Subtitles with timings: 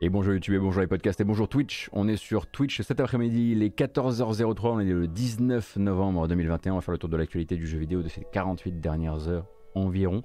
[0.00, 1.88] Et bonjour YouTube et bonjour les podcasts et bonjour Twitch.
[1.92, 6.72] On est sur Twitch cet après-midi, les 14h03, on est le 19 novembre 2021.
[6.72, 9.46] On va faire le tour de l'actualité du jeu vidéo de ces 48 dernières heures
[9.76, 10.24] environ.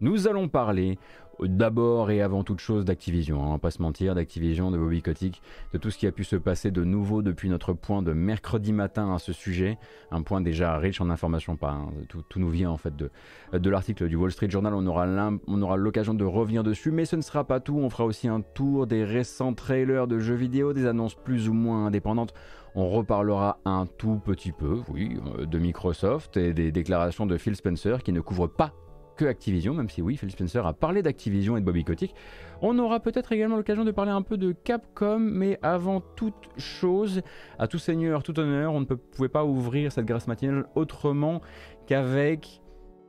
[0.00, 0.98] Nous allons parler
[1.40, 5.02] d'abord et avant toute chose d'Activision, hein, on va pas se mentir, d'Activision, de Bobby
[5.02, 8.12] Kotick, de tout ce qui a pu se passer de nouveau depuis notre point de
[8.12, 9.78] mercredi matin à ce sujet,
[10.10, 13.10] un point déjà riche en informations, pas, hein, tout, nous vient en fait de,
[13.52, 15.06] de l'article du Wall Street Journal, on aura,
[15.46, 18.28] on aura l'occasion de revenir dessus, mais ce ne sera pas tout, on fera aussi
[18.28, 22.34] un tour des récents trailers de jeux vidéo, des annonces plus ou moins indépendantes,
[22.74, 27.56] on reparlera un tout petit peu, oui, euh, de Microsoft et des déclarations de Phil
[27.56, 28.72] Spencer qui ne couvrent pas
[29.18, 32.14] que Activision, même si oui, Phil Spencer a parlé d'Activision et de Bobby Kotick.
[32.62, 37.22] On aura peut-être également l'occasion de parler un peu de Capcom, mais avant toute chose,
[37.58, 41.42] à tout seigneur, tout honneur, on ne pouvait pas ouvrir cette grâce matinale autrement
[41.86, 42.62] qu'avec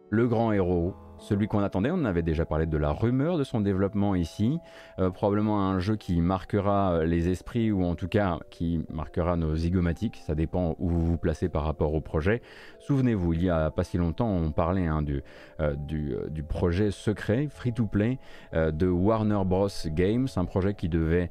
[0.09, 1.91] le grand héros celui qu'on attendait.
[1.91, 4.59] On avait déjà parlé de la rumeur de son développement ici.
[4.99, 9.35] Euh, probablement un jeu qui marquera euh, les esprits ou en tout cas qui marquera
[9.35, 10.21] nos zygomatiques.
[10.25, 12.41] Ça dépend où vous vous placez par rapport au projet.
[12.79, 15.21] Souvenez-vous, il y a pas si longtemps, on parlait hein, du,
[15.59, 18.17] euh, du, projet secret, free-to-play,
[18.53, 19.67] de Warner Bros.
[19.87, 21.29] Games, un projet qui devait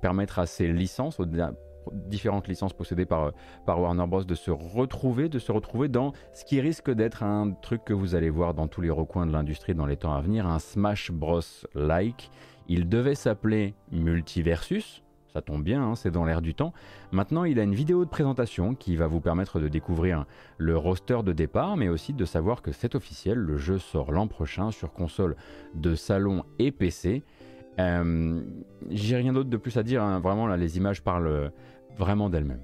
[0.00, 1.18] permettre à ses licences,
[1.92, 3.32] différentes licences possédées par,
[3.66, 4.24] par Warner Bros.
[4.24, 8.14] de se retrouver, de se retrouver dans ce qui risque d'être un truc que vous
[8.14, 11.10] allez voir dans tous les recoins de l'industrie dans les temps à venir, un Smash
[11.10, 11.40] Bros.
[11.74, 12.30] like.
[12.70, 16.72] Il devait s'appeler Multiversus, ça tombe bien, hein, c'est dans l'air du temps.
[17.12, 21.18] Maintenant, il a une vidéo de présentation qui va vous permettre de découvrir le roster
[21.24, 24.92] de départ, mais aussi de savoir que c'est officiel, le jeu sort l'an prochain sur
[24.92, 25.36] console
[25.74, 27.22] de salon et PC.
[27.78, 28.42] Euh,
[28.90, 30.18] j'ai rien d'autre de plus à dire, hein.
[30.18, 31.52] vraiment là les images parlent
[31.98, 32.62] vraiment d'elle-même.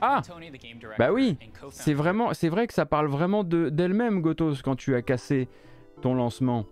[0.00, 0.20] Ah
[0.98, 1.38] Bah oui
[1.70, 5.48] C'est vraiment, c'est vrai que ça parle vraiment d'elle-même, Gotos, quand tu as cassé
[6.02, 6.66] ton lancement.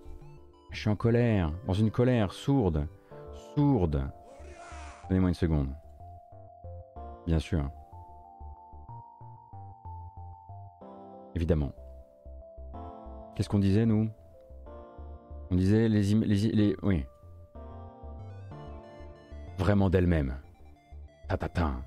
[0.71, 2.87] Je suis en colère, dans une colère sourde.
[3.55, 4.09] Sourde.
[5.09, 5.69] Donnez-moi une seconde.
[7.27, 7.71] Bien sûr.
[11.35, 11.73] Évidemment.
[13.35, 14.11] Qu'est-ce qu'on disait, nous?
[15.51, 16.77] On disait les, les, les...
[16.83, 17.07] Oui
[19.59, 20.37] vraiment d'elle-même.
[21.29, 21.83] Ah, Tatatin.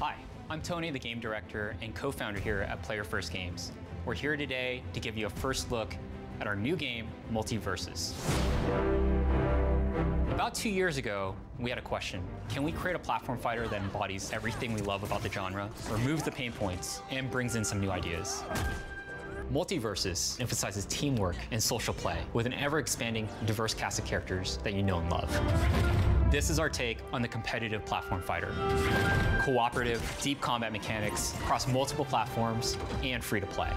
[0.00, 0.14] Hi,
[0.50, 3.72] I'm Tony, the game director and co-founder here at Player First Games.
[4.04, 5.94] We're here today to give you a first look
[6.40, 8.12] at our new game, Multiverses.
[10.30, 12.22] About two years ago, we had a question.
[12.48, 16.22] Can we create a platform fighter that embodies everything we love about the genre, removes
[16.22, 18.44] the pain points, and brings in some new ideas?
[19.52, 24.74] Multiverses emphasizes teamwork and social play with an ever expanding, diverse cast of characters that
[24.74, 25.30] you know and love.
[26.30, 28.52] This is our take on the competitive platform fighter.
[29.42, 33.72] Cooperative, deep combat mechanics across multiple platforms and free to play.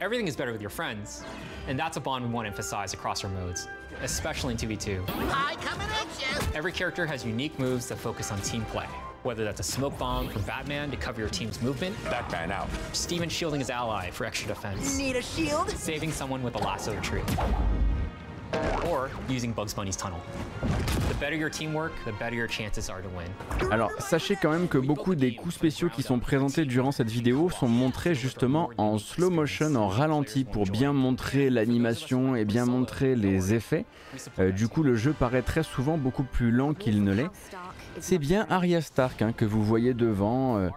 [0.00, 1.24] Everything is better with your friends,
[1.66, 3.66] and that's a bond we want to emphasize across our modes,
[4.02, 5.08] especially in 2v2.
[5.08, 6.46] Hi, coming at you!
[6.54, 8.86] Every character has unique moves that focus on team play,
[9.24, 11.96] whether that's a smoke bomb from Batman to cover your team's movement.
[12.04, 12.68] Batman out.
[12.92, 14.98] Steven shielding his ally for extra defense.
[14.98, 15.70] Need a shield?
[15.70, 17.22] Saving someone with a lasso tree.
[18.88, 20.20] Or using Bugs Bunny's tunnel.
[21.08, 23.70] The better your teamwork, the better your chances are to win.
[23.72, 27.50] Alors, sachez quand même que beaucoup des coups spéciaux qui sont présentés durant cette vidéo
[27.50, 33.16] sont montrés justement en slow motion, en ralenti, pour bien montrer l'animation et bien montrer
[33.16, 33.86] les effets.
[34.38, 37.30] Euh, du coup, le jeu paraît très souvent beaucoup plus lent qu'il ne l'est.
[38.00, 40.68] C'est bien Arya Stark hein, que vous voyez devant, euh,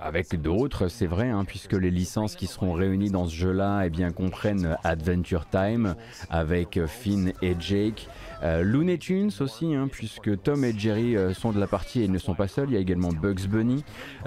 [0.00, 3.90] avec d'autres, c'est vrai, hein, puisque les licences qui seront réunies dans ce jeu-là eh
[3.90, 5.96] bien, comprennent Adventure Time
[6.30, 8.08] avec Finn et Jake.
[8.42, 12.04] Euh, Looney Tunes aussi, hein, puisque Tom et Jerry euh, sont de la partie et
[12.04, 12.70] ils ne sont pas seuls.
[12.70, 13.84] Il y a également Bugs Bunny.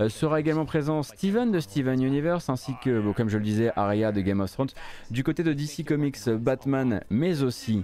[0.07, 4.21] sera également présent Steven de Steven Universe, ainsi que, comme je le disais, Arya de
[4.21, 4.69] Game of Thrones.
[5.09, 7.83] Du côté de DC Comics, Batman, mais aussi.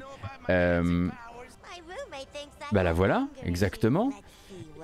[2.71, 4.11] bah la voilà, exactement.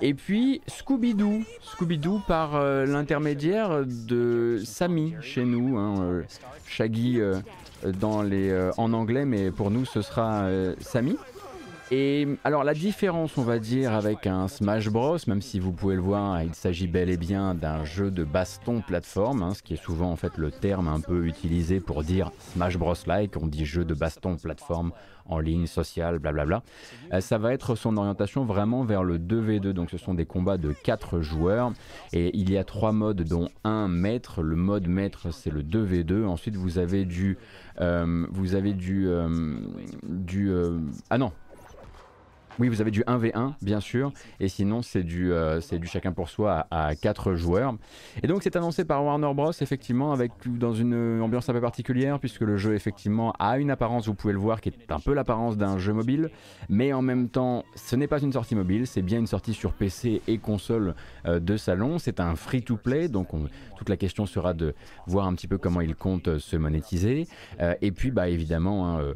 [0.00, 6.22] Et puis Scooby-Doo, Scooby-Doo par euh, l'intermédiaire de Sammy chez nous, hein, euh,
[6.66, 10.48] Shaggy euh, en anglais, mais pour nous ce sera
[10.80, 11.16] Sammy.
[11.90, 15.94] Et alors la différence on va dire avec un Smash Bros, même si vous pouvez
[15.94, 19.74] le voir, il s'agit bel et bien d'un jeu de baston plateforme, hein, ce qui
[19.74, 23.46] est souvent en fait le terme un peu utilisé pour dire Smash Bros like, on
[23.46, 24.92] dit jeu de baston plateforme
[25.26, 26.62] en ligne, social, blablabla.
[27.12, 30.58] Euh, ça va être son orientation vraiment vers le 2v2, donc ce sont des combats
[30.58, 31.72] de 4 joueurs
[32.12, 34.42] et il y a trois modes dont un maître.
[34.42, 36.24] Le mode maître c'est le 2v2.
[36.26, 37.38] Ensuite vous avez du,
[37.80, 39.58] euh, vous avez du, euh,
[40.02, 40.52] du,
[41.10, 41.32] ah non,
[42.58, 46.28] Oui, vous avez du 1v1, bien sûr, et sinon c'est du, euh, du chacun pour
[46.28, 47.74] soi à, 4 joueurs.
[48.22, 52.18] Et donc c'est annoncé par Warner Bros, effectivement, avec dans une ambiance un peu particulière,
[52.18, 55.14] puisque le jeu, effectivement, a une apparence, vous pouvez le voir, qui est un peu
[55.14, 56.30] l'apparence d'un jeu mobile,
[56.68, 59.72] mais en même temps, ce n'est pas une sortie mobile, c'est bien une sortie sur
[59.72, 60.94] PC et console
[61.26, 61.98] euh, de salon.
[61.98, 63.28] C'est un free-to-play, donc
[63.78, 64.74] toute la question sera de
[65.06, 67.26] voir un petit peu comment il compte euh, se monétiser.
[67.80, 69.14] et puis, bah, évidemment, hein,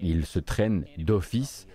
[0.00, 1.66] il se traîne d'office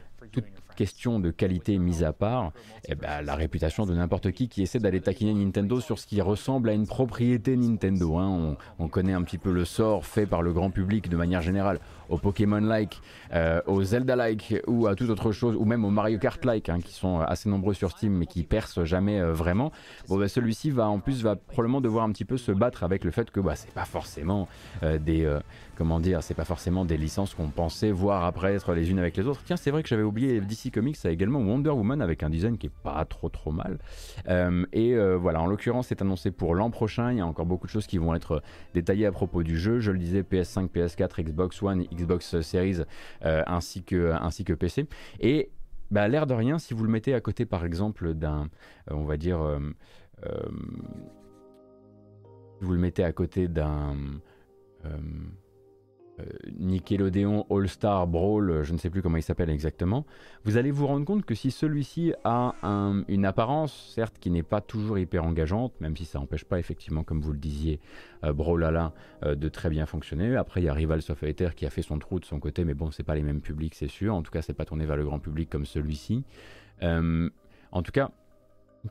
[0.77, 2.53] question de qualité mise à part,
[2.87, 6.21] eh ben, la réputation de n'importe qui qui essaie d'aller taquiner Nintendo sur ce qui
[6.21, 8.17] ressemble à une propriété Nintendo.
[8.17, 8.55] Hein.
[8.79, 11.79] On, connaît un petit peu le sort fait par le grand public de manière générale
[12.09, 13.01] au Pokémon-like,
[13.33, 16.93] euh, au Zelda-like ou à toute autre chose, ou même au Mario Kart-like, hein, qui
[16.93, 19.71] sont assez nombreux sur Steam mais qui percent jamais euh, vraiment.
[20.07, 23.03] Bon, ben, celui-ci va en plus va probablement devoir un petit peu se battre avec
[23.03, 24.47] le fait que bah, c'est pas forcément
[24.83, 25.27] euh, des
[25.77, 29.27] comment dire, c'est pas forcément des licences qu'on pensait voir apparaître les unes avec les
[29.27, 29.41] autres.
[29.45, 32.57] Tiens, c'est vrai que j'avais oublié DC Comics a également Wonder Woman avec un design
[32.57, 33.77] qui est pas trop trop mal.
[34.27, 37.11] Euh, et euh, voilà, en l'occurrence, c'est annoncé pour l'an prochain.
[37.11, 38.41] Il y a encore beaucoup de choses qui vont être
[38.73, 39.79] détaillées à propos du jeu.
[39.79, 42.81] Je le disais, PS5, PS4, Xbox One, Xbox Series,
[43.25, 44.87] euh, ainsi que ainsi que PC.
[45.19, 45.51] Et
[45.91, 48.49] bah, l'air de rien, si vous le mettez à côté, par exemple, d'un,
[48.91, 49.39] on va dire,
[52.61, 53.95] vous le mettez à côté d'un
[54.85, 54.97] euh,
[56.59, 60.05] Nickelodeon All-Star Brawl, je ne sais plus comment il s'appelle exactement,
[60.43, 62.55] vous allez vous rendre compte que si celui-ci a
[63.07, 67.03] une apparence, certes, qui n'est pas toujours hyper engageante, même si ça n'empêche pas effectivement,
[67.03, 67.79] comme vous le disiez,
[68.23, 68.93] euh, Brawlhalla
[69.23, 70.35] euh, de très bien fonctionner.
[70.35, 72.73] Après, il y a Rival Software qui a fait son trou de son côté, mais
[72.73, 74.15] bon, c'est pas les mêmes publics, c'est sûr.
[74.15, 76.23] En tout cas, c'est pas tourné vers le grand public comme celui-ci.
[76.81, 78.11] en tout cas,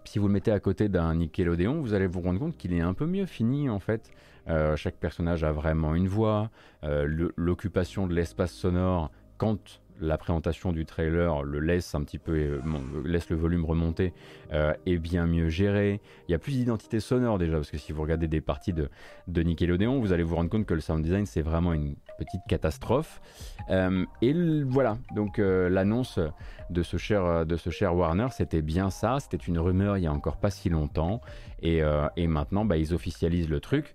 [0.05, 2.81] si vous le mettez à côté d'un Nickelodeon, vous allez vous rendre compte qu'il est
[2.81, 4.11] un peu mieux fini en fait.
[4.49, 6.51] Euh, chaque personnage a vraiment une voix.
[6.85, 12.33] Euh, l'occupation de l'espace sonore, quand la présentation du trailer le laisse un petit peu,
[12.33, 12.61] euh,
[13.05, 14.13] laisse le volume remonter,
[14.53, 16.01] est bien mieux géré.
[16.29, 18.89] Il y a plus d'identité sonore déjà, parce que si vous regardez des parties de,
[19.27, 22.43] de Nickelodeon, vous allez vous rendre compte que le sound design c'est vraiment une petite
[22.49, 23.21] catastrophe.
[23.69, 26.19] et voilà, donc l'annonce
[26.71, 29.19] de ce cher, de ce cher Warner, c'était bien ça.
[29.21, 31.21] C'était une rumeur il y a encore pas si longtemps,
[31.63, 31.83] et,
[32.27, 33.95] maintenant bah, ils officialisent le truc.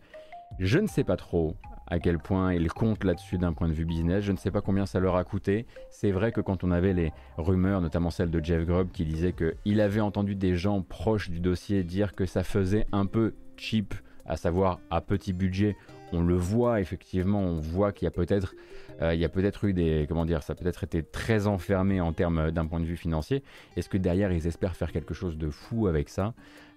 [0.60, 1.56] Je ne sais pas trop
[1.92, 4.24] à quel point ils comptent là-dessus d'un point de vue business.
[4.24, 5.68] Je ne sais pas combien ça leur a coûté.
[5.90, 9.34] C'est vrai que quand on avait les rumeurs, notamment celle de Jeff Grubb, qui disait
[9.34, 13.94] qu'il avait entendu des gens proches du dossier dire que ça faisait un peu cheap,
[14.26, 15.76] à savoir à petit budget,
[16.12, 18.56] on le voit effectivement, on voit qu'il y a peut-être
[19.02, 22.66] euh, peut-être eu des comment dire, ça a peut-être été très enfermé en termes d'un
[22.66, 23.44] point de vue financier.
[23.76, 26.34] Est-ce que derrière ils espèrent faire quelque chose de fou avec ça?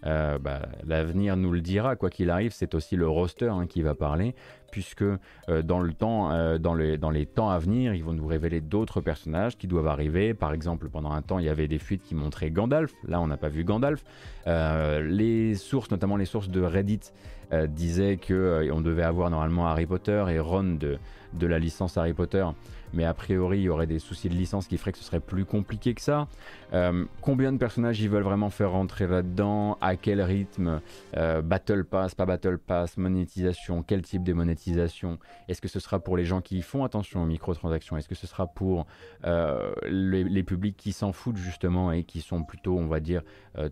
[0.06, 1.96] Euh, bah, L'avenir nous le dira.
[1.96, 4.34] Quoi qu'il arrive, c'est aussi le roster hein, qui va parler,
[4.74, 8.26] puisque euh, dans le temps, dans, les, dans les temps à venir, ils vont nous
[8.26, 10.34] révéler d'autres personnages qui doivent arriver.
[10.34, 12.92] Par exemple, pendant un temps, il y avait des fuites qui montraient Gandalf.
[13.06, 14.04] Là, on n'a pas vu Gandalf.
[14.46, 17.12] les sources, notamment les sources de Reddit,
[17.68, 22.44] disaient que on devait avoir normalement Harry Potter et Ron de la licence Harry Potter,
[22.94, 25.20] mais a priori il y aurait des soucis de licence qui feraient que ce serait
[25.20, 26.28] plus compliqué que ça.
[26.72, 29.78] Euh, combien de personnages ils veulent vraiment faire rentrer là-dedans?
[29.80, 30.80] À quel rythme?
[31.16, 35.18] Euh, Battle Pass, pas Battle Pass, monétisation, quel type de monétisation?
[35.48, 37.96] Est-ce que ce sera pour les gens qui font attention aux microtransactions?
[37.96, 38.86] Est-ce que ce sera pour
[39.24, 43.22] euh, les, publics qui s'en foutent justement et qui sont plutôt, on va dire,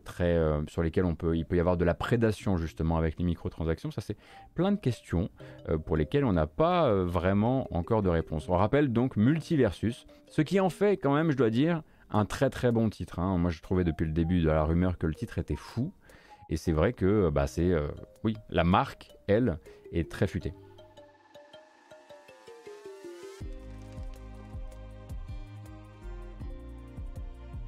[0.04, 0.38] très
[0.68, 3.90] sur lesquels on peut, il peut y avoir de la prédation justement avec les microtransactions?
[3.90, 4.16] Ça c'est
[4.54, 5.28] plein de questions
[5.84, 8.48] pour lesquelles on n'a pas vraiment encore de réponse.
[8.48, 12.50] On rappelle donc Multiversus, ce qui en fait quand même, je dois dire, un très
[12.50, 13.18] très bon titre.
[13.18, 13.38] Hein.
[13.38, 15.92] Moi, je trouvais depuis le début de la rumeur que le titre était fou.
[16.50, 17.70] Et c'est vrai que bah, c'est.
[17.70, 17.88] Euh,
[18.24, 19.58] oui, la marque, elle,
[19.92, 20.52] est très futée.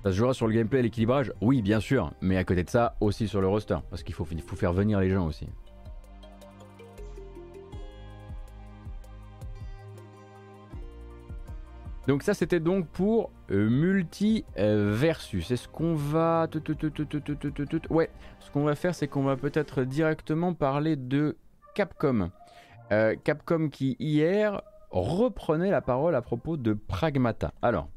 [0.02, 1.32] Ça se jouera sur le gameplay et l'équilibrage?
[1.40, 2.12] Oui, bien sûr.
[2.20, 3.78] Mais à côté de ça, aussi sur le roster.
[3.88, 5.48] Parce qu'il faut, il faut faire venir les gens aussi.
[12.06, 15.50] Donc ça c'était donc pour euh, multi versus.
[15.50, 16.46] Est-ce qu'on va
[17.90, 21.37] Ouais, ce qu'on va faire c'est qu'on va peut-être directement parler de
[21.75, 22.30] Capcom.
[22.92, 27.52] Euh, Capcom qui hier reprenait la parole à propos de Pragmata.
[27.62, 27.88] Alors,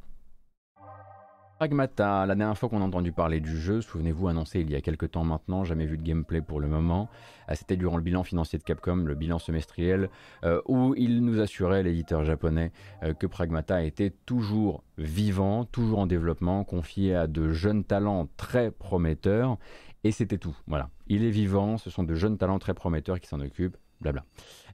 [1.57, 4.81] Pragmata, la dernière fois qu'on a entendu parler du jeu, souvenez-vous, annoncé il y a
[4.81, 7.09] quelques temps maintenant, jamais vu de gameplay pour le moment,
[7.47, 10.11] ah, c'était durant le bilan financier de Capcom, le bilan semestriel,
[10.43, 12.71] euh, où il nous assurait, l'éditeur japonais,
[13.01, 18.69] euh, que Pragmata était toujours vivant, toujours en développement, confié à de jeunes talents très
[18.69, 19.57] prometteurs,
[20.03, 20.55] et c'était tout.
[20.67, 24.23] Voilà, il est vivant, ce sont de jeunes talents très prometteurs qui s'en occupent, blabla.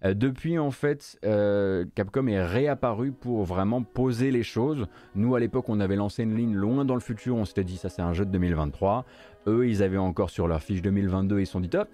[0.05, 4.87] Euh, depuis, en fait, euh, Capcom est réapparu pour vraiment poser les choses.
[5.15, 7.35] Nous, à l'époque, on avait lancé une ligne loin dans le futur.
[7.35, 9.05] On s'était dit, ça, c'est un jeu de 2023.
[9.47, 11.39] Eux, ils avaient encore sur leur fiche 2022.
[11.39, 11.87] Ils se sont dit, top,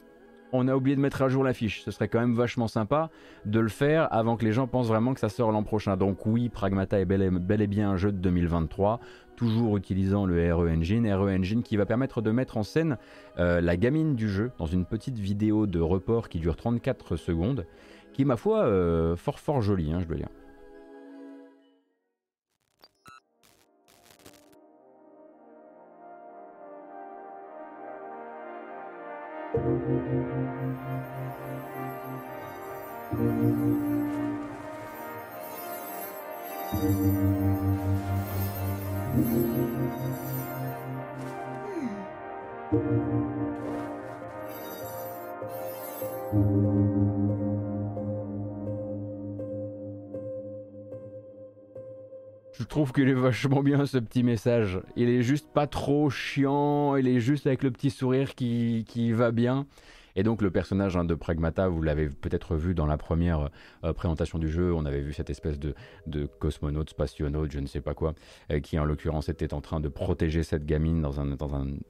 [0.51, 1.83] on a oublié de mettre à jour la fiche.
[1.83, 3.09] Ce serait quand même vachement sympa
[3.45, 5.98] de le faire avant que les gens pensent vraiment que ça sort l'an prochain.
[5.98, 9.00] Donc oui, Pragmata est bel et, bien un jeu de 2023,
[9.39, 11.10] toujours utilisant le RE Engine.
[11.13, 12.98] RE Engine qui va permettre de mettre en scène
[13.38, 17.65] euh, la gamine du jeu dans une petite vidéo de report qui dure 34 secondes
[18.12, 20.27] qui ma foi euh, fort fort joli, hein, je dois dire.
[52.69, 54.79] Trouve qu'il est vachement bien ce petit message.
[54.95, 59.11] Il est juste pas trop chiant, il est juste avec le petit sourire qui, qui
[59.11, 59.65] va bien.
[60.16, 63.50] Et donc le personnage hein, de Pragmata, vous l'avez peut-être vu dans la première
[63.84, 65.74] euh, présentation du jeu, on avait vu cette espèce de,
[66.08, 68.13] de cosmonaute, spationaute, je ne sais pas quoi,
[68.51, 71.30] euh, qui en l'occurrence était en train de protéger cette gamine dans un,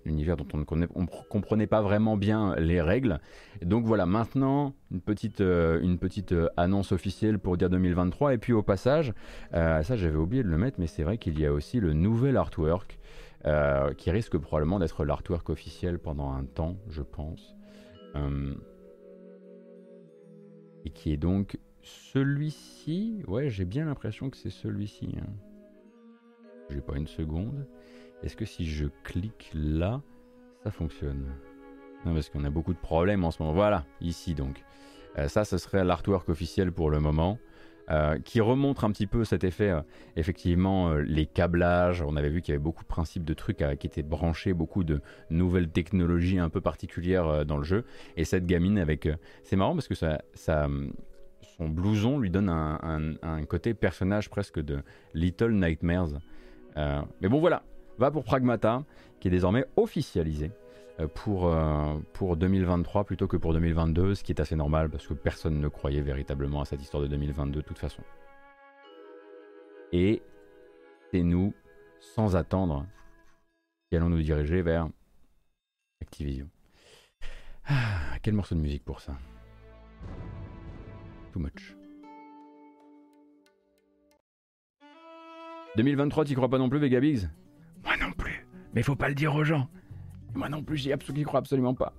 [0.05, 3.19] univers dont on ne comprenait pas vraiment bien les règles.
[3.61, 4.73] donc voilà, maintenant
[5.39, 8.33] euh, une petite annonce officielle pour dire 2023.
[8.33, 9.13] Et puis au passage,
[9.51, 12.37] ça j'avais oublié de le mettre, mais c'est vrai qu'il y a aussi le nouvel
[12.37, 12.99] artwork.
[13.97, 17.58] qui risque probablement d'être l'artwork officiel pendant un temps, je pense.
[18.15, 18.53] Euh,
[20.85, 23.23] et qui est donc celui-ci.
[23.27, 25.15] Ouais, j'ai bien l'impression que c'est celui-ci.
[25.21, 25.29] Hein.
[26.69, 27.67] J'ai pas une seconde.
[28.23, 30.01] Est-ce que si je clique là,
[30.63, 31.25] ça fonctionne?
[32.05, 33.53] Non, parce qu'on a beaucoup de problèmes en ce moment.
[33.53, 34.63] Voilà, ici donc.
[35.17, 37.39] Euh, ça, ce serait l'artwork officiel pour le moment.
[37.91, 39.81] Euh, qui remontre un petit peu cet effet, euh,
[40.15, 42.03] effectivement, euh, les câblages.
[42.03, 44.83] On avait vu qu'il y avait beaucoup de principes de trucs qui étaient branchés, beaucoup
[44.83, 47.85] de nouvelles technologies un peu particulières dans le jeu.
[48.15, 49.09] Et cette gamine avec.
[49.43, 50.67] c'est marrant parce que ça, ça,
[51.57, 54.83] son blouson lui donne un, un, côté personnage presque de
[55.15, 56.19] Little Nightmares.
[56.75, 57.63] mais bon, voilà.
[57.97, 58.83] Va pour Pragmata,
[59.19, 60.51] qui est désormais officialisé.
[60.99, 65.07] Euh, pour, euh, pour 2023 plutôt que pour 2022, ce qui est assez normal parce
[65.07, 68.01] que personne ne croyait véritablement à cette histoire de 2022 de toute façon.
[69.91, 70.21] Et
[71.11, 71.53] c'est nous,
[71.99, 72.85] sans attendre,
[73.89, 74.89] qui allons nous diriger vers
[76.01, 76.49] Activision.
[77.65, 79.17] Ah, quel morceau de musique pour ça
[81.31, 81.75] Too much.
[85.75, 87.27] 2023, t'y crois pas non plus, Vegabix
[87.83, 88.47] Moi non plus.
[88.73, 89.69] Mais faut pas le dire aux gens.
[90.33, 91.93] Moi non plus, j'y crois absolument pas.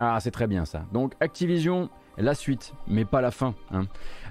[0.00, 0.86] Ah, c'est très bien ça.
[0.92, 3.54] Donc Activision, la suite, mais pas la fin.
[3.70, 3.84] Hein.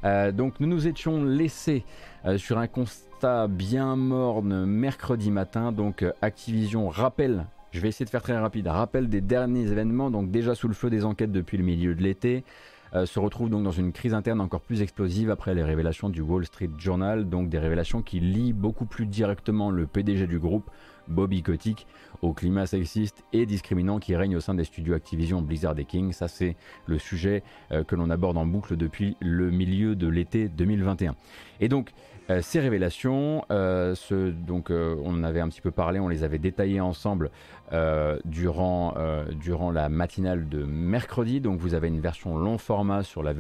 [0.04, 1.86] Euh, donc nous nous étions laissés
[2.26, 5.72] euh, sur un constat bien morne mercredi matin.
[5.72, 10.10] Donc euh, Activision rappelle, je vais essayer de faire très rapide, rappelle des derniers événements,
[10.10, 12.44] donc déjà sous le feu des enquêtes depuis le milieu de l'été.
[13.06, 16.48] se retrouve donc dans une crise interne encore plus explosive après les révélations du Wall
[16.48, 20.68] Street Journal, donc des révélations qui lient beaucoup plus directement le PDG du groupe
[21.10, 21.88] Bobby Kotick
[22.22, 26.12] au climat sexiste et discriminant qui règne au sein des studios Activision, Blizzard et King.
[26.12, 30.50] Ça, c'est le sujet euh, que l'on aborde en boucle depuis le milieu de l'été
[30.50, 31.16] 2021.
[31.60, 31.92] Et donc,
[32.30, 36.24] euh, ces révélations, euh, ce, donc, on en avait un petit peu parlé, on les
[36.24, 37.32] avait détaillées ensemble
[38.26, 38.96] durant,
[39.40, 41.42] durant la matinale de mercredi.
[41.42, 43.34] Donc, vous avez une version long format sur la,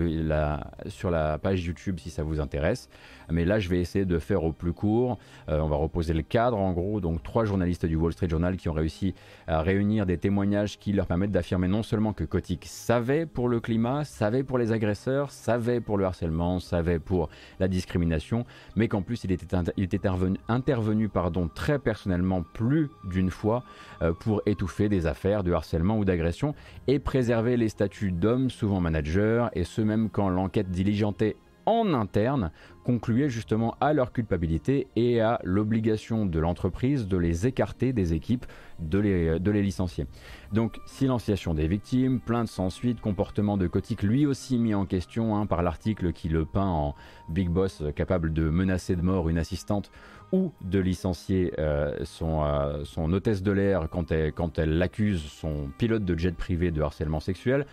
[0.87, 2.89] sur la page YouTube si ça vous intéresse.
[3.31, 5.17] Mais là, je vais essayer de faire au plus court.
[5.47, 6.99] on va reposer le cadre en gros.
[7.01, 9.13] Donc, trois journalistes du Wall Street Journal qui ont réussi
[9.47, 13.59] à réunir des témoignages qui leur permettent d'affirmer non seulement que Kotick savait pour le
[13.59, 18.45] climat, savait pour les agresseurs, savait pour le harcèlement, savait pour la discrimination,
[18.75, 23.63] mais qu'en plus il était, il était intervenu, intervenu pardon, très personnellement plus d'une fois
[24.01, 26.53] euh, pour étouffer des affaires de harcèlement ou d'agression
[26.87, 31.35] et préserver les statuts d'hommes, souvent managers, et ce même quand l'enquête diligentait
[31.69, 32.51] en interne
[32.83, 38.45] concluait justement à leur culpabilité et à l'obligation de l'entreprise de les écarter des équipes,
[38.79, 40.07] de les, de les licencier.
[40.51, 45.35] Donc silenciation des victimes, plainte sans suite, comportement de Kotick lui aussi mis en question
[45.35, 46.95] hein, par l'article qui le peint en
[47.29, 49.91] Big Boss capable de menacer de mort une assistante
[50.31, 55.21] ou de licencier euh, son, euh, son hôtesse de l'air quand elle, quand elle accuse
[55.21, 57.65] son pilote de jet privé de harcèlement sexuel.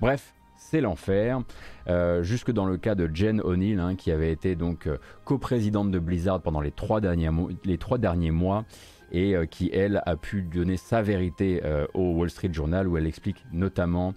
[0.00, 1.40] Bref, c'est l'enfer.
[1.88, 5.90] Euh, jusque dans le cas de Jen O'Neill, hein, qui avait été donc euh, coprésidente
[5.90, 7.30] de Blizzard pendant les trois, derniers
[7.64, 8.64] les trois derniers mois
[9.10, 11.62] et qui, elle, a pu donner sa vérité
[11.94, 14.12] au Wall Street Journal où elle explique notamment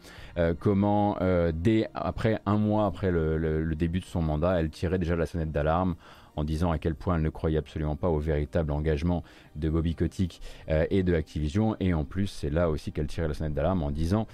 [0.60, 1.18] comment,
[1.54, 5.54] dès après un mois après le, début de son mandat, elle tirait déjà la sonnette
[5.54, 5.96] d'alarme
[6.36, 9.24] en disant à quel point elle ne croyait absolument pas au véritable engagement
[9.56, 11.78] de Bobby Kotick et de Activision.
[11.80, 14.28] Et en plus, c'est là aussi qu'elle tirait la sonnette d'alarme en disant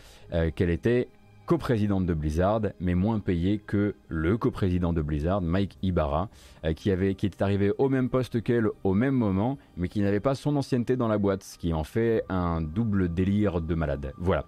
[0.56, 1.08] qu'elle était
[1.48, 6.30] coprésidente de Blizzard, mais moins payée que le coprésident de Blizzard, Mike Ibarra,
[6.66, 10.02] euh, qui, avait, qui était arrivé au même poste qu'elle au même moment, mais qui
[10.02, 13.76] n'avait pas son ancienneté dans la boîte, ce qui en fait un double délire de
[13.76, 14.12] malade.
[14.18, 14.46] Voilà.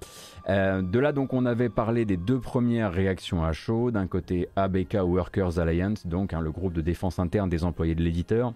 [0.50, 4.50] Euh, de là donc on avait parlé des deux premières réactions à chaud, d'un côté
[4.58, 8.54] ABK Workers Alliance, donc hein, le groupe de défense interne des employés de l'éditeur,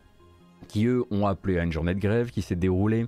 [0.68, 3.08] qui eux ont appelé à une journée de grève qui s'est déroulée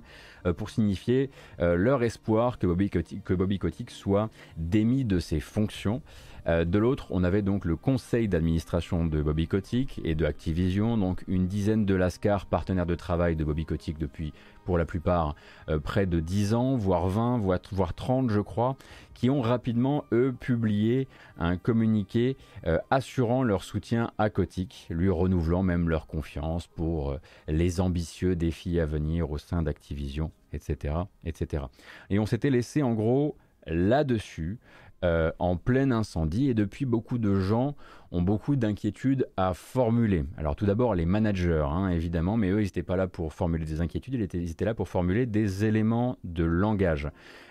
[0.52, 6.02] pour signifier euh, leur espoir que Bobby, Kotick, soit démis de ses fonctions.
[6.46, 10.96] Euh, de l'autre, on avait donc le conseil d'administration de Bobby Kotick et de Activision,
[10.96, 14.32] donc une dizaine de Lascar, partenaires de travail de Bobby Kotick depuis
[14.64, 15.36] pour la plupart
[15.84, 18.76] près de 10 ans, voire 20, voire 30 je crois,
[19.14, 21.06] qui ont rapidement, eux, publié
[21.38, 22.36] un communiqué
[22.90, 28.86] assurant leur soutien à Kotick, lui renouvelant même leur confiance pour les ambitieux défis à
[28.86, 31.64] venir au sein d'Activision etc., etc.
[32.10, 33.36] Et on s'était laissé en gros
[33.66, 34.58] là-dessus,
[35.06, 37.76] euh, en plein incendie, et depuis beaucoup de gens
[38.10, 40.24] ont beaucoup d'inquiétudes à formuler.
[40.36, 43.64] Alors tout d'abord les managers, hein, évidemment, mais eux, ils n'étaient pas là pour formuler
[43.64, 47.08] des inquiétudes, ils étaient, là pour formuler des éléments de langage.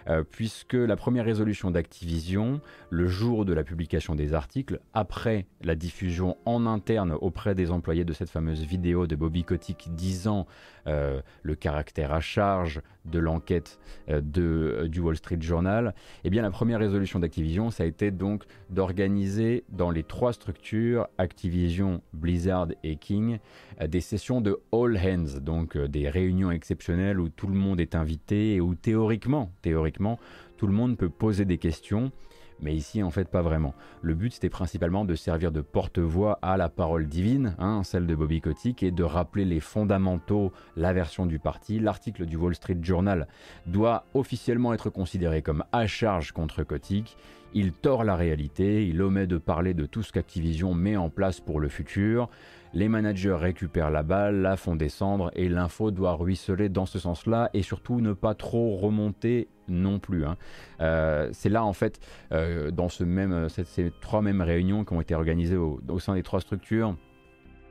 [0.07, 5.75] Euh, puisque la première résolution d'Activision, le jour de la publication des articles, après la
[5.75, 10.45] diffusion en interne auprès des employés de cette fameuse vidéo de Bobby Kotick disant
[10.85, 15.93] euh, le caractère à charge de l'enquête du Wall Street Journal,
[16.23, 21.07] eh bien la première résolution d'Activision, ça a été donc d'organiser dans les trois structures,
[21.17, 23.39] Activision, Blizzard et King,
[23.87, 28.55] des sessions de all hands, donc des réunions exceptionnelles où tout le monde est invité
[28.55, 30.19] et où théoriquement, théoriquement
[30.57, 32.11] tout le monde peut poser des questions,
[32.59, 33.73] mais ici en fait pas vraiment.
[34.01, 38.15] Le but c'était principalement de servir de porte-voix à la parole divine, hein, celle de
[38.15, 41.79] Bobby Kotick, et de rappeler les fondamentaux, la version du parti.
[41.79, 43.27] L'article du Wall Street Journal
[43.65, 47.17] doit officiellement être considéré comme à charge contre Kotick.
[47.53, 51.39] Il tord la réalité, il omet de parler de tout ce qu'Activision met en place
[51.39, 52.29] pour le futur.
[52.75, 57.49] Les managers récupèrent la balle, la font descendre et l'info doit ruisseler dans ce sens-là
[57.53, 60.25] et surtout ne pas trop remonter non plus.
[60.25, 60.35] Hein.
[60.81, 62.01] Euh, c'est là en fait,
[62.33, 66.23] euh, dans ce même, ces trois mêmes réunions qui ont été organisées au, sein des
[66.23, 66.97] trois structures,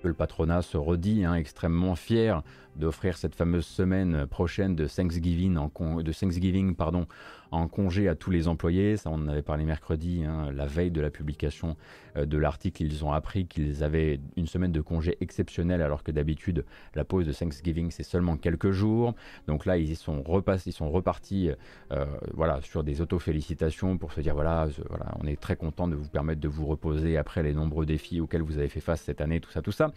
[0.03, 2.43] que le patronat se redit hein, extrêmement fier
[2.77, 7.07] d'offrir cette fameuse semaine prochaine de Thanksgiving, en de Thanksgiving pardon,
[7.55, 8.97] en congé à tous les employés.
[8.97, 11.77] Ça, on en avait parlé mercredi, hein, la veille de la publication
[12.17, 12.83] euh, de l'article.
[12.83, 16.65] Ils ont appris qu'ils avaient une semaine de congé exceptionnelle, alors que d'habitude,
[16.95, 19.15] la pause de Thanksgiving, c'est seulement quelques jours.
[19.47, 21.51] Donc là, ils sont, repassés, ils sont repartis
[21.93, 25.95] euh, voilà, sur des auto-félicitations pour se dire voilà, voilà, on est très content de
[25.95, 29.21] vous permettre de vous reposer après les nombreux défis auxquels vous avez fait face cette
[29.21, 29.93] année, tout ça, tout ça.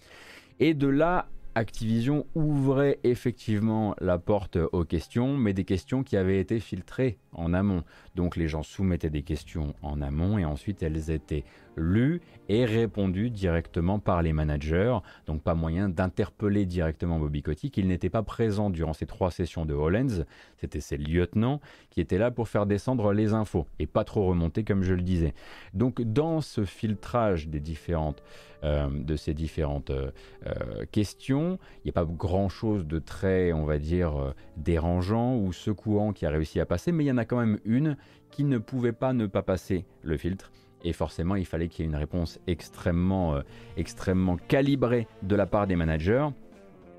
[0.60, 6.40] Et de là Activision ouvrait effectivement la porte aux questions, mais des questions qui avaient
[6.40, 7.84] été filtrées en amont.
[8.14, 11.46] Donc les gens soumettaient des questions en amont et ensuite elles étaient
[11.78, 14.98] lues et répondues directement par les managers.
[15.26, 17.78] Donc pas moyen d'interpeller directement Bobby Kotick.
[17.78, 20.26] Il n'était pas présent durant ces trois sessions de Hollens.
[20.58, 24.64] C'était ses lieutenants qui étaient là pour faire descendre les infos et pas trop remonter
[24.64, 25.34] comme je le disais.
[25.74, 28.24] Donc dans ce filtrage des différentes
[28.64, 30.10] euh, de ces différentes euh,
[30.48, 31.60] euh, questions.
[31.78, 36.32] Il n'y a pas grand-chose de très, on va dire, dérangeant ou secouant qui a
[36.32, 37.98] réussi à passer, mais il y en a quand même une
[38.32, 40.52] qui ne pouvait pas ne pas passer le filtre.
[40.84, 43.42] Et forcément, il fallait qu'il y ait une réponse extrêmement,
[43.78, 46.28] extrêmement calibrée de la part des managers.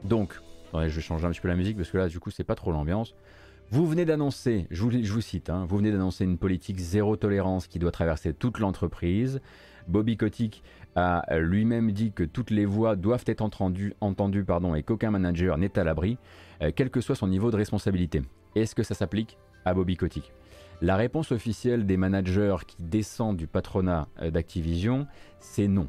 [0.04, 0.34] Donc,
[0.74, 2.54] je vais changer un petit peu la musique parce que là, du coup, c'est pas
[2.54, 3.14] trop l'ambiance.
[3.70, 7.16] Vous venez d'annoncer, je vous, je vous cite, hein, vous venez d'annoncer une politique zéro
[7.16, 9.40] tolérance qui doit traverser toute l'entreprise.
[9.88, 10.62] Bobby Kotick
[10.96, 15.58] a lui-même dit que toutes les voix doivent être entendues, entendues pardon, et qu'aucun manager
[15.58, 16.16] n'est à l'abri,
[16.62, 18.22] euh, quel que soit son niveau de responsabilité.
[18.54, 20.32] Est-ce que ça s'applique à Bobby Kotick?
[20.80, 25.06] La réponse officielle des managers qui descendent du patronat euh, d'Activision,
[25.40, 25.88] c'est non.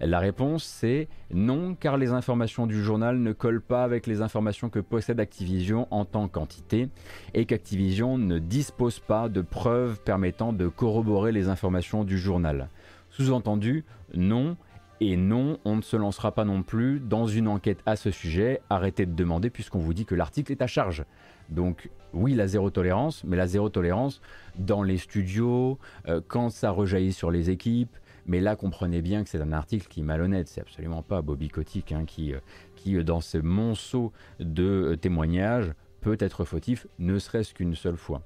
[0.00, 4.68] La réponse c'est non car les informations du journal ne collent pas avec les informations
[4.68, 6.88] que possède Activision en tant qu'entité
[7.32, 12.68] et qu'Activision ne dispose pas de preuves permettant de corroborer les informations du journal.
[13.10, 13.84] Sous-entendu,
[14.14, 14.56] non.
[15.00, 18.62] Et non, on ne se lancera pas non plus dans une enquête à ce sujet.
[18.70, 21.04] Arrêtez de demander puisqu'on vous dit que l'article est à charge.
[21.50, 24.20] Donc oui, la zéro tolérance, mais la zéro tolérance
[24.58, 25.78] dans les studios,
[26.08, 27.96] euh, quand ça rejaillit sur les équipes,
[28.28, 30.48] Mais là, comprenez bien que c'est un article qui est malhonnête.
[30.48, 32.40] C'est absolument pas Bobby Kotick hein, qui, euh,
[32.74, 38.22] qui, dans ce monceau de témoignages, peut être fautif, ne serait-ce qu'une seule fois.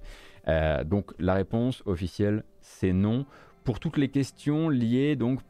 [0.87, 3.27] donc la réponse officielle, c'est non
[3.63, 5.41] pour toutes les questions liées donc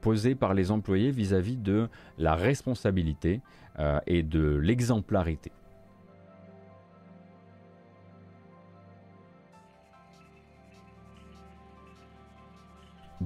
[0.00, 3.40] posées par les employés vis-à-vis de la responsabilité
[4.06, 5.52] et de l'exemplarité.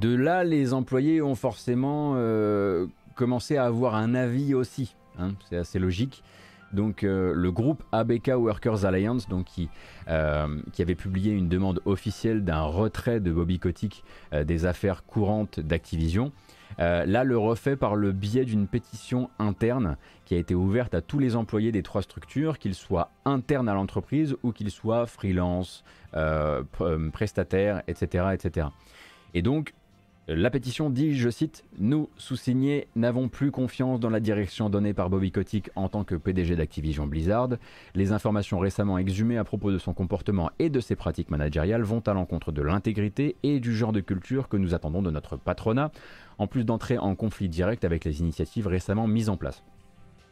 [0.01, 2.87] De là, les employés ont forcément euh,
[3.17, 4.97] commencé à avoir un avis aussi.
[5.19, 6.25] Hein, c'est assez logique.
[6.73, 9.69] Donc euh, le groupe ABK Workers Alliance, donc, qui,
[10.09, 15.61] euh, qui avait publié une demande officielle d'un retrait de Bobby Kotick des affaires courantes
[15.61, 16.33] d'Activision,
[16.79, 21.19] là le refait par le biais d'une pétition interne qui a été ouverte à tous
[21.19, 25.85] les employés des trois structures, qu'ils soient internes à l'entreprise ou qu'ils soient freelance,
[27.13, 28.69] prestataires, etc., etc.
[29.35, 29.75] Et donc
[30.35, 35.11] la pétition dit, je cite, Nous, sous-signés, n'avons plus confiance dans la direction donnée par
[35.11, 37.49] Bobby Kotick en tant que PDG d'Activision Blizzard.
[37.97, 42.01] Les informations récemment exhumées à propos de son comportement et de ses pratiques managériales vont
[42.07, 45.91] à l'encontre de l'intégrité et du genre de culture que nous attendons de notre patronat,
[46.39, 49.65] en plus d'entrer en conflit direct avec les initiatives récemment mises en place.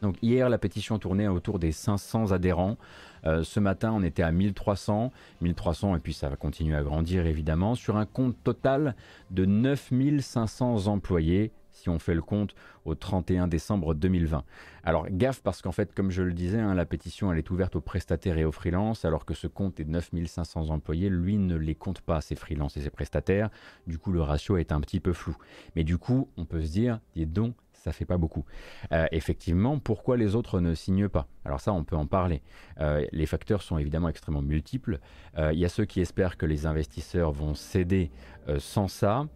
[0.01, 2.77] Donc hier, la pétition tournait autour des 500 adhérents.
[3.25, 7.25] Euh, ce matin, on était à 1300, 1300 et puis ça va continuer à grandir
[7.25, 8.95] évidemment, sur un compte total
[9.31, 14.43] de 9500 employés si on fait le compte au 31 décembre 2020.
[14.83, 17.75] Alors gaffe parce qu'en fait, comme je le disais, hein, la pétition elle est ouverte
[17.75, 21.75] aux prestataires et aux freelances, alors que ce compte est 9500 employés, lui ne les
[21.75, 23.49] compte pas, ses freelances et ses prestataires.
[23.87, 25.35] Du coup, le ratio est un petit peu flou.
[25.75, 28.45] Mais du coup, on peut se dire, dis donc, ça fait pas beaucoup.
[28.91, 31.27] Euh, effectivement, pourquoi les autres ne signent pas?
[31.45, 32.41] Alors ça, on peut en parler.
[32.79, 34.99] Euh, les facteurs sont évidemment extrêmement multiples.
[35.37, 38.11] Euh, il y a ceux qui espèrent que les investisseurs vont céder
[38.57, 39.27] sans ça.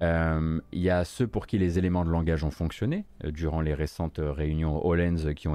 [0.00, 4.18] Il y a ceux pour qui les éléments de langage ont fonctionné durant les récentes
[4.20, 5.48] réunions Hollens qui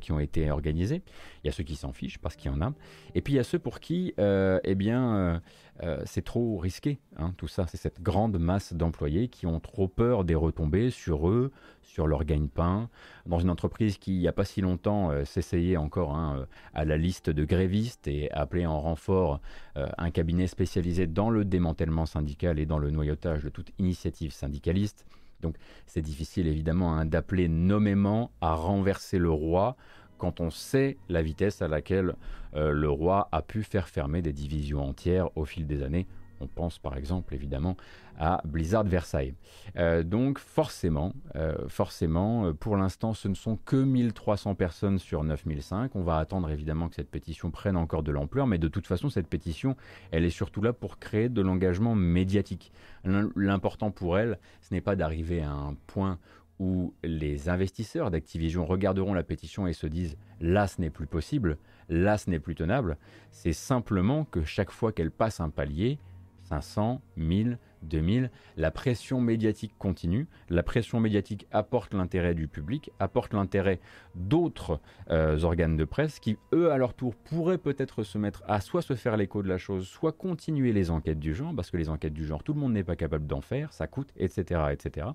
[0.00, 1.02] qui ont été organisées.
[1.44, 2.72] Il y a ceux qui s'en fichent parce qu'il y en a.
[3.14, 5.40] Et puis il y a ceux pour qui, eh bien,
[5.82, 7.66] euh, c'est trop risqué, hein, tout ça.
[7.66, 12.24] C'est cette grande masse d'employés qui ont trop peur des retombées sur eux, sur leur
[12.24, 12.88] gagne-pain.
[13.26, 16.46] Dans une entreprise qui, il n'y a pas si longtemps, euh, s'essayait encore hein, euh,
[16.74, 19.40] à la liste de grévistes et appelait en renfort
[19.98, 25.04] un cabinet spécialisé dans le démantèlement syndical et dans le noyautage de toute initiative syndicaliste.
[25.42, 29.76] Donc c'est difficile évidemment hein, d'appeler nommément à renverser le roi
[30.18, 32.14] quand on sait la vitesse à laquelle
[32.54, 36.06] euh, le roi a pu faire fermer des divisions entières au fil des années.
[36.40, 37.78] On pense par exemple évidemment
[38.18, 39.32] à Blizzard Versailles.
[39.76, 45.96] Euh, donc forcément, euh, forcément, pour l'instant ce ne sont que 1300 personnes sur 9005.
[45.96, 49.08] On va attendre évidemment que cette pétition prenne encore de l'ampleur, mais de toute façon
[49.08, 49.76] cette pétition,
[50.10, 52.70] elle est surtout là pour créer de l'engagement médiatique.
[53.04, 56.18] L'important pour elle, ce n'est pas d'arriver à un point
[56.58, 61.58] où les investisseurs d'Activision regarderont la pétition et se disent là ce n'est plus possible,
[61.88, 62.96] là ce n'est plus tenable,
[63.30, 65.98] c'est simplement que chaque fois qu'elle passe un palier,
[66.44, 73.34] 500, 1000, 2000, la pression médiatique continue, la pression médiatique apporte l'intérêt du public, apporte
[73.34, 73.80] l'intérêt
[74.14, 78.60] d'autres euh, organes de presse qui, eux, à leur tour, pourraient peut-être se mettre à
[78.60, 81.76] soit se faire l'écho de la chose, soit continuer les enquêtes du genre, parce que
[81.76, 84.60] les enquêtes du genre, tout le monde n'est pas capable d'en faire, ça coûte, etc.
[84.72, 85.08] etc.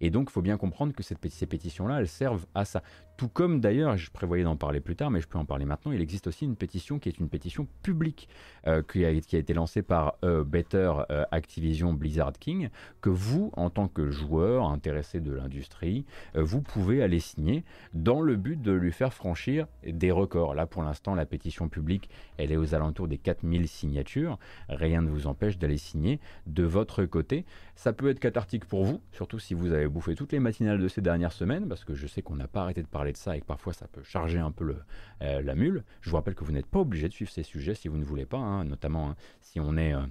[0.00, 2.82] Et donc, il faut bien comprendre que ces pétitions-là, elles servent à ça.
[3.18, 5.90] Tout comme d'ailleurs, je prévoyais d'en parler plus tard, mais je peux en parler maintenant,
[5.90, 8.28] il existe aussi une pétition qui est une pétition publique
[8.68, 12.68] euh, qui, a, qui, a, été lancée par euh, Better euh, Activision Blizzard King,
[13.00, 16.04] que vous, en tant que joueur intéressé de l'industrie,
[16.36, 20.54] vous pouvez aller signer dans le but de lui faire franchir des records.
[20.54, 24.38] Là, pour l'instant, la pétition publique, elle est aux alentours des 4000 signatures.
[24.68, 27.44] Rien ne vous empêche d'aller signer de votre côté.
[27.74, 30.88] Ça peut être cathartique pour vous, surtout si vous avez bouffé toutes les matinales de
[30.88, 33.36] ces dernières semaines, parce que je sais qu'on n'a pas arrêté de parler de ça
[33.36, 34.76] et que parfois ça peut charger un peu
[35.22, 35.84] euh, la mule.
[36.00, 38.04] Je vous rappelle que vous n'êtes pas obligé de suivre ces sujets si vous ne
[38.04, 39.94] voulez pas, hein, notamment hein, si on est...
[39.94, 40.02] Euh,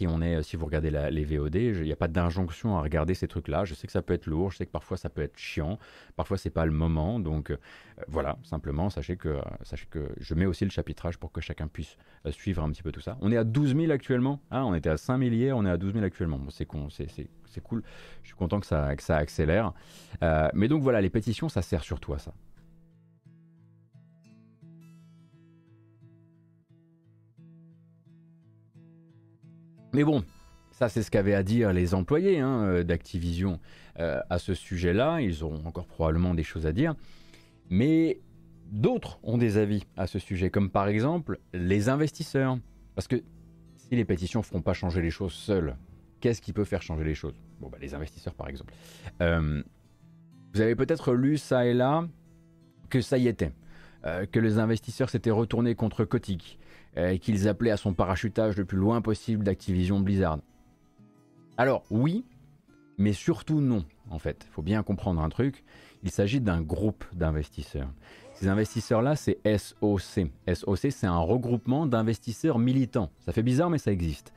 [0.00, 3.14] si, on est, si vous regardez les VOD, il n'y a pas d'injonction à regarder
[3.14, 3.64] ces trucs-là.
[3.64, 5.78] Je sais que ça peut être lourd, je sais que parfois ça peut être chiant,
[6.16, 7.18] parfois c'est pas le moment.
[7.18, 7.56] Donc euh,
[8.08, 11.96] voilà, simplement, sachez que, sachez que je mets aussi le chapitrage pour que chacun puisse
[12.26, 13.18] euh, suivre un petit peu tout ça.
[13.20, 14.40] On est à 12 000 actuellement.
[14.50, 16.38] Ah, on était à 5 000 hier, on est à 12 000 actuellement.
[16.38, 16.88] Bon, c'est cool.
[18.22, 19.72] Je suis content que ça, que ça accélère.
[20.22, 22.32] Euh, mais donc voilà, les pétitions, ça sert surtout à ça.
[29.92, 30.24] Mais bon,
[30.70, 33.60] ça c'est ce qu'avaient à dire les employés hein, euh, d'Activision
[33.98, 35.20] euh, à ce sujet-là.
[35.20, 36.94] Ils auront encore probablement des choses à dire.
[37.68, 38.20] Mais
[38.70, 42.58] d'autres ont des avis à ce sujet, comme par exemple les investisseurs.
[42.94, 43.22] Parce que
[43.76, 45.76] si les pétitions ne feront pas changer les choses seules,
[46.20, 47.34] qu'est-ce qui peut faire changer les choses?
[47.60, 48.72] Bon, bah, les investisseurs par exemple.
[49.20, 49.62] Euh,
[50.54, 52.06] vous avez peut-être lu ça et là
[52.88, 53.52] que ça y était,
[54.32, 56.58] que les investisseurs s'étaient retournés contre Kotick
[56.96, 60.40] et qu'ils appelaient à son parachutage le plus loin possible d'Activision Blizzard.
[61.56, 62.24] Alors oui,
[62.98, 64.46] mais surtout non, en fait.
[64.48, 65.64] Il faut bien comprendre un truc.
[66.02, 67.90] Il s'agit d'un groupe d'investisseurs.
[68.34, 70.30] Ces investisseurs-là, c'est SOC.
[70.52, 73.10] SOC, c'est un regroupement d'investisseurs militants.
[73.20, 74.32] Ça fait bizarre, mais ça existe.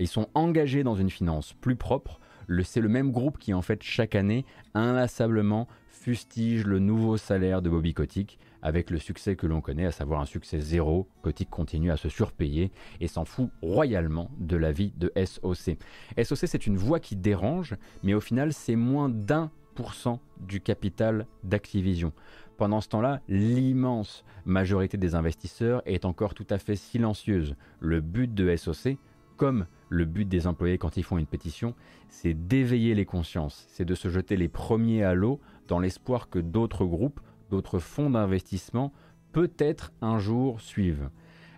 [0.00, 2.18] Ils sont engagés dans une finance plus propre.
[2.64, 7.70] C'est le même groupe qui, en fait, chaque année, inlassablement fustige le nouveau salaire de
[7.70, 11.06] Bobby Kotick avec le succès que l'on connaît, à savoir un succès zéro.
[11.22, 15.76] Kotick continue à se surpayer et s'en fout royalement de la vie de SOC.
[16.20, 20.60] SOC, c'est une voix qui dérange, mais au final, c'est moins d'un pour cent du
[20.60, 22.12] capital d'Activision.
[22.56, 27.56] Pendant ce temps-là, l'immense majorité des investisseurs est encore tout à fait silencieuse.
[27.80, 28.96] Le but de SOC,
[29.36, 31.74] comme le but des employés quand ils font une pétition,
[32.08, 36.38] c'est d'éveiller les consciences, c'est de se jeter les premiers à l'eau dans l'espoir que
[36.38, 37.20] d'autres groupes,
[37.54, 38.92] d'autres fonds d'investissement,
[39.30, 41.08] peut-être un jour suivent.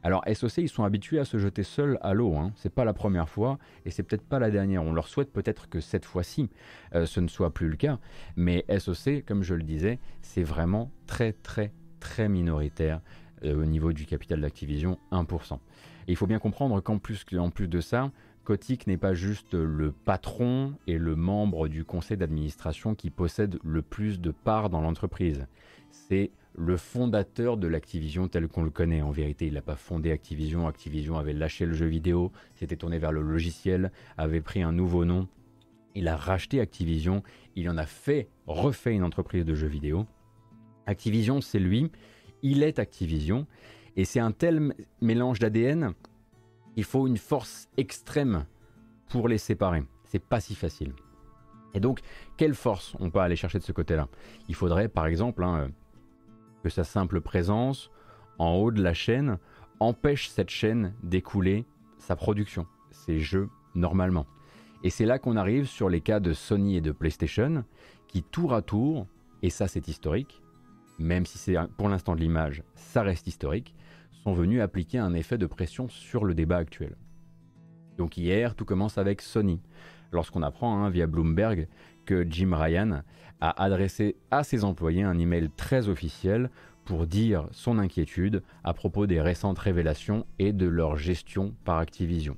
[0.03, 2.37] Alors SOC, ils sont habitués à se jeter seuls à l'eau.
[2.37, 2.53] Hein.
[2.55, 4.83] C'est pas la première fois et c'est peut-être pas la dernière.
[4.83, 6.51] On leur souhaite peut-être que cette fois-ci,
[6.95, 7.99] euh, ce ne soit plus le cas.
[8.37, 13.01] Mais SOC, comme je le disais, c'est vraiment très très très minoritaire
[13.43, 15.55] euh, au niveau du capital d'Activision, 1%.
[15.55, 15.59] Et
[16.13, 18.11] il faut bien comprendre qu'en plus, plus de ça,
[18.45, 23.83] Kotick n'est pas juste le patron et le membre du conseil d'administration qui possède le
[23.83, 25.47] plus de parts dans l'entreprise.
[25.91, 29.03] C'est le fondateur de l'Activision tel qu'on le connaît.
[29.03, 30.67] En vérité, il n'a pas fondé Activision.
[30.67, 35.05] Activision avait lâché le jeu vidéo, s'était tourné vers le logiciel, avait pris un nouveau
[35.05, 35.29] nom.
[35.95, 37.23] Il a racheté Activision,
[37.55, 40.07] il en a fait, refait une entreprise de jeux vidéo.
[40.87, 41.91] Activision, c'est lui,
[42.43, 43.47] il est Activision,
[43.97, 45.95] et c'est un tel mélange d'ADN,
[46.77, 48.45] il faut une force extrême
[49.09, 49.83] pour les séparer.
[50.05, 50.93] C'est pas si facile.
[51.77, 52.01] Et donc,
[52.39, 54.09] quelle force on peut aller chercher de ce côté-là?
[54.49, 55.69] Il faudrait, par exemple, hein,
[56.65, 57.91] que sa simple présence
[58.39, 59.39] en haut de la chaîne
[59.79, 61.67] empêche cette chaîne d'écouler
[61.99, 64.27] sa production, ses jeux normalement.
[64.85, 67.63] Et c'est là qu'on arrive sur les cas de Sony et de PlayStation,
[68.09, 69.07] qui tour à tour,
[69.43, 70.43] et ça c'est historique,
[70.99, 73.75] même si c'est pour l'instant de l'image, ça reste historique,
[74.25, 76.97] sont venus appliquer un effet de pression sur le débat actuel.
[77.99, 79.61] Donc hier, tout commence avec Sony,
[80.13, 81.69] lorsqu'on apprend hein, via Bloomberg
[82.05, 83.03] que Jim Ryan
[83.41, 86.51] a adressé à ses employés un email très officiel
[86.85, 92.37] pour dire son inquiétude à propos des récentes révélations et de leur gestion par Activision.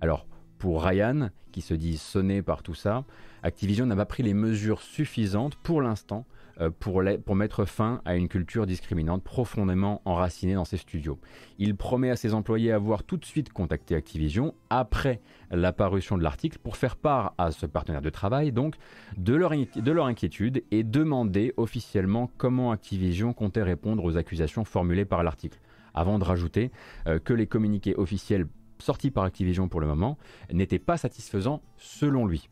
[0.00, 0.26] Alors,
[0.58, 3.04] pour Ryan, qui se dit sonné par tout ça,
[3.42, 6.26] Activision n'a pas pris les mesures suffisantes pour l'instant
[6.60, 7.02] euh, pour,
[7.34, 11.18] mettre fin à une culture discriminante profondément enracinée dans ses studios.
[11.58, 16.58] Il promet à ses employés avoir tout de suite contacté Activision après l'apparition de l'article
[16.62, 18.76] pour faire part à ce partenaire de travail donc
[19.18, 25.04] de leur, de leur inquiétude et demander officiellement comment Activision comptait répondre aux accusations formulées
[25.04, 25.58] par l'article.
[25.92, 26.70] Avant de rajouter
[27.06, 28.46] euh, que les communiqués officiels
[28.78, 30.18] sortis par Activision pour le moment
[30.52, 32.48] n'étaient pas satisfaisants selon lui.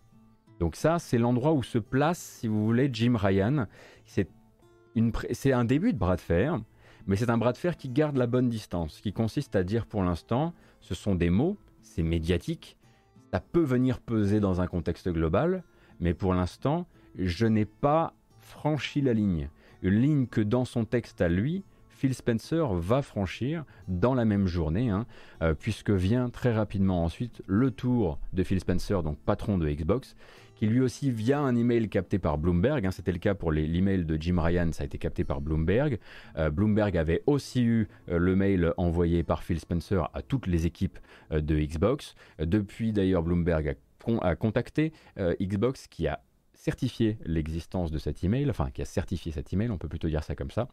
[0.61, 3.67] Donc ça, c'est l'endroit où se place, si vous voulez, Jim Ryan.
[4.05, 6.61] C'est un début de bras de fer,
[7.07, 9.87] mais c'est un bras de fer qui garde la bonne distance, qui consiste à dire
[9.87, 12.77] pour l'instant, ce sont des mots, c'est médiatique,
[13.33, 15.65] ça peut venir peser dans un contexte global,
[15.99, 16.87] mais pour l'instant,
[17.19, 19.49] je n'ai pas franchi la ligne.
[19.83, 24.47] Une ligne que dans son texte à lui, Phil Spencer va franchir dans la même
[24.47, 25.07] journée, hein,
[25.43, 30.17] euh, puisque vient très rapidement ensuite le tour de Phil Spencer, donc patron de Xbox,
[30.57, 34.05] qui lui aussi via un email capté par Bloomberg, hein, c'était le cas pour l'email
[34.05, 35.99] de Jim Ryan, ça a été capté par Bloomberg.
[36.37, 40.67] Euh, Bloomberg avait aussi eu euh, le mail envoyé par Phil Spencer à toutes les
[40.67, 40.99] équipes
[41.31, 42.15] de Xbox.
[42.39, 43.77] depuis d'ailleurs, Bloomberg
[44.21, 44.93] a, contacté
[45.41, 46.21] Xbox qui a
[46.53, 50.25] certifié l'existence de cet email, enfin qui a certifié cet email, on peut plutôt dire
[50.25, 50.69] ça comme ça.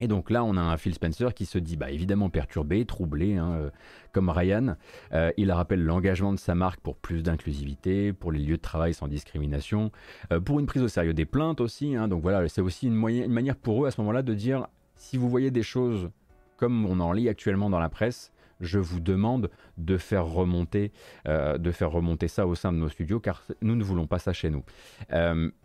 [0.00, 3.36] Et donc là, on a un Phil Spencer qui se dit bah, évidemment perturbé, troublé,
[3.36, 3.70] hein, euh,
[4.12, 4.76] comme Ryan.
[5.14, 8.92] Euh, il rappelle l'engagement de sa marque pour plus d'inclusivité, pour les lieux de travail
[8.92, 9.90] sans discrimination,
[10.32, 11.96] euh, pour une prise au sérieux des plaintes aussi.
[11.96, 12.08] Hein.
[12.08, 15.30] donc voilà, c'est aussi une, manière pour eux à ce moment-là de dire si vous
[15.30, 16.10] voyez des choses
[16.58, 20.90] comme on en lit actuellement dans la presse, je vous demande de faire remonter,
[21.26, 24.32] de faire remonter ça au sein de nos studios, car nous ne voulons pas ça
[24.32, 24.64] chez nous.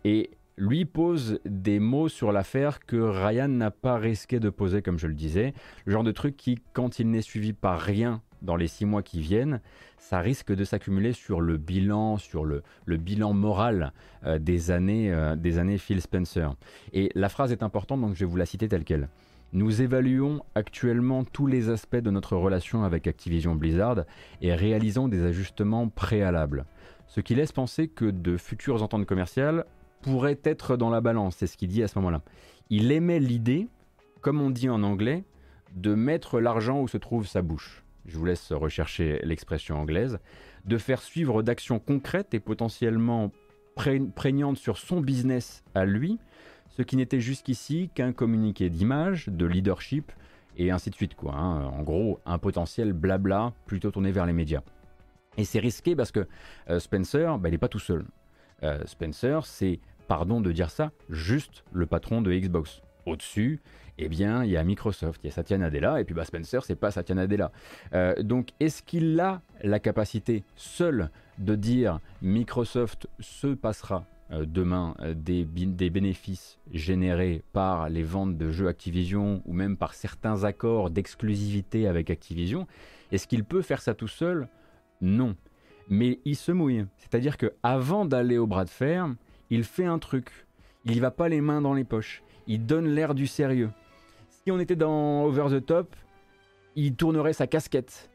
[0.04, 4.98] et lui pose des mots sur l'affaire que Ryan n'a pas risqué de poser, comme
[4.98, 5.54] je le disais.
[5.84, 9.02] Le genre de truc qui, quand il n'est suivi par rien dans les six mois
[9.02, 9.60] qui viennent,
[9.98, 13.92] ça risque de s'accumuler sur le bilan, sur le, bilan moral
[14.26, 16.54] euh, des, années, euh, des années Phil Spencer.
[16.92, 19.08] Et la phrase est importante, donc je vais vous la citer telle qu'elle.
[19.52, 24.04] Nous évaluons actuellement tous les aspects de notre relation avec Activision Blizzard
[24.40, 26.64] et réalisons des ajustements préalables.
[27.06, 29.66] ce qui laisse penser que de futures ententes commerciales
[30.02, 32.22] pourraient être dans la balance, c'est ce qu'il dit à ce moment-là.
[32.70, 33.68] Il émet l'idée,
[34.20, 35.24] comme on dit en anglais,
[35.74, 37.82] de mettre l'argent où se trouve sa bouche.
[38.06, 40.18] Je vous laisse rechercher l'expression anglaise,
[40.64, 43.32] de faire suivre d'actions concrètes et potentiellement
[44.14, 46.18] prégnantes sur son business à lui,
[46.68, 50.12] ce qui n'était jusqu'ici qu'un communiqué d'image, de leadership,
[50.56, 51.14] et ainsi de suite.
[51.14, 51.64] Quoi, hein.
[51.66, 54.62] En gros, un potentiel blabla plutôt tourné vers les médias.
[55.38, 56.26] Et c'est risqué parce que
[56.68, 58.04] euh, Spencer, bah, il n'est pas tout seul.
[58.62, 59.80] Euh, Spencer, c'est,
[60.12, 62.82] pardon de dire ça, juste le patron de Xbox.
[63.06, 63.62] Au-dessus,
[63.96, 66.62] eh bien, il y a Microsoft, il y a Satya Nadella, et puis bah, Spencer,
[66.66, 67.50] c'est pas Satya Nadella.
[67.94, 74.94] Euh, donc, est-ce qu'il a la capacité seul de dire Microsoft se passera euh, demain
[75.00, 80.44] euh, des, des, bénéfices générés par les ventes de jeux Activision ou même par certains
[80.44, 82.66] accords d'exclusivité avec Activision,
[83.12, 84.46] est-ce qu'il peut faire ça tout seul?
[85.00, 85.36] Non.
[85.88, 86.84] Mais il se mouille.
[86.98, 89.08] C'est-à-dire que avant d'aller au bras de fer,
[89.52, 90.46] il fait un truc.
[90.86, 92.22] Il y va pas les mains dans les poches.
[92.46, 93.70] Il donne l'air du sérieux.
[94.30, 95.94] Si on était dans Over the Top,
[96.74, 98.10] il tournerait sa casquette.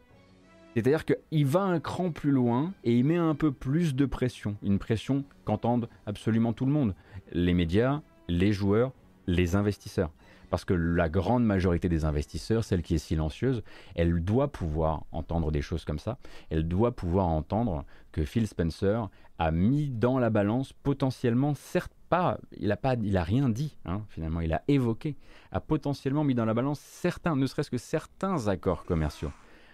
[0.74, 4.58] C'est-à-dire qu'il va un cran plus loin et il met un peu plus de pression.
[4.64, 6.96] Une pression qu'entendent absolument tout le monde.
[7.32, 8.92] Les médias, les joueurs,
[9.28, 10.10] les investisseurs.
[10.50, 13.64] Parce que la grande majorité des investisseurs, celle qui est silencieuse,
[13.96, 16.18] elle doit pouvoir entendre des choses comme ça.
[16.50, 22.38] Elle doit pouvoir entendre que Phil Spencer a mis dans la balance potentiellement, certes pas,
[22.58, 25.18] il a pas, il a rien dit hein, finalement, il a évoqué,
[25.52, 29.32] a potentiellement mis dans la balance certains, ne serait-ce que certains accords commerciaux.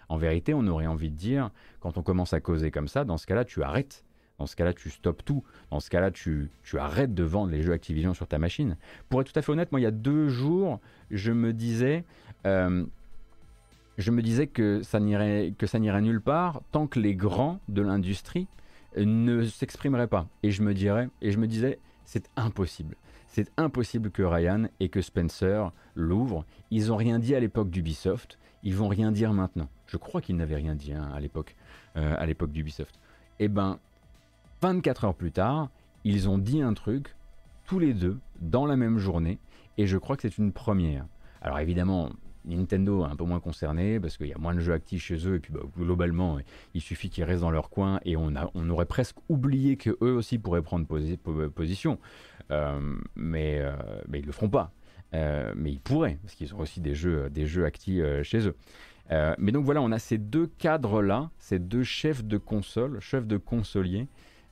[0.09, 3.17] En vérité, on aurait envie de dire, quand on commence à causer comme ça, dans
[3.17, 4.03] ce cas-là, tu arrêtes.
[4.39, 5.43] Dans ce cas-là, tu stoppes tout.
[5.69, 8.77] Dans ce cas-là, tu, tu, arrêtes de vendre les jeux Activision sur ta machine.
[9.09, 10.79] Pour être tout à fait honnête, moi, il y a deux jours,
[11.11, 12.03] je me disais,
[12.45, 12.85] euh,
[13.97, 17.59] je me disais que ça n'irait que ça n'irait nulle part tant que les grands
[17.69, 18.47] de l'industrie
[18.97, 20.27] ne s'exprimeraient pas.
[20.41, 22.95] Et je me dirais, et je me disais, c'est impossible.
[23.27, 26.45] C'est impossible que Ryan et que Spencer l'ouvrent.
[26.69, 28.37] Ils n'ont rien dit à l'époque d'Ubisoft.
[28.61, 29.69] Ils vont rien dire maintenant.
[29.87, 31.55] Je crois qu'ils n'avaient rien dit hein, à l'époque,
[31.97, 32.99] euh, à l'époque d'Ubisoft.
[33.39, 33.79] Eh ben,
[34.63, 35.69] 24 heures plus tard,
[36.05, 37.17] ils ont dit un truc
[37.65, 39.37] tous les deux dans la même journée,
[39.77, 41.05] et je crois que c'est une première.
[41.41, 42.11] Alors évidemment,
[42.45, 45.27] Nintendo est un peu moins concerné parce qu'il y a moins de jeux actifs chez
[45.27, 46.37] eux et puis bah, globalement
[46.73, 49.97] il suffit qu'ils restent dans leur coin et on, a, on aurait presque oublié que
[50.01, 50.85] eux aussi pourraient prendre
[51.49, 51.99] position.
[52.49, 52.79] Euh,
[53.17, 53.75] mais, euh,
[54.07, 54.71] mais ils le feront pas.
[55.13, 58.55] Euh, mais ils pourraient parce qu'ils ont aussi des jeux, des jeux actifs chez eux.
[59.37, 63.35] mais donc voilà, on a ces deux cadres-là, ces deux chefs de console, chefs de
[63.35, 64.07] consoliers,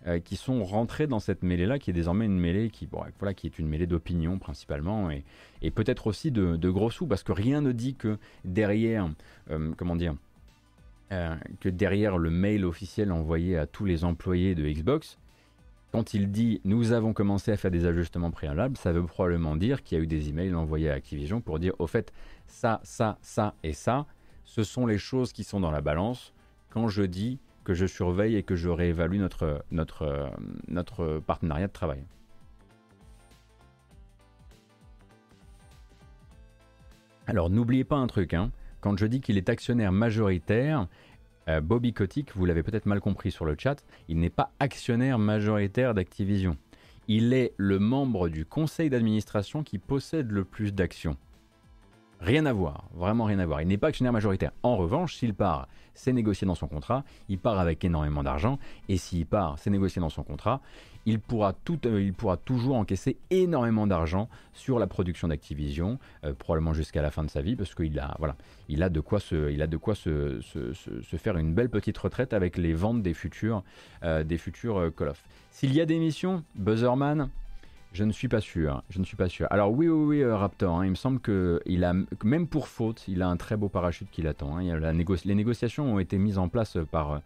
[0.08, 2.88] euh, qui sont rentrés dans cette mêlée-là, qui est désormais une mêlée qui,
[3.20, 7.32] voilà, qui est une mêlée d'opinion principalement, et, peut-être aussi de, gros sous, parce que
[7.32, 9.08] rien ne dit que derrière,
[9.52, 10.16] euh, comment dire,
[11.12, 15.20] euh, que derrière le mail officiel envoyé à tous les employés de Xbox,
[15.92, 19.84] quand il dit nous avons commencé à faire des ajustements préalables, ça veut probablement dire
[19.84, 22.12] qu'il y a eu des emails envoyés à Activision pour dire au fait
[22.48, 24.08] ça, ça, ça et ça,
[24.46, 26.34] ce sont les choses qui sont dans la balance.
[26.70, 27.40] Quand je dis
[27.74, 30.32] je surveille et que je réévalue notre, notre,
[30.68, 32.04] notre partenariat de travail.
[37.28, 38.52] Alors n'oubliez pas un truc, hein.
[38.82, 40.88] quand je dis qu'il est actionnaire majoritaire,
[41.48, 45.18] euh, Bobby Kotick, vous l'avez peut-être mal compris sur le chat, il n'est pas actionnaire
[45.18, 46.58] majoritaire d'Activision.
[47.08, 51.18] Il est le membre du conseil d'administration qui possède le plus d'actions.
[52.22, 53.64] Rien à voir, vraiment rien à voir.
[53.64, 54.52] Il n'est pas actionnaire majoritaire.
[54.62, 58.98] En revanche, s'il part, c'est négocié dans son contrat, il part avec énormément d'argent, et
[58.98, 60.62] s'il part, c'est négocié dans son contrat,
[61.08, 66.34] il pourra, tout, euh, il pourra toujours encaisser énormément d'argent sur la production d'Activision, euh,
[66.34, 68.36] probablement jusqu'à la fin de sa vie, parce qu'il a, voilà,
[68.70, 70.40] il a de quoi, se, il a de quoi se,
[71.18, 73.64] faire une belle petite retraite avec les ventes des futurs,
[74.04, 75.24] euh, des futurs Call of.
[75.50, 77.30] S'il y a des missions, Buzzerman,
[77.94, 78.84] je ne suis pas sûr.
[78.90, 79.48] Je ne suis pas sûr.
[79.50, 80.80] Alors oui, oui, oui, euh, Raptor.
[80.80, 83.68] Hein, il me semble que il a, même pour faute, il a un très beau
[83.70, 84.58] parachute qui l'attend.
[84.58, 84.80] Hein.
[85.26, 87.22] les négociations ont été mises en place par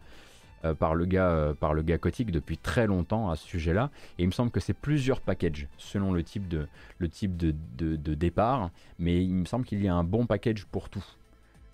[0.64, 3.90] euh, par le gars, euh, par le gars depuis très longtemps à ce sujet-là.
[4.18, 6.66] Et il me semble que c'est plusieurs packages selon le type de
[6.98, 8.70] le type de, de, départ.
[8.98, 11.04] Mais il me semble qu'il y a un bon package pour tout.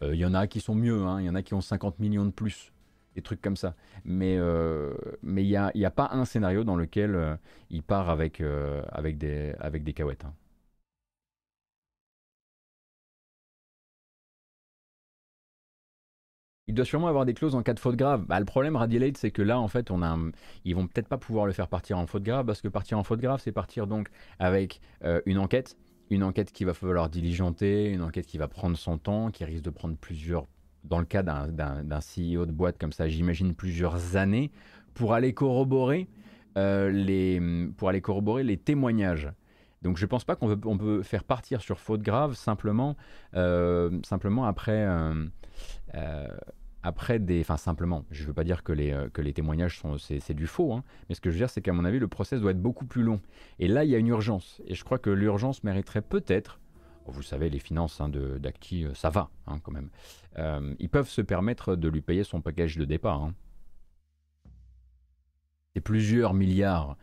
[0.03, 1.07] Il y en a qui sont mieux.
[1.07, 1.21] Hein.
[1.21, 2.73] Il y en a qui ont 50 millions de plus
[3.15, 3.75] des trucs comme ça.
[4.05, 7.37] Mais euh, mais il n'y a, y a, pas un scénario dans lequel euh,
[7.71, 9.95] il part avec, euh, avec, des, avec des.
[10.03, 10.35] Hein.
[16.69, 18.25] Il doit sûrement avoir des clauses en cas de faute grave.
[18.27, 20.17] Bah, le problème, Radilate, c'est que là, en fait, on a,
[20.65, 23.03] ils vont peut-être pas pouvoir le faire partir en faute grave, parce que partir en
[23.03, 24.09] faute grave, c'est partir donc
[24.39, 24.81] avec
[25.27, 25.77] une enquête,
[26.11, 29.65] une enquête qui va falloir diligenter, une enquête qui va prendre son temps, qui risque
[29.65, 30.47] de prendre plusieurs
[30.85, 34.51] dans le cas d'un CEO de boîte comme ça, j'imagine plusieurs années
[34.95, 36.09] pour aller corroborer
[36.57, 37.41] les
[37.77, 39.29] pour aller corroborer les témoignages.
[39.83, 42.97] Donc je pense pas qu'on peut, on peut faire partir sur faute grave simplement
[43.33, 44.87] simplement après
[46.83, 47.41] après des.
[47.41, 49.97] Enfin, simplement, je ne veux pas dire que les, euh, que les témoignages sont.
[49.99, 52.09] C'est du faux, hein, mais ce que je veux dire, c'est qu'à mon avis, le
[52.09, 53.21] process doit être beaucoup plus long.
[53.59, 54.61] Et là, il y a une urgence.
[54.67, 56.59] Et je crois que l'urgence mériterait peut-être.
[57.07, 59.91] Vous savez, les finances hein, d'Acti, euh, ça va hein, quand même.
[60.39, 63.31] Euh, ils peuvent se permettre de lui payer son package de départ.
[65.75, 66.97] C'est plusieurs milliards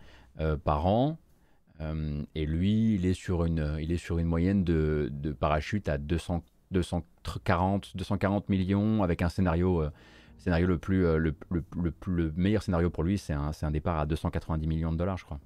[0.63, 1.17] par an.
[2.35, 9.21] et lui, il est sur une, moyenne de, parachute à 200 240, 240 millions avec
[9.21, 9.91] un scénario, euh,
[10.45, 10.79] le,
[12.07, 15.39] euh, meilleur scénario pour lui, c'est un, départ à 290 millions de dollars, je crois.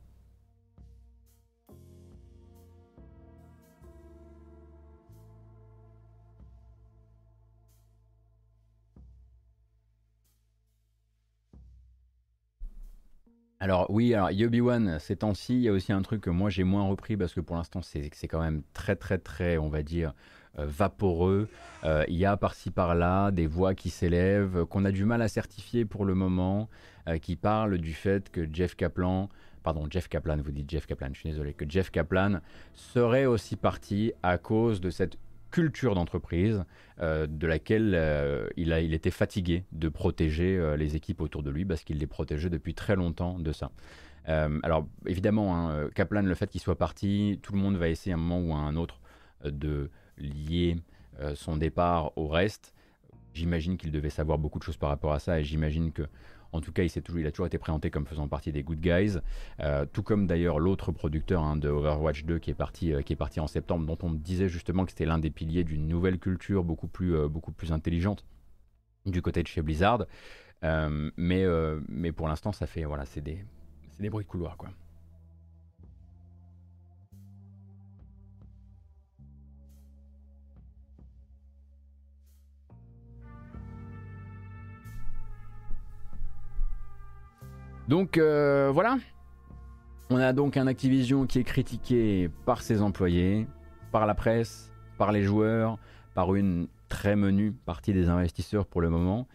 [13.64, 16.50] Alors oui, alors Yobi One, ces temps-ci, il y a aussi un truc que moi
[16.50, 19.84] j'ai moins repris parce que pour l'instant c'est quand même très très très, on va
[19.84, 20.14] dire,
[20.60, 21.48] euh, vaporeux.
[21.86, 25.30] Euh, il y a par-ci par-là des voix qui s'élèvent, qu'on a du mal à
[25.30, 26.68] certifier pour le moment,
[27.08, 29.30] euh, qui parlent du fait que Jeff Kaplan,
[29.64, 32.42] pardon, Jeff Kaplan, vous dites Jeff Kaplan, je suis désolé, que Jeff Kaplan
[32.74, 35.18] serait aussi parti à cause de cette
[35.54, 36.66] culture d'entreprise
[37.00, 41.84] de laquelle il, a, il était fatigué de protéger les équipes autour de lui parce
[41.84, 43.72] qu'il les protégeait depuis très longtemps de ça.
[44.26, 48.16] alors évidemment, hein, Kaplan, le fait qu'il soit parti, tout le monde va essayer à
[48.16, 49.00] un moment ou à un autre
[49.46, 50.78] de lier
[51.20, 52.74] euh, son départ au reste.
[53.34, 56.04] J'imagine qu'il devait savoir beaucoup de choses par rapport à ça et j'imagine que,
[56.54, 59.18] en tout cas, il, toujours, a toujours été présenté comme faisant partie des good guys.
[59.60, 63.14] Euh, tout comme d'ailleurs l'autre producteur hein, de Overwatch 2 qui est, parti, euh, qui
[63.14, 66.20] est parti en septembre, dont on disait justement que c'était l'un des piliers d'une nouvelle
[66.20, 67.16] culture beaucoup plus,
[67.58, 68.24] plus intelligente
[69.06, 70.06] du côté de chez Blizzard.
[70.62, 73.44] mais, pour l'instant, ça fait voilà, c'est des,
[74.00, 74.70] des bruits de couloir quoi.
[87.88, 88.98] Donc euh, voilà.
[90.10, 93.48] On a donc un Activision qui est critiqué par ses employés,
[93.92, 95.78] par la presse, par les joueurs,
[96.14, 99.28] par une très menue partie des investisseurs pour le moment.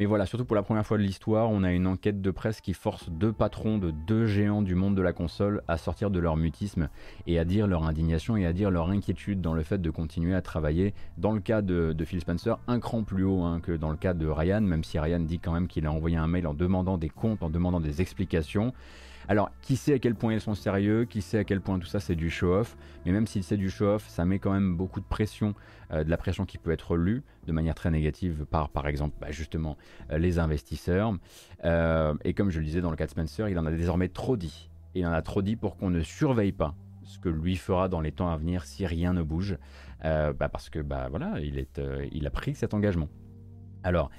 [0.00, 2.62] Mais voilà, surtout pour la première fois de l'histoire, on a une enquête de presse
[2.62, 6.18] qui force deux patrons de deux géants du monde de la console à sortir de
[6.18, 6.88] leur mutisme
[7.26, 10.34] et à dire leur indignation et à dire leur inquiétude dans le fait de continuer
[10.34, 13.90] à travailler, dans le cas de, Phil Spencer, un cran plus haut hein, que dans
[13.90, 16.46] le cas de Ryan, même si Ryan dit quand même qu'il a envoyé un mail
[16.46, 18.72] en demandant des comptes, en demandant des explications.
[19.28, 21.86] Alors, qui sait à quel point ils sont sérieux, qui sait à quel point tout
[21.86, 25.00] ça c'est du show-off, mais même si c'est du show-off, ça met quand même beaucoup
[25.00, 25.54] de pression,
[25.92, 29.16] euh, de la pression qui peut être lue de manière très négative par, par exemple,
[29.20, 29.76] bah, justement,
[30.10, 31.14] euh, les investisseurs.
[31.64, 34.08] Euh, et comme je le disais dans le cas de Spencer, il en a désormais
[34.08, 34.70] trop dit.
[34.94, 38.00] Il en a trop dit pour qu'on ne surveille pas ce que lui fera dans
[38.00, 39.58] les temps à venir si rien ne bouge,
[40.02, 41.80] bah, parce que bah voilà, il, est,
[42.12, 43.08] il a pris cet engagement.
[43.82, 44.10] Alors,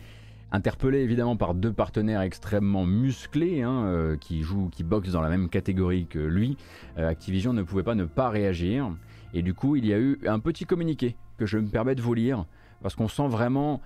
[0.53, 5.29] Interpellé évidemment par deux partenaires extrêmement musclés hein, euh, qui jouent, qui boxent dans la
[5.29, 6.57] même catégorie que lui,
[6.97, 8.91] euh, Activision ne pouvait pas ne pas réagir.
[9.33, 12.01] Et du coup, il y a eu un petit communiqué que je me permets de
[12.01, 12.45] vous lire
[12.81, 13.81] parce qu'on sent vraiment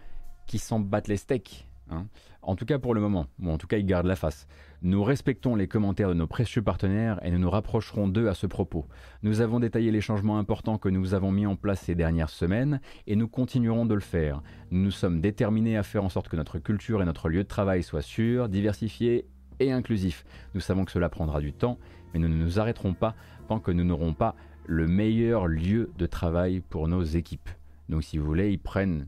[0.47, 1.68] qu'ils s'en battent les steaks.
[1.91, 2.07] Hein.
[2.41, 4.47] En tout cas pour le moment, ou en tout cas ils gardent la face.
[4.86, 8.45] Nous respectons les commentaires de nos précieux partenaires et nous nous rapprocherons d'eux à ce
[8.45, 8.86] propos.
[9.23, 12.79] Nous avons détaillé les changements importants que nous avons mis en place ces dernières semaines
[13.07, 14.43] et nous continuerons de le faire.
[14.69, 17.81] Nous sommes déterminés à faire en sorte que notre culture et notre lieu de travail
[17.81, 19.25] soient sûrs, diversifiés
[19.59, 20.23] et inclusifs.
[20.53, 21.79] Nous savons que cela prendra du temps,
[22.13, 23.15] mais nous ne nous arrêterons pas
[23.47, 24.36] tant que nous n'aurons pas
[24.67, 27.49] le meilleur lieu de travail pour nos équipes.
[27.89, 29.07] Donc si vous voulez, ils prennent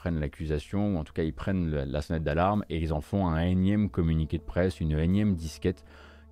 [0.00, 3.26] prennent l'accusation, ou en tout cas ils prennent la sonnette d'alarme et ils en font
[3.26, 5.84] un énième communiqué de presse, une énième disquette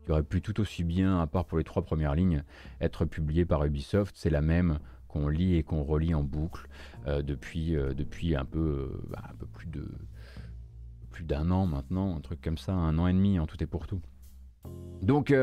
[0.06, 2.44] qui aurait pu tout aussi bien, à part pour les trois premières lignes,
[2.80, 4.16] être publiée par Ubisoft.
[4.16, 6.66] C'est la même qu'on lit et qu'on relit en boucle
[7.06, 9.86] euh, depuis, euh, depuis un peu, euh, bah, un peu plus de
[11.10, 13.66] plus d'un an maintenant, un truc comme ça, un an et demi en tout et
[13.66, 14.00] pour tout.
[15.02, 15.34] Donc,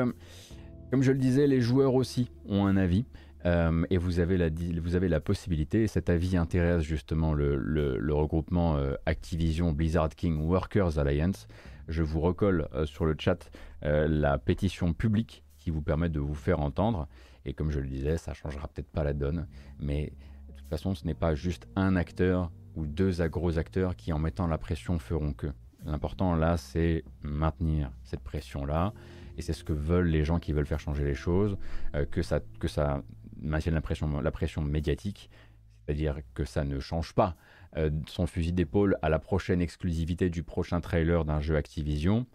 [0.89, 3.05] comme je le disais, les joueurs aussi ont un avis.
[3.45, 4.49] Euh, et vous avez, la,
[4.81, 10.09] vous avez la possibilité, et cet avis intéresse justement le, le, regroupement euh, Activision Blizzard
[10.09, 11.47] King Workers Alliance.
[11.87, 13.49] Je vous recolle euh, sur le chat
[13.81, 17.07] la pétition publique qui vous permet de vous faire entendre.
[17.45, 19.45] Et comme je le disais, ça changera peut-être pas la donne,
[19.79, 20.11] mais
[20.47, 24.17] de toute façon, ce n'est pas juste un acteur ou deux gros acteurs qui, en
[24.17, 25.47] mettant la pression, feront que.
[25.85, 28.91] L'important là, c'est maintenir cette pression-là,
[29.37, 31.55] et c'est ce que veulent les gens qui veulent faire changer les choses,
[32.09, 33.03] que, ça, que ça
[33.45, 35.29] maintiennent la pression, la pression médiatique,
[35.85, 37.35] c'est-à-dire que ça ne change pas
[37.77, 42.25] euh, son fusil d'épaule à la prochaine exclusivité du prochain trailer d'un jeu Activision.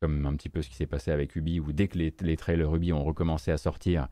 [0.00, 2.36] comme un petit peu ce qui s'est passé avec Ubi, où dès que les, les
[2.36, 4.08] trailers Ubi ont recommencé à sortir,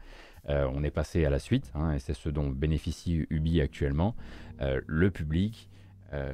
[0.46, 4.14] on est passé à la suite, hein, et c'est ce dont bénéficie Ubi actuellement.
[4.60, 5.70] le public,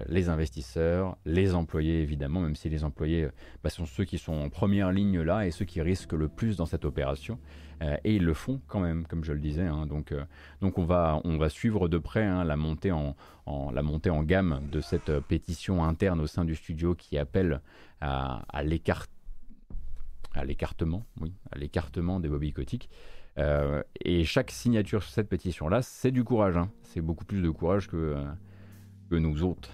[0.08, 3.28] les investisseurs, les employés évidemment, même si les employés
[3.64, 6.56] bah, sont ceux qui sont en première ligne là et ceux qui risquent le plus
[6.56, 7.38] dans cette opération.
[7.82, 9.66] Euh, et ils le font quand même, comme je le disais.
[9.66, 9.86] Hein.
[9.86, 10.24] donc, euh,
[10.60, 13.16] donc on, va, on va suivre de près hein, la, montée en,
[13.72, 17.62] la montée en gamme de cette euh, pétition interne au sein du studio qui appelle
[18.00, 19.08] à, à l'écartement,
[21.20, 22.88] oui, à l'écartement des Bobby Kotick.
[24.04, 26.56] et chaque signature sur cette pétition-là, c'est du courage.
[26.56, 26.70] Hein.
[26.82, 28.16] C'est beaucoup plus de courage que,
[29.10, 29.70] que nous autres.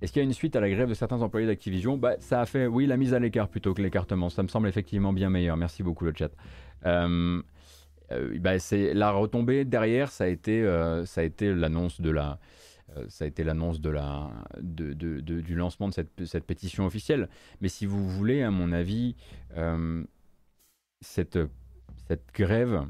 [0.00, 1.96] Est-ce qu'il y a une suite à la grève de certains employés d'Activision?
[1.96, 4.28] Bah, Ça a fait, oui, la mise à l'écart plutôt que l'écartement.
[4.28, 5.56] Ça me semble effectivement bien meilleur.
[5.56, 6.30] Merci beaucoup le chat.
[6.84, 7.42] Euh,
[8.12, 12.10] euh, bah, c'est la retombée derrière, ça a été, euh, ça a été l'annonce de
[12.10, 12.38] la,
[13.08, 14.30] ça a été l'annonce de la,
[14.60, 17.28] de, de, du lancement de cette, cette, pétition officielle.
[17.60, 19.16] Mais si vous voulez, à mon avis,
[21.00, 21.38] cette,
[22.06, 22.82] cette grève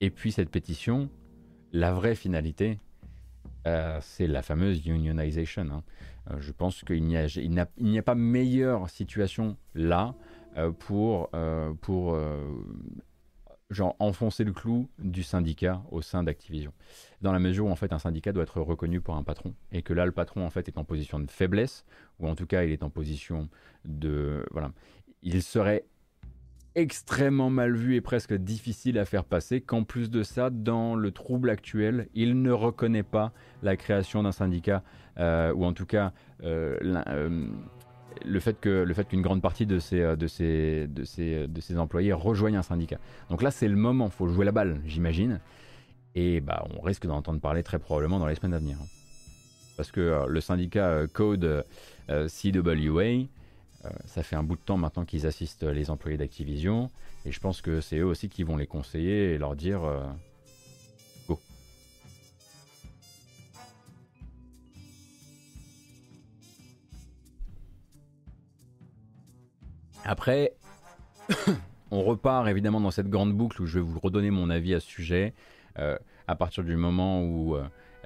[0.00, 1.10] et puis cette pétition,
[1.72, 2.78] la vraie finalité,
[4.00, 5.66] c'est la fameuse unionization.
[5.70, 5.82] Hein.
[6.30, 10.14] Euh, je pense qu'il n'y a, pas meilleure situation là
[10.56, 12.18] euh, pour, euh, pour
[13.70, 16.72] genre enfoncer le clou du syndicat au sein d'Activision.
[17.20, 19.82] Dans la mesure où en fait un syndicat doit être reconnu par un patron et
[19.82, 21.84] que là le patron en fait est en position de faiblesse
[22.18, 23.48] ou en tout cas il est en position
[23.84, 24.72] de voilà,
[25.22, 25.84] il serait
[26.78, 31.10] extrêmement mal vu et presque difficile à faire passer qu'en plus de ça, dans le
[31.10, 33.32] trouble actuel, il ne reconnaît pas
[33.64, 34.84] la création d'un syndicat,
[35.18, 36.12] euh, ou en tout cas
[36.44, 37.48] euh, euh,
[38.24, 42.58] le fait que le fait qu'une grande partie de ces, de, de, de employés rejoignent
[42.58, 42.98] un syndicat.
[43.28, 45.40] Donc là, c'est le moment, faut jouer la balle, j'imagine.
[46.14, 48.78] Et bah, on risque d'en entendre parler très probablement dans les semaines à venir.
[49.76, 51.64] Parce que le syndicat Code
[52.08, 53.26] CWA,
[54.06, 56.90] ça fait un bout de temps maintenant qu'ils assistent les employés d'Activision
[57.24, 60.02] et je pense que c'est eux aussi qui vont les conseiller et leur dire euh,
[61.28, 61.38] go.
[70.04, 70.54] Après,
[71.90, 74.80] on repart évidemment dans cette grande boucle où je vais vous redonner mon avis à
[74.80, 75.34] ce sujet.
[75.78, 77.56] Euh, à partir du moment où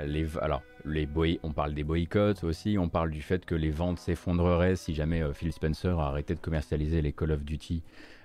[0.07, 1.09] les, alors, les
[1.43, 5.23] on parle des boycotts aussi, on parle du fait que les ventes s'effondreraient si jamais
[5.23, 7.83] euh, Phil Spencer a arrêté de commercialiser les Call of Duty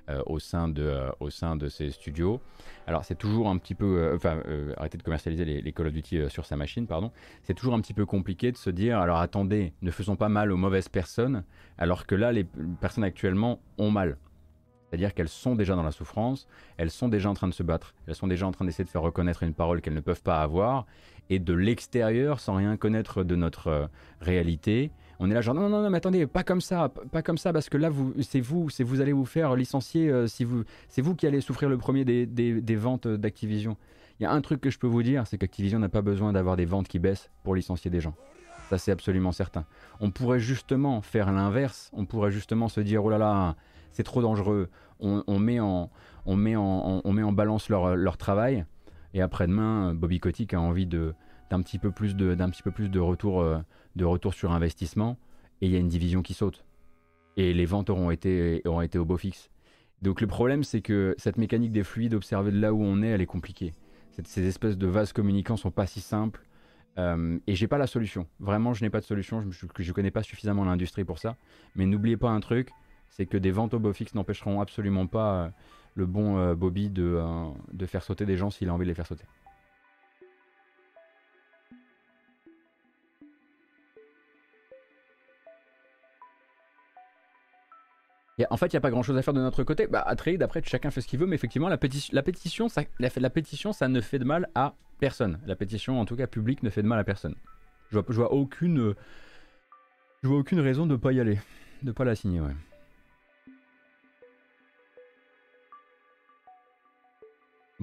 [0.09, 2.41] euh, au, sein de, euh, au sein de ses studios.
[2.86, 4.41] Alors c'est toujours un petit peu, enfin
[4.78, 7.11] arrêter de commercialiser les, Call of Duty sur sa machine, pardon.
[7.43, 10.51] C'est toujours un petit peu compliqué de se dire, alors attendez, ne faisons pas mal
[10.51, 11.43] aux mauvaises personnes,
[11.78, 12.45] alors que là les
[12.80, 14.17] personnes actuellement ont mal.
[14.88, 16.47] C'est-à-dire qu'elles sont déjà dans la souffrance,
[16.78, 18.89] elles sont déjà en train de se battre, elles sont déjà en train d'essayer de
[18.89, 20.86] faire reconnaître une parole qu'elles ne peuvent pas avoir,
[21.30, 23.88] et de l'extérieur, sans rien connaître de notre euh,
[24.21, 27.38] réalité, on est là genre non non non mais attendez pas comme ça pas comme
[27.38, 30.43] ça parce que là vous c'est vous c'est vous allez vous faire licencier euh, si
[30.43, 33.78] vous c'est vous qui allez souffrir le premier des, des, ventes d'Activision.
[34.19, 36.34] Il y a un truc que je peux vous dire c'est qu'Activision n'a pas besoin
[36.34, 38.15] d'avoir des ventes qui baissent pour licencier des gens.
[38.69, 39.65] Ça c'est absolument certain.
[39.99, 41.89] On pourrait justement faire l'inverse.
[41.93, 43.55] On pourrait justement se dire oh là là
[43.91, 44.69] c'est trop dangereux.
[44.99, 45.89] On, met en
[46.25, 48.65] on met en on met en balance leur, leur travail
[49.18, 53.59] et après-demain, Bobby Kotick a envie d'un petit peu plus euh,
[53.95, 55.18] de retour sur investissement.
[55.59, 56.65] Et il y a une division qui saute.
[57.36, 59.49] Et les ventes auront été, auront été au beau fixe.
[60.03, 63.07] Donc le problème, c'est que cette mécanique des fluides observée de là où on est,
[63.07, 63.74] elle est compliquée.
[64.24, 66.45] ces espèces de vases communicants sont pas si simples.
[66.99, 68.28] Euh, et j'ai pas la solution.
[68.39, 69.41] Vraiment, je n'ai pas de solution.
[69.41, 71.38] Je, je, connais pas suffisamment l'industrie pour ça.
[71.76, 72.70] Mais n'oubliez pas un truc,
[73.09, 75.49] c'est que des ventes au beau fixe n'empêcheront absolument pas euh,
[75.98, 78.89] le bon euh, Bobby de, euh, de faire sauter des gens s'il a envie de
[78.89, 79.26] les faire sauter.
[88.52, 89.88] en fait, il n'y a pas grand chose à faire de notre côté.
[89.88, 93.30] Bah, après, chacun fait ce qu'il veut, mais effectivement, la, pétition, la, pétition, ça, la,
[93.32, 95.39] pétition, ça ne fait de mal à personne.
[95.48, 97.34] La pétition, en tout cas publique, ne fait de mal à personne.
[97.89, 98.93] Je vois, je vois aucune,
[100.22, 101.39] je vois aucune raison de ne pas y aller,
[101.82, 102.54] de ne pas la signer, ouais.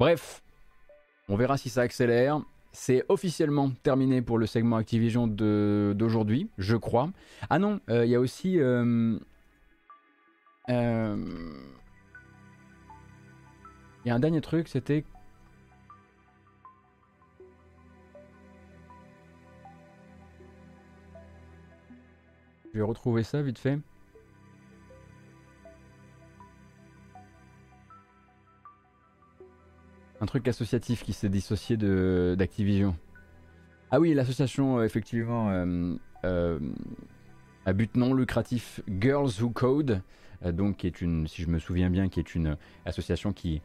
[0.05, 0.42] Bref,
[1.30, 2.42] on verra si ça accélère.
[2.72, 7.09] C'est officiellement terminé pour le segment Activision d'aujourd'hui, je crois.
[7.48, 8.61] Ah non, euh, il y a aussi...
[8.61, 9.18] Euh,
[10.68, 11.16] euh,
[14.05, 15.07] il y a un dernier truc, c'était...
[22.74, 23.78] Je vais retrouver ça vite fait.
[30.25, 32.97] Un truc associatif qui s'est dissocié d'Activision.
[33.91, 36.59] Ah oui, l'association, euh, effectivement, euh, euh,
[37.66, 40.01] à but non lucratif Girls Who Code,
[40.43, 42.57] donc qui est une, si je me souviens bien, qui est une
[42.87, 43.61] association qui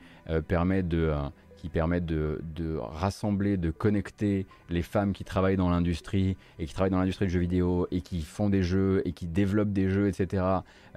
[0.48, 1.14] permet de
[1.60, 2.40] qui permettent de,
[2.80, 7.32] rassembler, de connecter les femmes qui travaillent dans l'industrie et qui travaillent dans l'industrie du
[7.32, 10.44] jeu vidéo et qui font des jeux et qui développent des jeux, etc.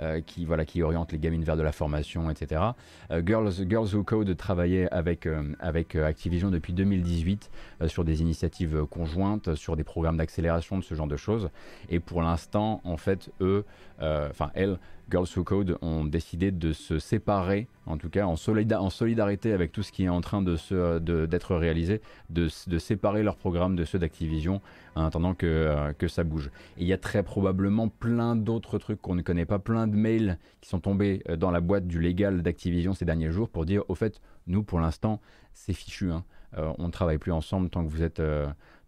[0.01, 2.63] Euh, qui, voilà, qui orientent les gamines vers de la formation, etc.
[3.11, 7.51] Euh, Girls, Girls Who Code travaillait avec, euh, avec Activision depuis 2018
[7.87, 11.51] sur des initiatives conjointes, sur des programmes d'accélération de ce genre de choses.
[11.89, 13.65] Et pour l'instant, en fait, eux,
[14.01, 14.79] enfin, elles,
[15.11, 19.83] Girls Who Code ont décidé de se séparer, en tout cas en, solidarité avec tout
[19.83, 22.01] ce qui est en train d'être réalisé,
[22.31, 24.61] de, séparer leurs programmes de ceux d'Activision
[24.95, 26.51] en attendant que, euh, que ça bouge.
[26.79, 30.39] Il y a très probablement plein d'autres trucs qu'on ne connaît pas, plein de mails
[30.61, 33.85] qui sont tombés euh, dans la boîte du légal d'Activision ces derniers jours pour dire,
[33.89, 35.21] au fait, nous pour l'instant,
[35.55, 36.11] c'est fichu.
[36.11, 36.25] Hein.
[36.59, 38.21] Euh, on ne travaille plus ensemble tant que vous êtes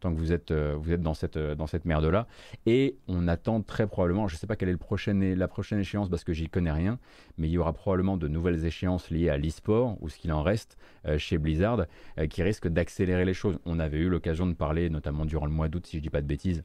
[0.05, 2.27] tant que vous êtes, euh, vous êtes dans cette, euh, dans cette merde-là.
[2.67, 6.11] Et on attend très probablement, je ne sais pas quelle est le la prochaine échéance
[6.11, 6.99] parce que j'y connais rien,
[7.39, 10.43] mais il y aura probablement de nouvelles échéances liées à l'e-sport ou ce qu'il en
[10.43, 10.77] reste
[11.07, 11.87] euh, chez Blizzard
[12.29, 13.59] qui risquent d'accélérer les choses.
[13.65, 16.11] On avait eu l'occasion de parler, notamment durant le mois d'août, si je ne dis
[16.11, 16.65] pas de bêtises,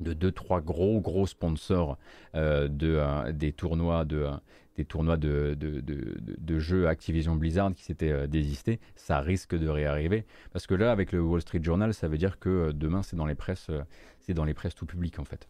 [0.00, 1.96] de deux trois gros gros sponsors
[2.34, 4.28] de, des tournois de,
[4.76, 10.24] des tournois de, de, jeux Activision Blizzard qui s'étaient euh, désistés, ça risque de réarriver.
[10.52, 13.16] Parce que là, avec le Wall Street Journal, ça veut dire que euh, demain, c'est
[13.16, 13.82] dans les presses, euh,
[14.20, 15.48] c'est dans les presses tout public en fait.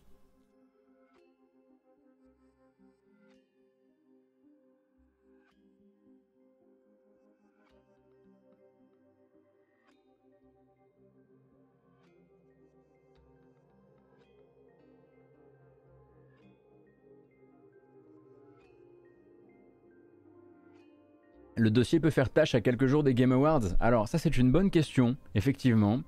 [21.66, 24.52] Le dossier peut faire tâche à quelques jours des Game Awards Alors ça c'est une
[24.52, 26.02] bonne question, effectivement.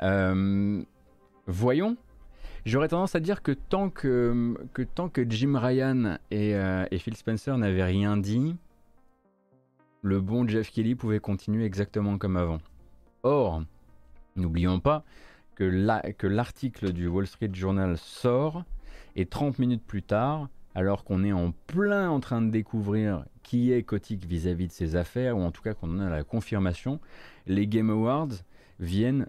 [0.00, 0.82] Euh,
[1.46, 1.98] voyons.
[2.64, 6.96] J'aurais tendance à dire que tant que, que, tant que Jim Ryan et, euh, et
[6.96, 8.56] Phil Spencer n'avaient rien dit,
[10.00, 12.58] le bon Jeff Kelly pouvait continuer exactement comme avant.
[13.22, 13.62] Or,
[14.34, 15.04] n'oublions pas
[15.56, 18.64] que l'article du Wall Street Journal sort
[19.14, 23.72] et 30 minutes plus tard, alors qu'on est en plein en train de découvrir qui
[23.72, 27.00] est Kotick vis-à-vis de ses affaires, ou en tout cas qu'on en a la confirmation,
[27.46, 28.30] les Game Awards
[28.80, 29.26] viennent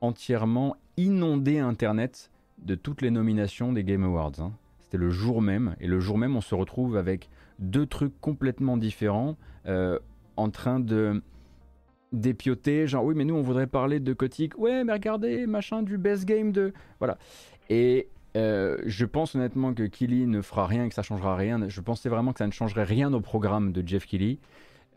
[0.00, 4.40] entièrement inonder Internet de toutes les nominations des Game Awards.
[4.40, 4.52] Hein.
[4.80, 7.28] C'était le jour même, et le jour même on se retrouve avec
[7.58, 9.36] deux trucs complètement différents
[9.66, 9.98] euh,
[10.36, 11.22] en train de
[12.12, 15.96] dépioter, genre oui mais nous on voudrait parler de Kotick, ouais mais regardez, machin du
[15.96, 16.72] best game de...
[16.98, 17.18] Voilà.
[17.68, 21.68] Et euh, je pense honnêtement que Killy ne fera rien et que ça changera rien.
[21.68, 24.38] Je pensais vraiment que ça ne changerait rien au programme de Jeff Killy.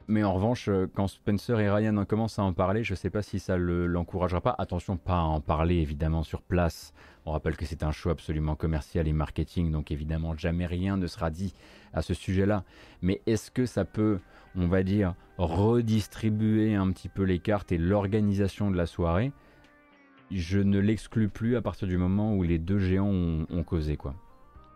[0.07, 2.97] Mais en revanche, euh, quand Spencer et Ryan en commencent à en parler, je ne
[2.97, 4.55] sais pas si ça l'encouragera pas.
[4.57, 6.93] Attention, pas à en parler évidemment sur place.
[7.25, 11.07] On rappelle que c'est un show absolument commercial et marketing, donc évidemment jamais rien ne
[11.07, 11.53] sera dit
[11.93, 12.65] à ce sujet-là.
[13.01, 14.19] Mais est-ce que ça peut,
[14.57, 19.31] on va dire, redistribuer un petit peu les cartes et l'organisation de la soirée?
[20.33, 23.11] Je ne l'exclus plus à partir du moment où les deux géants
[23.49, 24.15] ont, causé quoi.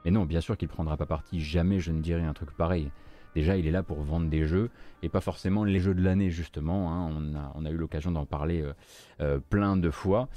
[0.05, 2.91] Et non, bien sûr qu'il prendra pas parti, jamais je ne dirai un truc pareil.
[3.35, 4.69] Déjà, il est là pour vendre des jeux
[5.03, 6.91] et pas forcément les jeux de l'année justement.
[6.93, 7.53] Hein.
[7.55, 8.73] On, a, eu l'occasion d'en parler euh,
[9.21, 10.27] euh, plein de fois.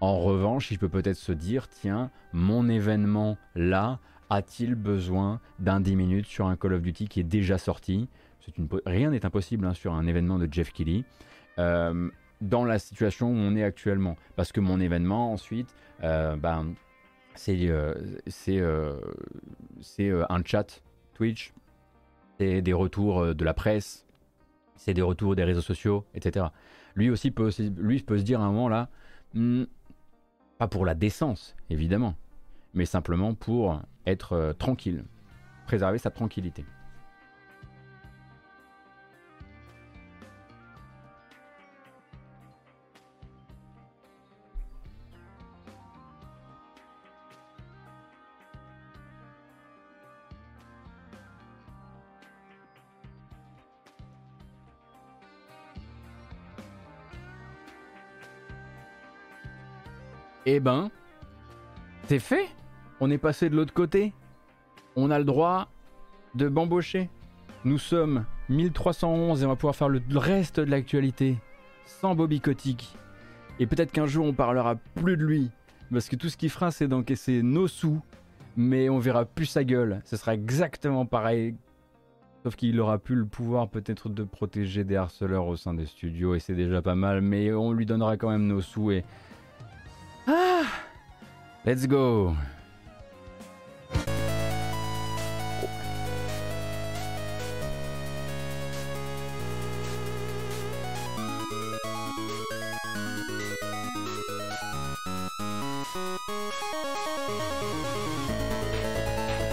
[0.00, 5.96] En revanche, il peut peut-être se dire, tiens, mon événement là a-t-il besoin d'un 10
[5.96, 8.08] minutes sur un Call of Duty qui est déjà sorti?
[8.84, 11.04] Rien n'est impossible hein, sur un événement de Jeff Kelly.
[12.40, 14.16] Dans la situation où on est actuellement.
[14.36, 16.74] Parce que mon événement, ensuite, euh, ben,
[17.34, 17.94] c'est euh,
[18.48, 20.82] euh, un chat
[21.14, 21.52] Twitch,
[22.38, 24.06] c'est des retours de la presse,
[24.76, 26.46] c'est des retours des réseaux sociaux, etc.
[26.94, 28.88] Lui aussi peut, lui peut se dire à un moment là,
[29.34, 29.64] hmm,
[30.58, 32.14] pas pour la décence, évidemment,
[32.74, 35.04] mais simplement pour être tranquille,
[35.66, 36.64] préserver sa tranquillité.
[60.52, 60.90] Eh ben,
[62.08, 62.48] c'est fait.
[62.98, 64.12] On est passé de l'autre côté.
[64.96, 65.68] On a le droit
[66.34, 67.08] de bambocher.
[67.64, 71.36] Nous sommes 1311 et on va pouvoir faire le reste de l'actualité
[71.84, 72.96] sans Bobby Kotick.
[73.60, 75.52] Et peut-être qu'un jour on parlera plus de lui.
[75.92, 78.02] Parce que tout ce qu'il fera c'est d'encaisser nos sous.
[78.56, 80.00] Mais on verra plus sa gueule.
[80.04, 81.54] Ce sera exactement pareil.
[82.42, 86.34] Sauf qu'il aura plus le pouvoir peut-être de protéger des harceleurs au sein des studios.
[86.34, 87.20] Et c'est déjà pas mal.
[87.20, 88.90] Mais on lui donnera quand même nos sous.
[88.90, 89.04] Et
[91.62, 92.34] Let's go!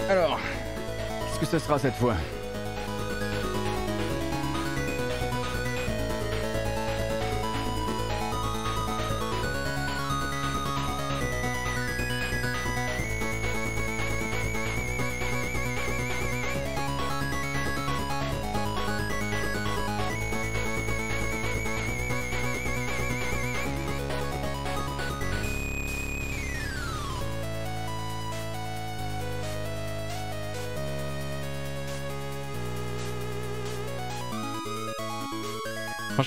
[0.08, 0.40] Alors,
[1.26, 2.14] qu'est-ce que ce sera cette fois?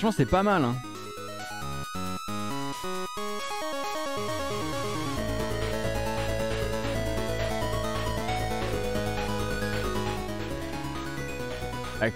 [0.02, 0.64] Franchement, c'est pas mal.
[0.64, 0.74] Hein.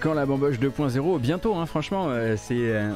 [0.01, 2.55] Quand la bamboche 2.0 Bientôt, hein, franchement, euh, c'est.
[2.55, 2.91] Euh,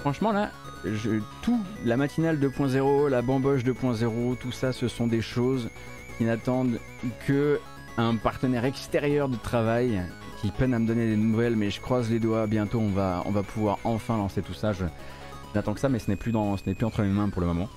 [0.00, 0.50] franchement, là,
[0.86, 5.68] je, tout, la matinale 2.0, la bamboche 2.0, tout ça, ce sont des choses
[6.16, 6.80] qui n'attendent
[7.26, 7.60] que
[7.98, 10.00] un partenaire extérieur de travail
[10.40, 12.46] qui peine à me donner des nouvelles, mais je croise les doigts.
[12.46, 14.72] Bientôt, on va, on va pouvoir enfin lancer tout ça.
[14.72, 14.84] Je,
[15.54, 17.40] n'attends que ça, mais ce n'est plus, dans, ce n'est plus entre mes mains pour
[17.40, 17.68] le moment.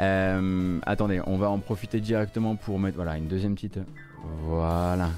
[0.00, 3.78] Euh, attendez, on va en profiter directement pour mettre voilà une deuxième petite.
[4.44, 5.10] Voilà,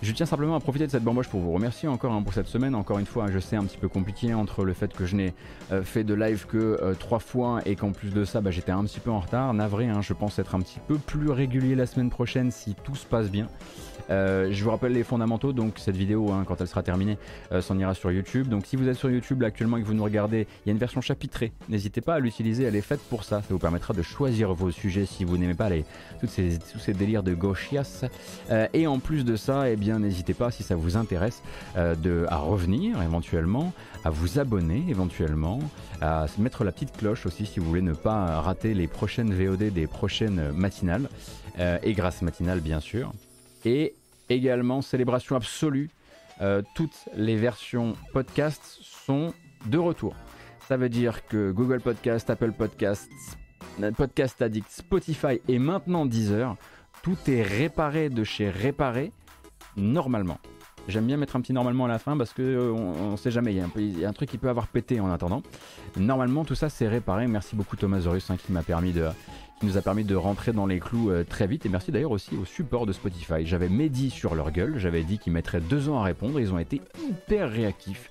[0.00, 2.46] je tiens simplement à profiter de cette bamboche pour vous remercier encore hein, pour cette
[2.46, 2.76] semaine.
[2.76, 5.16] Encore une fois, hein, je sais un petit peu compliqué entre le fait que je
[5.16, 5.34] n'ai
[5.72, 8.70] euh, fait de live que euh, trois fois et qu'en plus de ça, bah, j'étais
[8.70, 9.52] un petit peu en retard.
[9.54, 12.94] Navré, hein, je pense être un petit peu plus régulier la semaine prochaine si tout
[12.94, 13.48] se passe bien.
[14.10, 17.18] Euh, je vous rappelle les fondamentaux, donc cette vidéo, quand elle sera terminée,
[17.60, 18.48] s'en ira sur YouTube.
[18.48, 20.72] Donc si vous êtes sur YouTube actuellement et que vous nous regardez, il y a
[20.72, 21.52] une version chapitrée.
[21.68, 23.42] N'hésitez pas à l'utiliser, elle est faite pour ça.
[23.42, 25.84] Ça vous permettra de choisir vos sujets si vous n'aimez pas les,
[26.20, 26.28] tous
[26.78, 28.06] ces délires de gauchias.
[28.72, 31.42] et en plus de ça, eh n'hésitez pas, si ça vous intéresse,
[31.76, 33.72] euh, de, à revenir éventuellement,
[34.04, 35.60] à vous abonner éventuellement,
[36.00, 39.72] à mettre la petite cloche aussi si vous voulez ne pas rater les prochaines VOD
[39.72, 41.08] des prochaines matinales,
[41.58, 43.12] euh, et grâce matinale bien sûr.
[43.64, 43.94] Et
[44.28, 45.90] également, célébration absolue,
[46.40, 49.32] euh, toutes les versions podcast sont
[49.66, 50.14] de retour.
[50.68, 53.10] Ça veut dire que Google Podcast, Apple Podcasts,
[53.96, 56.56] Podcast Addict, Spotify et maintenant Deezer,
[57.02, 59.12] tout est réparé de chez Réparé
[59.78, 60.38] normalement.
[60.88, 63.54] J'aime bien mettre un petit normalement à la fin parce que euh, on, sait jamais,
[63.76, 65.42] il y, a un truc qui peut avoir pété en attendant.
[65.98, 67.26] Normalement tout ça c'est réparé.
[67.26, 69.06] Merci beaucoup Thomas Zorus hein, qui m'a permis de
[69.60, 72.12] qui nous a permis de rentrer dans les clous euh, très vite et merci d'ailleurs
[72.12, 73.44] aussi au support de Spotify.
[73.44, 76.58] J'avais médit sur leur gueule, j'avais dit qu'ils mettraient deux ans à répondre, ils ont
[76.58, 78.08] été hyper réactifs.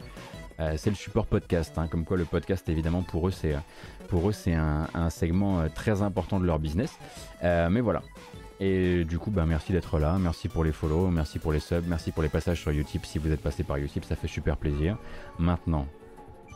[0.60, 3.56] Euh, c'est le support podcast, hein, comme quoi le podcast évidemment pour eux c'est
[4.08, 6.96] pour eux c'est un, un, segment très important de leur business.
[7.42, 8.02] mais voilà,
[8.60, 11.86] et du coup, bah, merci d'être là, merci pour les follow, merci pour les subs,
[11.88, 13.02] merci pour les passages sur YouTube.
[13.04, 14.98] Si vous êtes passé par YouTube, ça fait super plaisir.
[15.38, 15.88] Maintenant,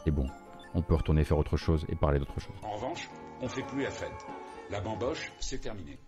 [0.04, 0.28] c'est bon,
[0.74, 2.56] on peut retourner faire autre chose et parler d'autre chose.
[2.64, 3.10] En revanche,
[3.42, 4.26] on fait plus la fête.
[4.72, 6.00] La bamboche, c'est terminé.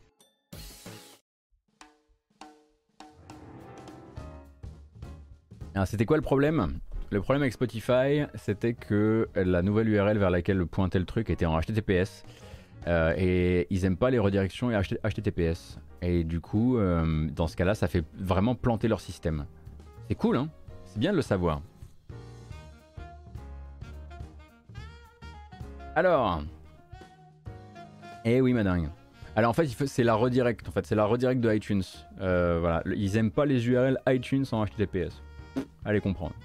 [5.75, 6.79] Ah, c'était quoi le problème?
[7.09, 11.45] Le problème avec Spotify, c'était que la nouvelle URL vers laquelle pointait le truc était
[11.45, 12.23] en HTTPS.
[12.87, 15.79] Euh, et ils aiment pas les redirections et HTTPS.
[16.01, 19.45] Et du coup, euh, dans ce cas-là, ça fait vraiment planter leur système.
[20.07, 20.49] C'est cool, hein
[20.85, 21.61] C'est bien de le savoir.
[25.95, 26.43] Alors.
[28.25, 28.89] Eh oui, madame.
[29.35, 30.67] Alors en fait, c'est la redirect.
[30.67, 31.83] En fait, c'est la redirect de iTunes.
[32.21, 35.21] Euh, voilà, ils aiment pas les URL iTunes en HTTPS.
[35.85, 36.35] Allez comprendre.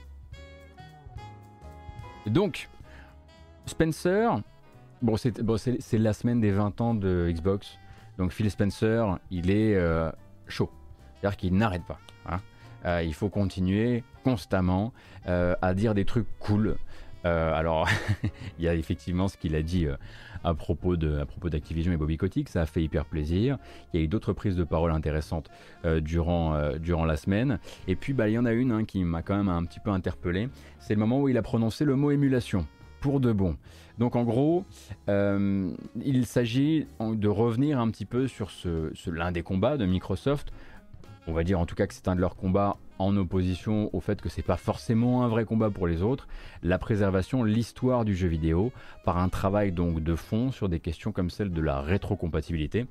[2.27, 2.69] donc,
[3.67, 4.41] Spencer,
[5.01, 7.79] Bon, c'est la semaine des 20 ans de Xbox.
[8.19, 10.11] Donc Phil Spencer, il est euh,
[10.49, 10.71] chaud.
[11.15, 12.01] C'est-à-dire qu'il n'arrête pas.
[12.27, 12.41] Hein.
[12.85, 14.93] Euh, il faut continuer constamment
[15.29, 16.77] euh, à dire des trucs cool.
[17.25, 17.89] alors,
[18.59, 19.87] il y a effectivement ce qu'il a dit
[20.43, 23.59] à propos d'Activision et Bobby Kotick, ça a fait hyper plaisir.
[23.93, 25.51] Il y a eu d'autres prises de parole intéressantes
[26.01, 27.59] durant, durant la semaine.
[27.87, 29.81] Et puis, bah, il y en a une hein, qui m'a quand même un petit
[29.81, 30.49] peu interpellé.
[30.79, 32.67] C'est le moment où il a prononcé le mot émulation
[33.01, 33.57] pour de bon.
[33.99, 34.65] Donc en gros,
[35.09, 35.71] euh,
[36.05, 40.53] il s'agit de revenir un petit peu sur ce, l'un des combats de Microsoft.
[41.27, 44.01] On va dire en tout cas que c'est un de leurs combats en opposition au
[44.01, 46.27] fait que c'est pas forcément un vrai combat pour les autres,
[46.63, 48.73] la préservation, l'histoire du jeu vidéo
[49.05, 52.87] par un travail donc de fond sur des questions comme celle de la rétrocompatibilité.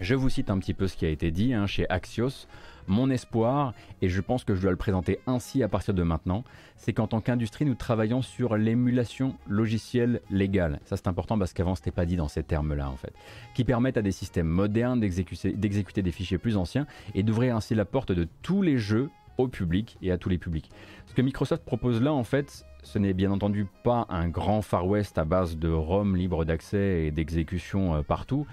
[0.00, 2.48] Je vous cite un petit peu ce qui a été dit hein, chez Axios.
[2.86, 6.44] Mon espoir, et je pense que je dois le présenter ainsi à partir de maintenant,
[6.76, 10.80] c'est qu'en tant qu'industrie, nous travaillons sur l'émulation logicielle légale.
[10.84, 13.12] Ça c'est important parce qu'avant c'était pas dit dans ces termes-là en fait.
[13.54, 17.84] Qui permettent à des systèmes modernes d'exécuter des fichiers plus anciens et d'ouvrir ainsi la
[17.84, 20.70] porte de tous les jeux au public et à tous les publics.
[21.06, 24.86] Ce que Microsoft propose là en fait, ce n'est bien entendu pas un grand Far
[24.86, 28.46] West à base de ROM libre d'accès et d'exécution euh, partout,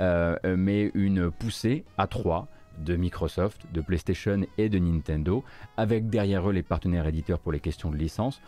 [0.00, 2.48] euh, mais une poussée à trois
[2.78, 5.44] de Microsoft, de PlayStation et de Nintendo,
[5.76, 8.40] avec derrière eux les partenaires éditeurs pour les questions de licence,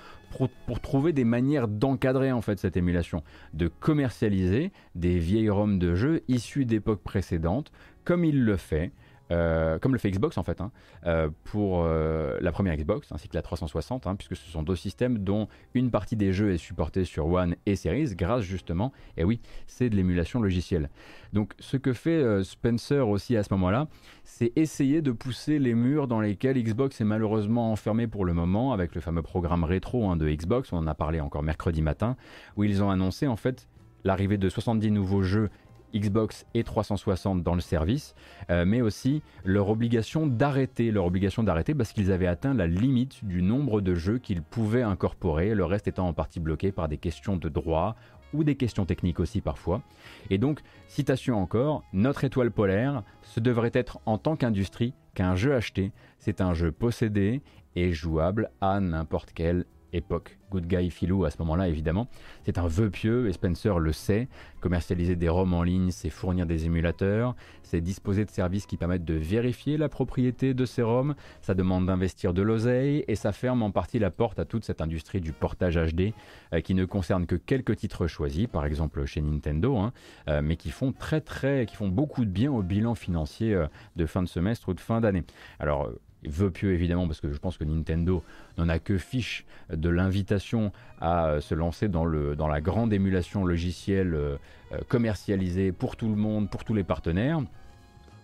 [0.67, 3.23] pour, trouver des manières d'encadrer en fait cette émulation,
[3.55, 7.73] de commercialiser des vieilles ROM de jeux issus d'époques précédentes,
[8.05, 8.93] comme il le fait
[9.31, 10.71] euh, comme le fait Xbox en fait, hein,
[11.07, 14.77] euh, pour euh, la première Xbox ainsi que la 360, hein, puisque ce sont deux
[14.77, 19.25] systèmes dont une partie des jeux est supportée sur One et Series grâce justement, et
[19.25, 20.91] oui, c'est de l'émulation logicielle.
[21.33, 23.89] Donc ce que fait Spencer aussi à ce moment-là,
[24.25, 28.73] c'est essayer de pousser les murs dans lesquels Xbox est malheureusement enfermé pour le moment
[28.73, 32.17] avec le fameux programme rétro hein, de Xbox, on en a parlé encore mercredi matin,
[32.57, 33.69] où ils ont annoncé en fait
[34.05, 35.51] l'arrivée de 70 nouveaux jeux
[35.95, 38.15] Xbox et 360 dans le service,
[38.51, 43.25] euh, mais aussi leur obligation d'arrêter, leur obligation d'arrêter parce qu'ils avaient atteint la limite
[43.25, 46.99] du nombre de jeux qu'ils pouvaient incorporer, le reste étant en partie bloqué par des
[46.99, 47.97] questions de droit
[48.33, 49.83] ou des questions techniques aussi parfois.
[50.31, 55.55] Et donc, citation encore, notre étoile polaire, ce devrait être en tant qu'industrie qu'un jeu
[55.55, 57.43] acheté, c'est un jeu possédé
[57.75, 60.39] et jouable à n'importe quel époque.
[60.51, 62.09] Good Guy Philou à ce moment-là, évidemment.
[62.45, 64.29] C'est un vœu pieux et Spencer le sait.
[64.61, 69.05] Commercialiser des ROM en ligne, c'est fournir des émulateurs, c'est disposer de services qui permettent
[69.05, 73.63] de vérifier la propriété de ces ROM, ça demande d'investir de l'oseille et ça ferme
[73.63, 76.13] en partie la porte à toute cette industrie du portage HD
[76.53, 79.93] euh, qui ne concerne que quelques titres choisis, par exemple chez Nintendo, hein,
[80.29, 83.67] euh, mais qui font très très, qui font beaucoup de bien au bilan financier euh,
[83.97, 85.25] de fin de semestre ou de fin d'année.
[85.61, 85.91] Alors
[86.25, 88.25] veut pieux évidemment parce que je pense que Nintendo
[88.57, 92.93] n'en a que fiche de l'invitation à euh, se lancer dans, le, dans la grande
[92.93, 94.37] émulation logicielle euh,
[94.73, 97.41] euh, commercialisée pour tout le monde, pour tous les partenaires.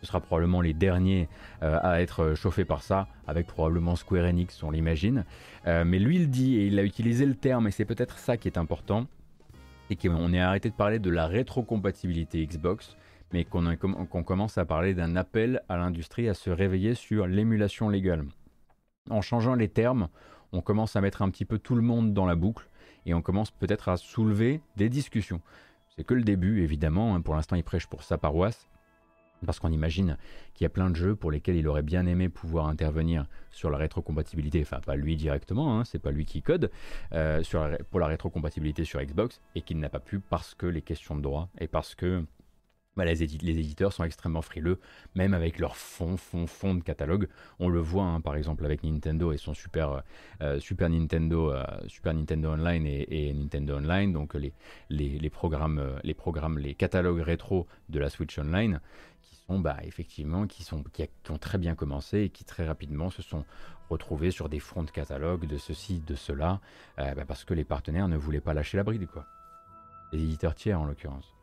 [0.01, 1.31] Ce sera probablement les derniers
[1.63, 5.25] à être chauffés par ça, avec probablement Square Enix, on l'imagine.
[5.65, 8.47] mais lui, il dit, et il a utilisé le terme, et c'est peut-être ça qui
[8.47, 9.07] est important,
[9.89, 12.99] et qu'on ait arrêté de parler de la rétrocompatibilité Xbox
[13.35, 18.27] mais qu'on commence à parler d'un appel à l'industrie à se réveiller sur l'émulation légale.
[19.11, 20.09] En changeant les termes,
[20.53, 22.69] on commence à mettre un petit peu tout le monde dans la boucle
[23.07, 25.41] et on commence peut-être à soulever des discussions.
[25.97, 27.23] C'est que le début, évidemment, hein.
[27.23, 28.69] pour l'instant il prêche pour sa paroisse,
[29.45, 30.17] parce qu'on imagine
[30.55, 33.69] qu'il y a plein de jeux pour lesquels il aurait bien aimé pouvoir intervenir sur
[33.69, 36.71] la rétrocompatibilité, enfin pas lui directement, hein, c'est pas lui qui code,
[37.13, 40.83] euh, sur pour la rétrocompatibilité sur Xbox, et qu'il n'a pas pu parce que les
[40.83, 42.25] questions de droit et parce que
[42.97, 44.79] bah, les, éditeurs sont extrêmement frileux,
[45.15, 47.29] même avec leur fond, fond, fond de catalogue.
[47.59, 50.03] On le voit hein, par exemple avec Nintendo et son Super,
[50.43, 54.53] euh, Super, Nintendo, euh, Super Nintendo Online et, Nintendo Online, donc les,
[54.91, 58.81] les, programmes, euh, les programmes, les catalogues rétro de la Switch Online,
[59.23, 63.11] qui sont bah, effectivement, qui, sont, qui, ont très bien commencé et qui très rapidement
[63.11, 63.45] se sont
[63.91, 66.61] retrouvés sur des fronts de catalogue de ceci, de cela,
[66.97, 69.27] bah, parce que les partenaires ne voulaient pas lâcher la bride, quoi.
[70.13, 71.34] Les éditeurs tiers en l'occurrence.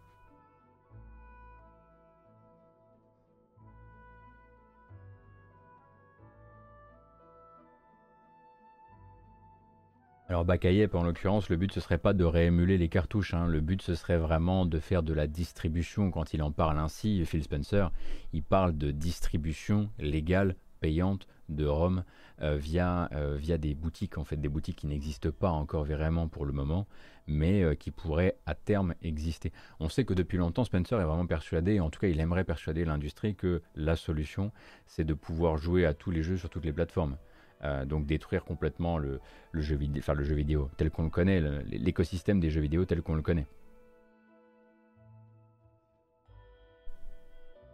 [10.32, 13.47] Alors Bakayep en l'occurrence, le but ce serait pas de réémuler les cartouches, hein.
[13.47, 16.09] le but ce serait vraiment de faire de la distribution.
[16.09, 17.91] Quand il en parle ainsi, Phil Spencer,
[18.32, 22.05] il parle de distribution légale, payante de ROM
[22.43, 26.29] euh, via, euh, via des boutiques, en fait des boutiques qui n'existent pas encore vraiment
[26.29, 26.88] pour le moment,
[27.27, 29.51] mais euh, qui pourraient à terme exister.
[29.82, 32.86] On sait que depuis longtemps Spencer est vraiment persuadé, en tout cas il aimerait persuader
[32.86, 34.53] l'industrie que la solution
[34.88, 37.17] c'est de pouvoir jouer à tous les jeux sur toutes les plateformes.
[37.64, 39.20] Euh, donc détruire complètement le,
[39.53, 43.16] jeu vidéo, le jeu vidéo tel qu'on le connaît, l'écosystème des jeux vidéo tel qu'on
[43.16, 43.45] le connaît.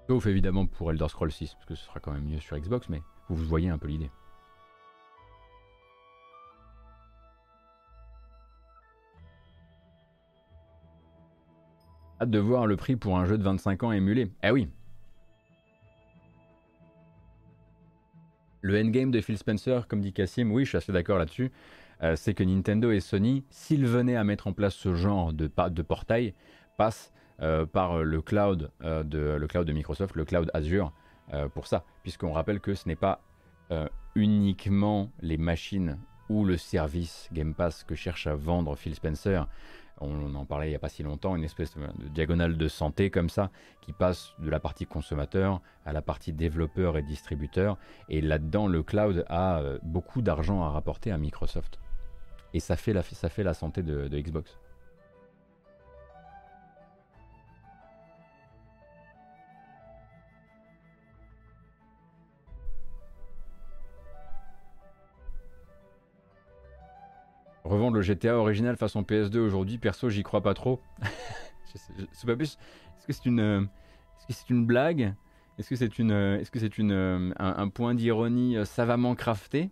[0.07, 2.87] Sauf évidemment pour Elder Scrolls 6, parce que ce sera quand même mieux sur Xbox,
[2.89, 4.09] mais vous, voyez un peu l'idée.
[12.19, 14.31] Hâte de voir le prix pour un jeu de 25 ans émulé.
[14.43, 14.69] Eh oui,
[18.61, 21.51] Le endgame de Phil Spencer, comme dit Cassim, oui, je suis assez d'accord là-dessus,
[22.03, 25.49] euh, c'est que Nintendo et Sony, s'ils venaient à mettre en place ce genre de,
[25.69, 26.33] de portail,
[26.77, 30.93] passent euh, par le cloud, euh, de, le cloud de Microsoft, le cloud Azure,
[31.53, 33.21] pour ça, puisqu'on rappelle que ce n'est pas
[34.15, 35.99] uniquement les machines
[36.29, 39.45] ou le service Game Pass que cherche à vendre Phil Spencer,
[39.99, 43.09] on en parlait il n'y a pas si longtemps, une espèce de, diagonale de santé
[43.09, 43.49] comme ça,
[43.81, 47.77] qui passe de la partie consommateur à la partie développeur et distributeur.
[48.09, 51.79] Et là-dedans, le cloud a euh, beaucoup d'argent à rapporter à Microsoft.
[52.53, 54.57] Et ça fait la, ça fait la santé de Xbox.
[67.67, 70.79] Revendre le GTA original façon PS2 aujourd'hui, perso, j'y crois pas trop.
[72.13, 72.57] c'est pas plus.
[72.97, 73.39] Est-ce que c'est une,
[74.17, 75.13] est-ce que c'est une blague?
[75.59, 79.69] Est-ce que c'est une, est-ce que c'est une, un, un point d'ironie savamment crafté?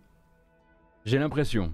[1.06, 1.72] J'ai l'impression.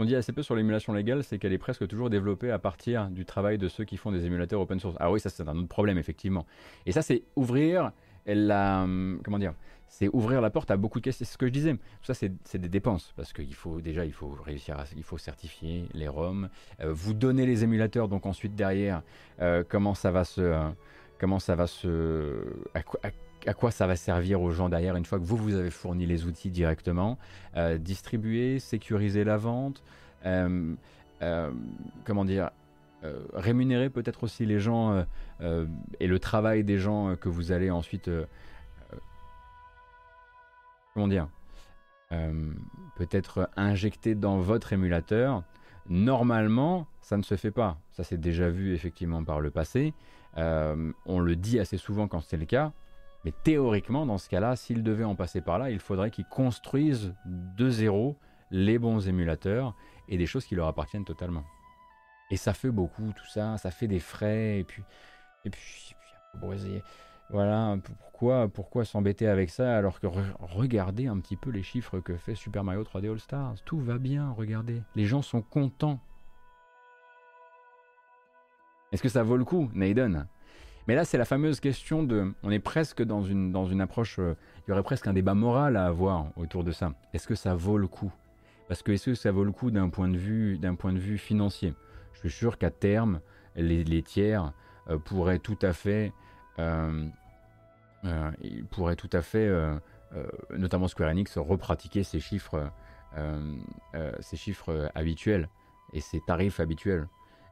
[0.00, 3.10] On dit assez peu sur l'émulation légale, c'est qu'elle est presque toujours développée à partir
[3.10, 4.96] du travail de ceux qui font des émulateurs open source.
[4.98, 6.46] Ah oui, ça c'est un autre problème effectivement.
[6.86, 7.92] Et ça c'est ouvrir
[8.32, 9.54] hum, comment dire,
[9.88, 11.24] c'est ouvrir la porte à beaucoup de questions.
[11.24, 11.74] C'est ce que je disais.
[11.74, 15.18] Tout ça c'est des dépenses parce qu'il faut déjà il faut réussir, à, il faut
[15.18, 16.48] certifier les ROM,
[16.80, 19.02] euh, vous donner les émulateurs, donc ensuite derrière
[19.40, 20.68] euh, comment ça va se, euh,
[21.18, 22.44] comment ça va se,
[23.46, 26.06] à quoi ça va servir aux gens derrière une fois que vous vous avez fourni
[26.06, 27.18] les outils directement,
[27.78, 29.82] distribuer, sécuriser la vente,
[30.22, 32.50] comment dire,
[33.32, 35.04] rémunérer peut-être aussi les gens
[35.40, 38.10] et le travail des gens que vous allez ensuite,
[40.94, 41.28] comment dire,
[42.96, 45.42] peut-être injecter dans votre émulateur.
[45.88, 47.78] Normalement, ça ne se fait pas.
[47.92, 49.94] Ça s'est déjà vu effectivement par le passé.
[50.36, 52.72] on le dit assez souvent quand c'est le cas.
[53.24, 57.14] Mais théoriquement, dans ce cas-là, s'il devait en passer par là, il faudrait qu'ils construisent
[57.26, 58.16] de zéro
[58.50, 59.74] les bons émulateurs
[60.08, 61.44] et des choses qui leur appartiennent totalement.
[62.30, 64.82] Et ça fait beaucoup, tout ça, ça fait des frais, et puis,
[65.44, 65.94] et puis,
[67.30, 70.06] voilà, pourquoi, pourquoi s'embêter avec ça alors que
[70.40, 73.98] regardez un petit peu les chiffres que fait Super Mario 3D All Stars, tout va
[73.98, 76.00] bien, regardez, les gens sont contents.
[78.92, 80.26] Est-ce que ça vaut le coup, Naiden?
[80.86, 82.32] Mais là, c'est la fameuse question de.
[82.42, 84.18] On est presque dans une, dans une approche.
[84.18, 84.34] Euh,
[84.66, 86.94] il y aurait presque un débat moral à avoir autour de ça.
[87.12, 88.10] Est-ce que ça vaut le coup?
[88.68, 90.98] Parce que est-ce que ça vaut le coup d'un point, de vue, d'un point de
[90.98, 91.74] vue financier?
[92.22, 93.20] Je suis sûr qu'à terme,
[93.54, 94.52] les, tiers
[94.90, 96.12] euh, pourraient tout à fait.
[96.58, 97.08] Euh,
[98.70, 99.50] pourraient tout à fait,
[100.50, 102.70] notamment Square Enix, repratiquer ces chiffres,
[104.20, 105.48] ces chiffres habituels
[105.92, 107.08] et ces tarifs habituels.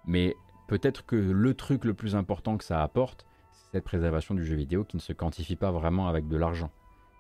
[0.07, 0.37] Mais
[0.69, 4.55] peut-être que le truc le plus important que ça apporte, c'est cette préservation du jeu
[4.55, 6.71] vidéo qui ne se quantifie pas vraiment avec de l'argent.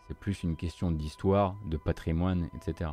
[0.06, 2.90] C'est plus une question d'histoire, de patrimoine, etc.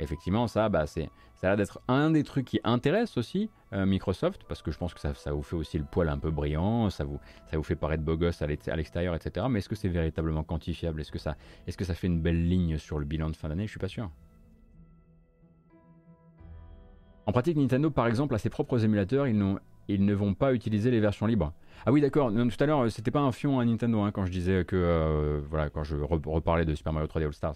[0.00, 1.10] effectivement, ça, bah, c'est,
[1.42, 4.94] a l'air d'être un des trucs qui intéresse aussi euh, Microsoft, parce que je pense
[4.94, 7.20] que ça, vous fait aussi le poil un peu brillant, ça vous,
[7.62, 9.46] fait paraître beau gosse à l'extérieur, etc.
[9.48, 11.00] Mais est-ce que c'est véritablement quantifiable?
[11.00, 13.66] Est-ce que, ça, fait une belle ligne sur le bilan de fin d'année?
[13.66, 14.10] Je suis pas sûr.
[17.26, 21.00] En pratique, Nintendo, par exemple, a ses propres émulateurs, ils ne vont pas utiliser les
[21.00, 21.52] versions libres.
[21.86, 22.30] Ah oui, d'accord.
[22.30, 25.40] Tout à l'heure, c'était pas un fion à Nintendo hein, quand je disais que euh,
[25.48, 27.54] voilà, quand je reparlais de Super Mario 3D All Stars.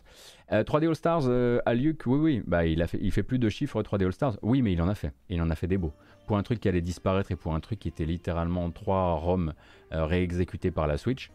[0.50, 3.22] 3D euh, All Stars euh, à Luke, oui, oui, bah il a fait, il fait
[3.22, 4.38] plus de chiffres 3D All Stars.
[4.42, 5.12] Oui, mais il en a fait.
[5.28, 5.92] Il en a fait des beaux.
[6.26, 9.52] Pour un truc qui allait disparaître et pour un truc qui était littéralement 3 ROM
[9.90, 11.30] réexécutés par la Switch,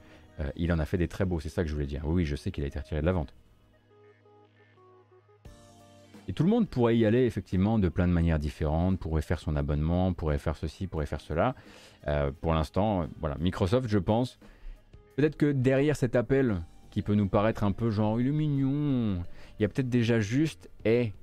[0.56, 1.40] il en a fait des très beaux.
[1.40, 2.02] C'est ça que je voulais dire.
[2.06, 3.36] Oui, oui, je sais qu'il a été retiré de la vente.
[6.30, 9.40] Et tout le monde pourrait y aller effectivement de plein de manières différentes, pourrait faire
[9.40, 11.56] son abonnement, pourrait faire ceci, pourrait faire cela.
[12.08, 14.38] Euh, pour l'instant, voilà, Microsoft, je pense,
[15.16, 16.62] peut-être que derrière cet appel
[16.92, 19.24] qui peut nous paraître un peu genre il est mignon,
[19.58, 21.14] il y a peut-être déjà juste et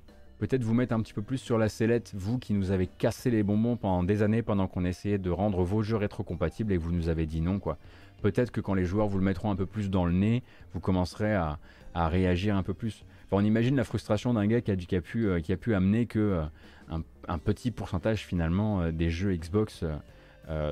[0.41, 3.31] peut-être vous mettre un petit peu plus sur la sellette, vous qui nous avez cassé
[3.31, 6.91] les bonbons pendant des années pendant qu'on essayait de rendre vos jeux rétrocompatibles et vous
[6.91, 7.79] nous avez dit non quoi.
[8.23, 10.43] Peut-être que quand les joueurs vous le mettront un peu plus dans le nez,
[10.73, 11.59] vous commencerez à
[11.95, 14.74] réagir un peu plus on imagine la frustration d'un gars qui a,
[15.16, 16.99] euh, pu amener que euh,
[17.29, 19.85] un, petit pourcentage finalement euh, des jeux Xbox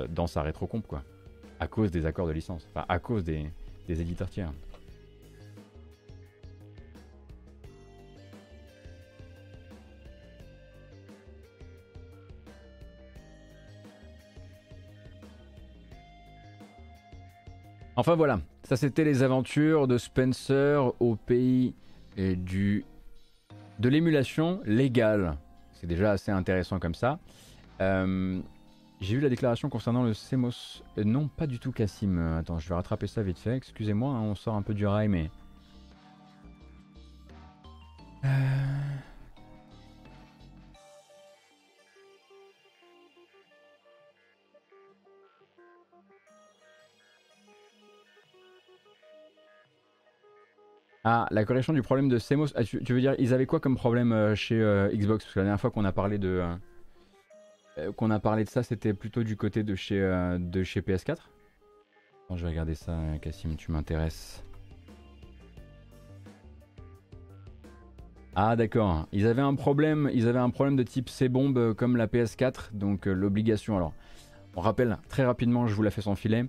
[0.09, 1.03] dans sa rétrocomp, quoi.
[1.59, 3.51] À cause des accords de licence, enfin à cause des
[3.89, 4.53] éditeurs tiers.
[17.97, 21.75] Enfin voilà, ça c'était les aventures de Spencer au pays
[22.17, 22.85] et du,
[23.79, 25.37] de l'émulation légale.
[25.73, 27.19] C'est déjà assez intéressant comme ça.
[27.81, 28.41] Euh,
[29.01, 30.83] j'ai vu la déclaration concernant le CMOS.
[30.99, 32.19] Euh, non, pas du tout, Cassim.
[32.39, 33.57] Attends, je vais rattraper ça vite fait.
[33.57, 35.31] Excusez-moi, hein, on sort un peu du rail, mais.
[38.25, 38.29] Euh...
[51.07, 52.49] Ah, la correction du problème de CMOS.
[52.55, 55.25] Ah, tu, veux dire, ils avaient quoi comme problème euh, chez euh, Xbox?
[55.25, 56.43] Parce que la dernière fois qu'on a parlé de
[57.77, 61.19] euh, qu'on a parlé de ça, c'était plutôt du côté de chez de chez PS4.
[62.35, 64.43] je vais regarder ça, Cassim, tu m'intéresses.
[68.35, 72.07] Ah d'accord, ils avaient un problème, ils avaient un problème de type C-bombe comme la
[72.07, 73.77] PS4, donc l'obligation.
[73.77, 73.93] Alors,
[74.57, 76.47] on rappelle très rapidement, je vous la fais sans filet.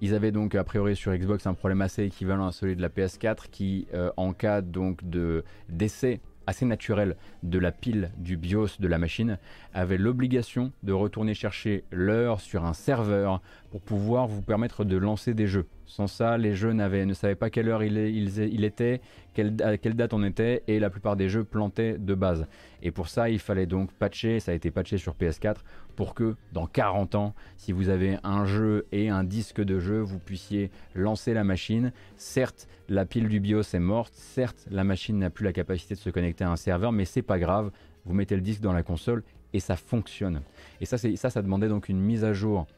[0.00, 2.88] Ils avaient donc a priori sur Xbox un problème assez équivalent à celui de la
[2.88, 8.78] PS4 qui, euh, en cas donc de d'essai assez naturel de la pile du BIOS
[8.78, 9.38] de la machine
[9.72, 13.40] avait l'obligation de retourner chercher l'heure sur un serveur
[13.74, 15.66] pour pouvoir vous permettre de lancer des jeux.
[15.84, 19.00] Sans ça, les jeux ne savaient pas quelle heure il, il, était,
[19.32, 22.46] quelle, à quelle date on était, et la plupart des jeux plantaient de base.
[22.84, 25.56] Et pour ça, il fallait donc patcher, ça a été patché sur PS4,
[25.96, 29.98] pour que dans 40 ans, si vous avez un jeu et un disque de jeu,
[29.98, 31.90] vous puissiez lancer la machine.
[32.16, 35.98] Certes, la pile du BIOS est morte, certes, la machine n'a plus la capacité de
[35.98, 37.72] se connecter à un serveur, mais c'est pas grave,
[38.04, 40.42] vous mettez le disque dans la console et ça fonctionne.
[40.80, 42.68] Et ça, ça, ça demandait donc une mise à jour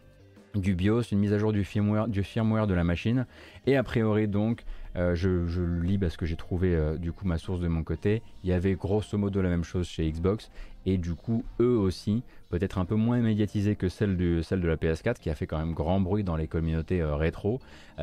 [0.60, 3.26] du BIOS, une mise à jour du firmware, du firmware de la machine.
[3.66, 4.64] Et a priori donc,
[4.96, 8.22] euh, je, lis parce que j'ai trouvé euh, du coup ma source de mon côté,
[8.44, 10.50] il y avait grosso modo la même chose chez Xbox.
[10.86, 14.68] Et du coup, eux aussi, peut-être un peu moins médiatisé que celle de, celle de
[14.68, 17.60] la PS4, qui a fait quand même grand bruit dans les communautés euh, rétro,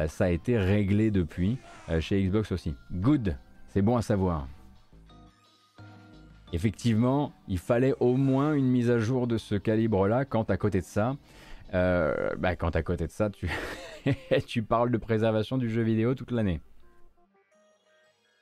[0.07, 1.57] ça a été réglé depuis
[1.99, 2.73] chez Xbox aussi.
[2.91, 3.37] Good,
[3.69, 4.47] c'est bon à savoir.
[6.51, 10.81] Effectivement, il fallait au moins une mise à jour de ce calibre-là, quand à côté
[10.81, 11.15] de ça,
[11.73, 13.49] euh, bah, quand à côté de ça, tu,
[14.47, 16.61] tu parles de préservation du jeu vidéo toute l'année.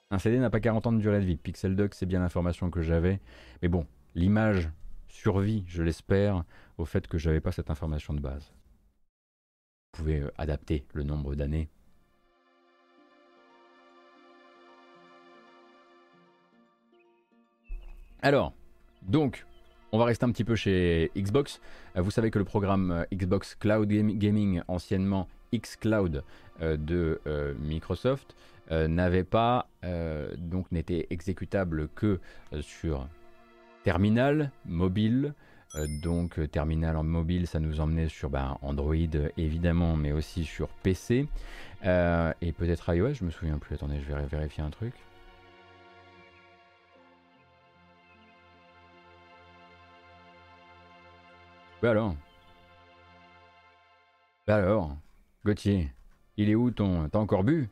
[0.09, 1.37] Un CD n'a pas 40 ans de durée de vie.
[1.37, 3.21] Pixel Duck, c'est bien l'information que j'avais.
[3.61, 4.69] Mais bon, l'image
[5.07, 6.43] survit, je l'espère,
[6.77, 8.51] au fait que j'avais pas cette information de base.
[9.93, 11.69] Vous pouvez euh, adapter le nombre d'années.
[18.21, 18.53] Alors,
[19.01, 19.45] donc,
[19.91, 21.59] on va rester un petit peu chez Xbox.
[21.95, 26.23] Euh, vous savez que le programme euh, Xbox Cloud Gaming, anciennement xCloud
[26.61, 27.19] euh, de
[27.59, 28.35] Microsoft,
[28.69, 29.67] n'avait pas,
[30.37, 32.21] donc n'était exécutable que
[32.61, 33.05] sur
[33.83, 35.33] terminal, mobile.
[36.01, 38.95] donc terminal en mobile, ça nous emmenait sur ben, Android
[39.35, 41.27] évidemment, mais aussi sur PC
[41.83, 43.15] et peut-être iOS.
[43.15, 43.75] Je me souviens plus.
[43.75, 44.93] Attendez, je vais vérifier un truc.
[51.81, 52.15] Bah alors?
[54.45, 54.95] Bah alors
[55.43, 55.91] Gauthier,
[56.37, 57.09] il est où ton.
[57.09, 57.69] T'as encore bu?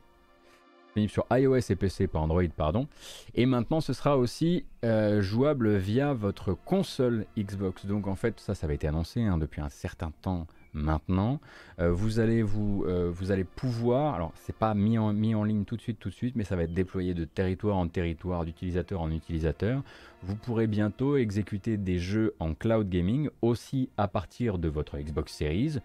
[0.86, 2.88] Disponible sur iOS et PC, pas Android, pardon.
[3.36, 7.86] Et maintenant, ce sera aussi euh, jouable via votre console Xbox.
[7.86, 11.40] Donc en fait, ça, ça avait été annoncé hein, depuis un certain temps maintenant.
[11.78, 15.44] Euh, vous, allez vous, euh, vous allez pouvoir, alors c'est pas mis en, mis en
[15.44, 17.88] ligne tout de suite, tout de suite, mais ça va être déployé de territoire en
[17.88, 19.82] territoire, d'utilisateur en utilisateur.
[20.22, 25.32] Vous pourrez bientôt exécuter des jeux en cloud gaming aussi à partir de votre Xbox
[25.32, 25.78] Series,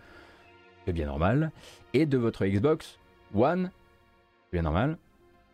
[0.85, 1.51] c'est bien normal,
[1.93, 2.99] et de votre Xbox
[3.33, 3.71] One,
[4.45, 4.97] c'est bien normal,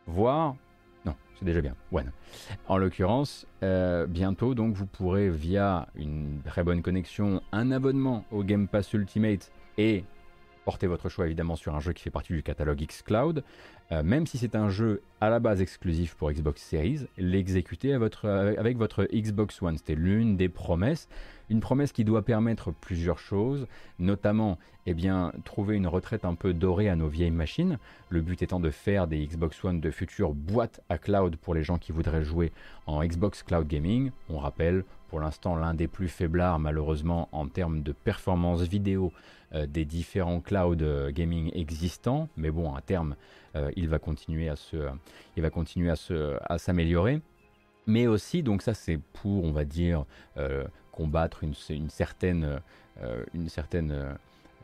[0.07, 0.55] voire
[1.41, 1.75] c'est déjà bien.
[1.91, 2.11] One.
[2.67, 8.43] En l'occurrence, euh, bientôt, donc, vous pourrez, via une très bonne connexion, un abonnement au
[8.43, 10.03] Game Pass Ultimate et
[10.66, 13.43] porter votre choix évidemment sur un jeu qui fait partie du catalogue xCloud,
[13.91, 18.78] euh, même si c'est un jeu à la base exclusif pour Xbox Series, l'exécuter avec
[18.78, 19.78] votre Xbox One.
[19.78, 21.07] C'était l'une des promesses.
[21.49, 23.68] Une promesse qui doit permettre plusieurs choses,
[23.99, 27.78] notamment eh bien, trouver une retraite un peu dorée à nos vieilles machines.
[28.09, 31.64] Le but étant de faire des Xbox One de futures boîtes à cloud pour les
[31.64, 32.53] gens qui voudraient jouer
[32.88, 34.12] en Xbox Cloud Gaming.
[34.30, 39.14] On rappelle, pour l'instant, l'un des plus faiblards malheureusement en termes de performance vidéo
[39.53, 42.30] euh, des différents cloud euh, gaming existants.
[42.38, 43.16] Mais bon, à terme,
[43.55, 44.78] euh, il va continuer à se,
[45.36, 47.22] il va continuer à se, à s'améliorer.
[47.86, 50.05] Mais aussi, donc ça c'est pour, on va dire,
[50.91, 52.62] combattre une, une certaine,
[53.01, 54.14] euh, une certaine euh,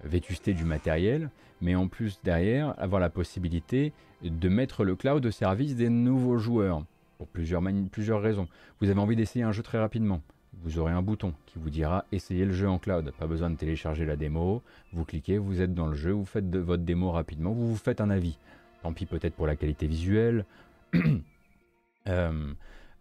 [0.03, 1.29] vétusté du matériel,
[1.61, 6.37] mais en plus derrière avoir la possibilité de mettre le cloud au service des nouveaux
[6.37, 6.83] joueurs
[7.17, 8.47] pour plusieurs, plusieurs raisons.
[8.79, 10.21] Vous avez envie d'essayer un jeu très rapidement.
[10.63, 13.11] Vous aurez un bouton qui vous dira essayez le jeu en cloud.
[13.17, 14.61] Pas besoin de télécharger la démo.
[14.91, 18.01] Vous cliquez, vous êtes dans le jeu, vous faites votre démo rapidement, vous vous faites
[18.01, 18.37] un avis.
[18.81, 20.45] Tant pis peut-être pour la qualité visuelle.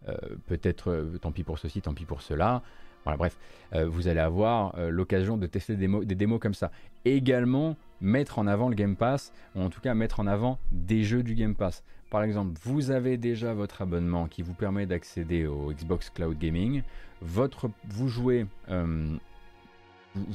[0.07, 0.13] Euh,
[0.45, 2.61] peut-être tant pis pour ceci, tant pis pour cela
[3.15, 3.37] bref,
[3.73, 6.71] euh, vous allez avoir euh, l'occasion de tester des, démos comme ça.
[7.05, 11.03] également, mettre en avant le Game Pass, ou en tout cas mettre en avant des
[11.03, 11.83] jeux du Game Pass.
[12.09, 16.83] Par exemple, vous avez déjà votre abonnement qui vous permet d'accéder au Xbox Cloud Gaming.
[17.21, 19.17] Vous jouez, euh,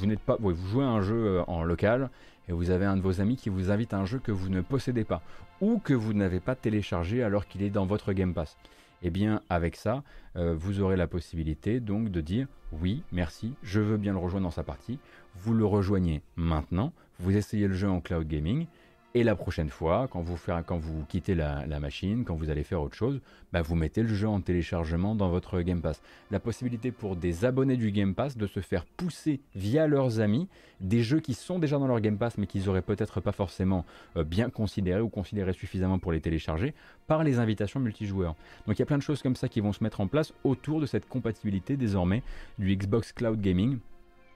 [0.02, 2.10] n'êtes pas, vous jouez un jeu en local
[2.48, 4.50] et vous avez un de vos amis qui vous invite à un jeu que vous
[4.50, 5.22] ne possédez pas
[5.60, 8.58] ou que vous n'avez pas téléchargé alors qu'il est dans votre Game Pass.
[9.02, 10.02] Eh bien, avec ça,
[10.34, 14.50] vous aurez la possibilité donc de dire oui, merci, je veux bien le rejoindre dans
[14.50, 14.98] sa partie.
[15.36, 18.66] Vous le rejoignez maintenant, vous essayez le jeu en cloud gaming,
[19.14, 23.20] Et la prochaine fois, quand vous, quittez la, machine, quand vous allez faire autre chose,
[23.52, 26.00] bah vous mettez le jeu en téléchargement dans votre Game Pass.
[26.30, 30.48] La possibilité pour des abonnés du Game Pass de se faire pousser via leurs amis
[30.80, 33.84] des jeux qui sont déjà dans leur Game Pass mais qu'ils n'auraient peut-être pas forcément
[34.16, 36.72] euh, bien considérés ou considérés suffisamment pour les télécharger
[37.06, 38.34] par les invitations multijoueurs.
[38.66, 40.32] Donc il y a plein de choses comme ça qui vont se mettre en place
[40.42, 42.22] autour de cette compatibilité désormais
[42.58, 43.78] du Xbox Cloud Gaming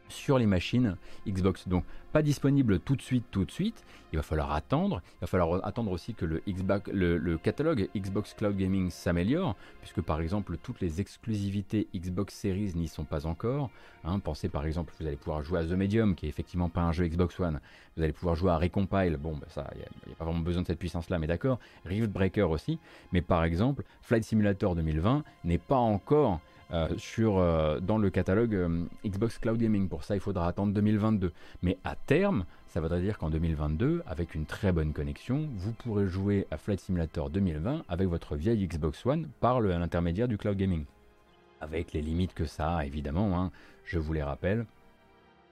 [0.08, 0.96] sur les machines
[1.26, 1.68] Xbox.
[1.68, 3.84] Donc pas disponible tout de suite, tout de suite.
[4.12, 5.02] Il va falloir attendre.
[5.16, 10.56] Il va falloir attendre aussi que le, catalogue Xbox Cloud Gaming s'améliore, puisque par exemple
[10.62, 13.70] toutes les exclusivités Xbox Series n'y sont pas encore.
[14.04, 16.80] Hein, pensez par exemple, vous allez pouvoir jouer à The Medium, qui est effectivement pas
[16.80, 17.60] un jeu Xbox One.
[17.96, 19.18] Vous allez pouvoir jouer à Recompile.
[19.18, 21.58] Bon, bah, ça, il n'y a, pas vraiment besoin de cette puissance-là, mais d'accord.
[21.84, 22.78] Rift Breaker aussi.
[23.12, 26.40] Mais par exemple, Flight Simulator 2020 n'est pas encore
[26.96, 29.88] sur, euh, dans le catalogue euh, Xbox Cloud Gaming.
[29.88, 31.32] Pour ça, il faudra attendre 2022.
[31.62, 36.06] Mais à terme, ça voudrait dire qu'en 2022, avec une très bonne connexion, vous pourrez
[36.06, 40.84] jouer à Flight Simulator 2020 avec votre vieille Xbox One par l'intermédiaire du cloud gaming.
[41.60, 43.50] Avec les limites que ça a, évidemment, hein,
[43.84, 44.66] je vous les rappelle.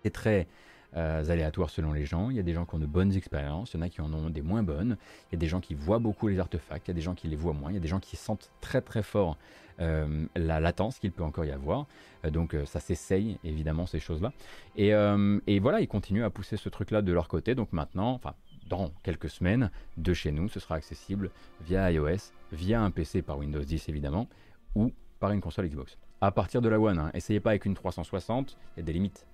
[0.03, 0.47] C'est très
[0.95, 2.31] aléatoire selon les gens.
[2.31, 4.01] Il y a des gens qui ont de bonnes expériences, il y en a qui
[4.01, 4.97] en ont des moins bonnes.
[5.27, 7.15] Il y a des gens qui voient beaucoup les artefacts, il y a des gens
[7.15, 9.37] qui les voient moins, il y a des gens qui sentent très très fort
[9.81, 11.87] euh, la latence qu'il peut encore y avoir.
[12.25, 14.33] Euh, donc euh, ça s'essaye évidemment ces choses-là.
[14.77, 17.55] Et, voilà, ils continuent à pousser ce truc-là de leur côté.
[17.55, 18.35] Donc maintenant, enfin
[18.69, 21.31] dans quelques semaines, de chez nous, ce sera accessible
[21.61, 24.29] via iOS, via un PC par Windows 10 évidemment,
[24.75, 25.99] ou par une console Xbox.
[26.21, 27.11] À partir de la One, hein.
[27.13, 29.27] essayez pas avec une 360, il y a des limites.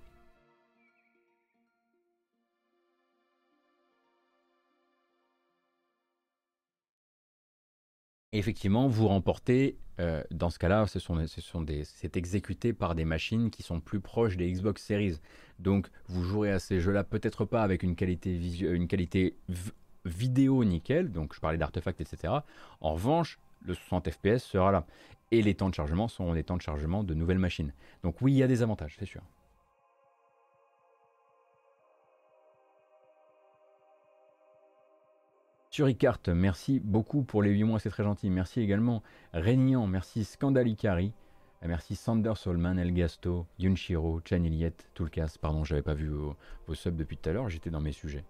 [8.33, 14.01] Effectivement, vous remportez, euh, dans ce cas-là, c'est exécuté par des machines qui sont plus
[14.01, 15.19] proches des Xbox Series.
[15.59, 19.37] Donc, vous jouerez à ces jeux-là peut-être pas avec une qualité, une qualité
[20.05, 22.33] vidéo nickel, donc je parlais d'artefacts, etc.
[22.81, 24.87] En revanche, le 60 FPS sera là.
[25.33, 27.73] Et les temps de chargement seront des temps de chargement de nouvelles machines.
[28.03, 29.23] Donc oui, il y a des avantages, c'est sûr.
[36.29, 38.31] Merci beaucoup pour les 8 mois, c'est très gentil.
[38.31, 39.03] Merci également
[39.33, 41.13] Régnian, merci Scandalicari,
[41.63, 45.37] merci Sander Solman, Elgasto, Yunshiro, Chaniliet, Toulkas.
[45.41, 46.11] Pardon, j'avais pas vu
[46.67, 48.25] vos subs depuis tout à l'heure, j'étais dans mes sujets.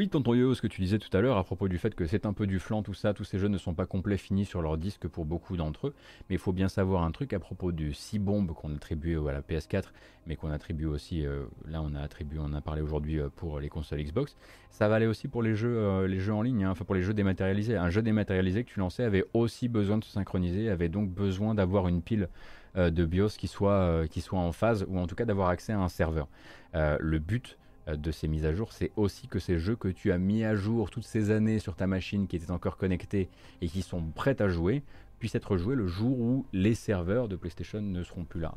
[0.00, 2.06] Oui, tonton Yo, ce que tu disais tout à l'heure à propos du fait que
[2.06, 4.46] c'est un peu du flanc, tout ça, tous ces jeux ne sont pas complets finis
[4.46, 5.94] sur leur disque pour beaucoup d'entre eux.
[6.30, 9.32] Mais il faut bien savoir un truc à propos du 6 bombes qu'on attribue à
[9.32, 9.92] la PS4,
[10.26, 13.60] mais qu'on attribue aussi, euh, là on a attribué, on a parlé aujourd'hui euh, pour
[13.60, 14.38] les consoles Xbox.
[14.70, 17.02] Ça valait aussi pour les jeux, euh, les jeux en ligne, hein, enfin pour les
[17.02, 17.76] jeux dématérialisés.
[17.76, 21.54] Un jeu dématérialisé que tu lançais avait aussi besoin de se synchroniser, avait donc besoin
[21.54, 22.30] d'avoir une pile
[22.74, 25.78] de BIOS qui soit, qui soit en phase, ou en tout cas d'avoir accès à
[25.80, 26.28] un serveur.
[26.72, 27.58] le but
[27.96, 30.54] de ces mises à jour, c'est aussi que ces jeux que tu as mis à
[30.54, 33.28] jour toutes ces années sur ta machine qui étaient encore connectés
[33.60, 34.82] et qui sont prêts à jouer,
[35.18, 38.54] puissent être joués le jour où les serveurs de PlayStation ne seront plus là.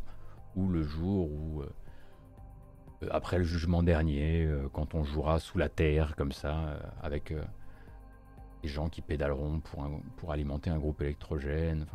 [0.55, 1.69] Ou le jour où, euh,
[3.03, 7.33] euh, après le jugement dernier, quand on jouera sous la terre comme ça, avec
[8.61, 11.85] des gens qui pédaleront pour, pour alimenter un groupe électrogène.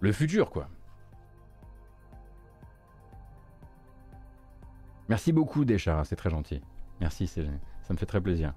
[0.00, 0.68] le futur, quoi.
[5.08, 6.60] Merci beaucoup, Deschara, c'est très gentil.
[7.00, 7.42] Merci, ça
[7.90, 8.52] me fait très plaisir.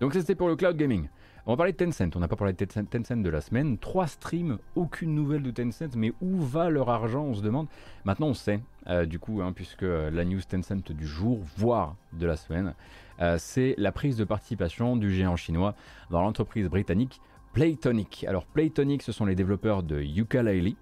[0.00, 1.08] Donc c'était pour le cloud gaming.
[1.44, 3.76] On va parler de Tencent, on n'a pas parlé de Tencent de la semaine.
[3.76, 7.66] Trois streams, aucune nouvelle de Tencent, mais où va leur argent, on se demande.
[8.04, 12.26] Maintenant on sait, euh, du coup, hein, puisque la news Tencent du jour, voire de
[12.26, 12.74] la semaine,
[13.20, 15.74] euh, c'est la prise de participation du géant chinois
[16.10, 17.20] dans l'entreprise britannique
[17.52, 18.24] Playtonic.
[18.28, 20.76] Alors Playtonic, ce sont les développeurs de Yooka-Laylee,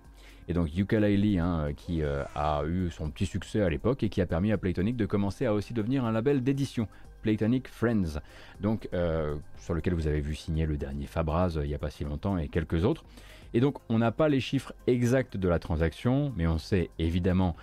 [0.50, 4.20] et donc Yooka-Laylee, hein, qui euh, a eu son petit succès à l'époque et qui
[4.20, 6.88] a permis à Playtonic de commencer à aussi devenir un label d'édition.
[7.22, 8.18] Playtonic Friends,
[8.92, 11.90] euh, sur lequel vous avez vu signer le dernier Fabraz euh, il n'y a pas
[11.90, 13.04] si longtemps et quelques autres.
[13.54, 17.54] Et donc on n'a pas les chiffres exacts de la transaction, mais on sait évidemment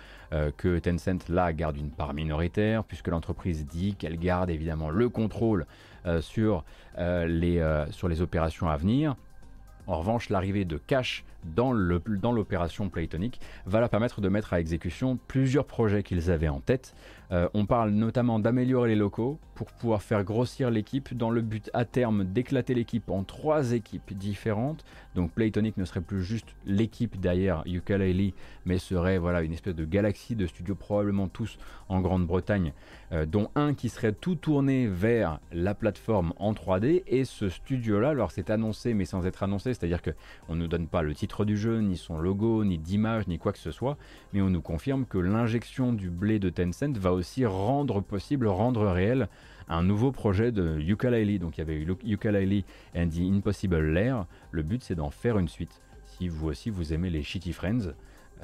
[0.58, 5.64] que Tencent là garde une part minoritaire, puisque l'entreprise dit qu'elle garde évidemment le contrôle
[6.20, 6.62] sur
[6.98, 9.16] les opérations à venir.
[9.88, 15.18] En revanche, l'arrivée de cash dans l'opération Playtonic va leur permettre de mettre à exécution
[15.28, 16.94] plusieurs projets qu'ils avaient en tête.
[17.30, 21.70] Euh, on parle notamment d'améliorer les locaux pour pouvoir faire grossir l'équipe dans le but
[21.72, 24.84] à terme d'éclater l'équipe en trois équipes différentes.
[25.14, 28.32] Donc Playtonic ne serait plus juste l'équipe derrière Ukulele,
[28.66, 31.58] mais serait voilà une espèce de galaxie de studios probablement tous
[31.88, 32.72] en Grande-Bretagne,
[33.12, 37.02] euh, dont un qui serait tout tourné vers la plateforme en 3D.
[37.06, 40.88] Et ce studio-là, alors c'est annoncé mais sans être annoncé, c'est-à-dire qu'on ne nous donne
[40.88, 43.96] pas le titre du jeu, ni son logo, ni d'image, ni quoi que ce soit,
[44.32, 48.86] mais on nous confirme que l'injection du blé de Tencent va aussi rendre possible, rendre
[48.86, 49.28] réel
[49.68, 51.38] un nouveau projet de Ukulele.
[51.38, 52.64] Donc il y avait eu Ukulele
[52.96, 54.26] and the Impossible Lair.
[54.50, 55.80] Le but c'est d'en faire une suite.
[56.06, 57.92] Si vous aussi vous aimez les Shitty Friends,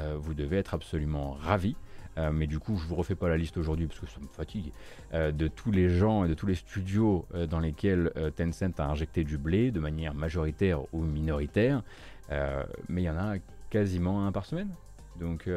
[0.01, 1.77] euh, vous devez être absolument ravi.
[2.19, 4.27] Euh, mais du coup, je vous refais pas la liste aujourd'hui parce que ça me
[4.29, 4.73] fatigue,
[5.13, 9.25] euh, de tous les gens et de tous les studios dans lesquels Tencent a injecté
[9.25, 11.83] du blé de manière majoritaire ou minoritaire.
[12.31, 13.37] mais il y en a
[13.71, 14.71] quasiment un par semaine.
[15.19, 15.49] Donc,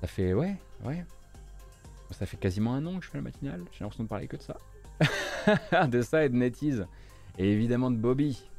[0.00, 1.04] ça fait, ouais, ouais,
[2.10, 4.36] ça fait quasiment un an que je fais la matinale, j'ai l'impression de parler que
[4.36, 4.56] de ça.
[5.86, 6.86] de ça et de NetEase.
[7.38, 8.49] Et évidemment de Bobby.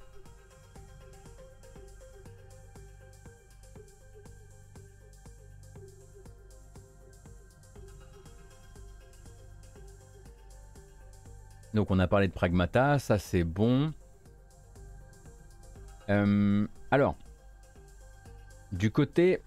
[11.74, 13.94] Donc on a parlé de Pragmata, ça c'est bon.
[16.10, 17.16] Euh, alors,
[18.72, 19.42] du côté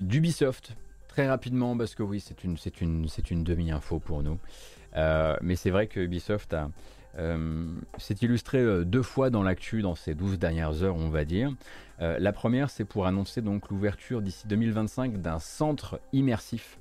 [0.00, 0.76] d'Ubisoft,
[1.08, 4.38] Très rapidement, parce que oui, c'est une, demi-info pour nous.
[4.96, 6.70] Euh, mais c'est vrai que Ubisoft a,
[7.18, 7.66] euh,
[7.98, 11.52] s'est illustré deux fois dans l'actu dans ces 12 dernières heures, on va dire.
[11.98, 16.78] la première, c'est pour annoncer donc l'ouverture d'ici 2025 d'un centre immersif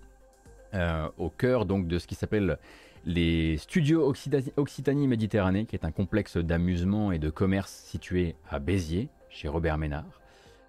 [1.17, 2.57] au cœur donc de ce qui s'appelle
[3.05, 4.13] les Studios
[4.57, 10.21] Occitanie-Méditerranée, qui est un complexe d'amusement et de commerce situé à Béziers, chez Robert Ménard.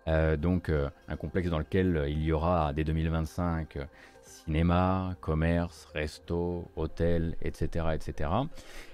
[0.09, 3.79] Euh, donc euh, un complexe dans lequel euh, il y aura dès 2025
[4.23, 8.31] cinéma, commerce, resto, hôtel, etc., etc.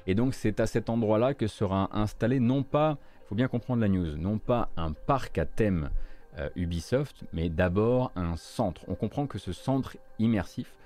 [0.06, 3.80] Et donc c'est à cet endroit-là que sera installé non pas, il faut bien comprendre
[3.80, 5.90] la news, non pas un parc à thème
[6.54, 8.82] Ubisoft, mais d'abord un centre.
[8.86, 10.76] On comprend que ce centre immersif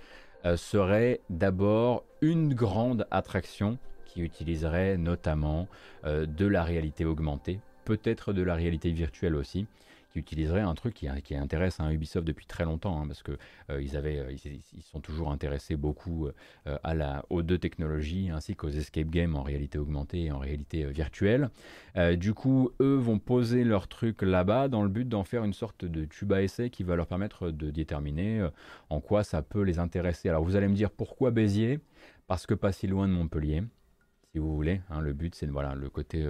[0.57, 5.69] serait d'abord une grande attraction qui utiliserait notamment
[6.05, 9.67] de la réalité augmentée, peut-être de la réalité virtuelle aussi,
[10.13, 13.33] qui utiliserait un truc qui, qui intéresse un Ubisoft depuis très longtemps, hein, parce que
[13.71, 14.37] euh, ils, avaient, euh,
[14.81, 16.29] sont toujours intéressés beaucoup
[16.67, 20.39] euh, à la, aux deux technologies ainsi qu'aux escape games en réalité augmentée et en
[20.39, 21.51] réalité virtuelle.
[22.17, 25.85] du coup, eux vont poser leur truc là-bas dans le but d'en faire une sorte
[25.85, 28.47] de tube à essai qui va leur permettre de déterminer
[28.91, 30.29] en quoi ça peut les intéresser.
[30.29, 31.81] Alors vous allez me dire pourquoi Béziers?
[32.27, 33.63] Parce que pas si loin de Montpellier
[34.33, 34.81] si vous voulez.
[34.89, 36.27] Hein, le but, c'est voilà, le côté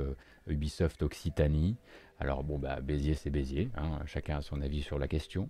[0.49, 1.77] Ubisoft Occitanie.
[2.19, 5.49] Alors bon, bah, Béziers, c'est Béziers, hein, chacun a son avis sur la question.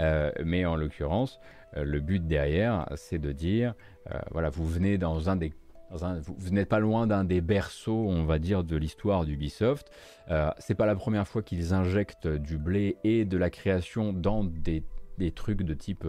[0.00, 1.38] Euh, mais en l'occurrence,
[1.76, 3.74] euh, le but derrière, c'est de dire,
[4.10, 5.52] euh, voilà, vous venez dans un des...
[5.90, 9.90] vous, n'êtes pas loin d'un des berceaux, on va dire, de l'histoire d'Ubisoft.
[10.58, 14.82] c'est pas la première fois qu'ils injectent du blé et de la création dans des
[15.18, 16.06] des trucs de type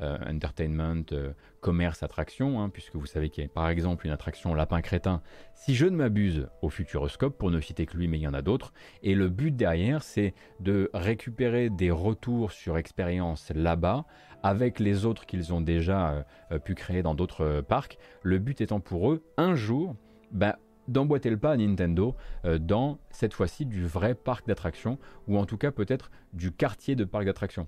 [0.00, 4.12] euh, entertainment, euh, commerce, attraction, hein, puisque vous savez qu'il y a par exemple une
[4.12, 5.22] attraction Lapin Crétin,
[5.54, 8.34] si je ne m'abuse, au Futuroscope, pour ne citer que lui, mais il y en
[8.34, 8.72] a d'autres.
[9.02, 14.04] Et le but derrière, c'est de récupérer des retours sur expérience là-bas,
[14.42, 17.98] avec les autres qu'ils ont déjà euh, pu créer dans d'autres parcs.
[18.22, 19.96] Le but étant pour eux, un jour,
[20.30, 22.16] bah, d'emboîter le pas à Nintendo
[22.60, 27.04] dans cette fois-ci du vrai parc d'attractions, ou en tout cas peut-être du quartier de
[27.04, 27.66] parc d'attractions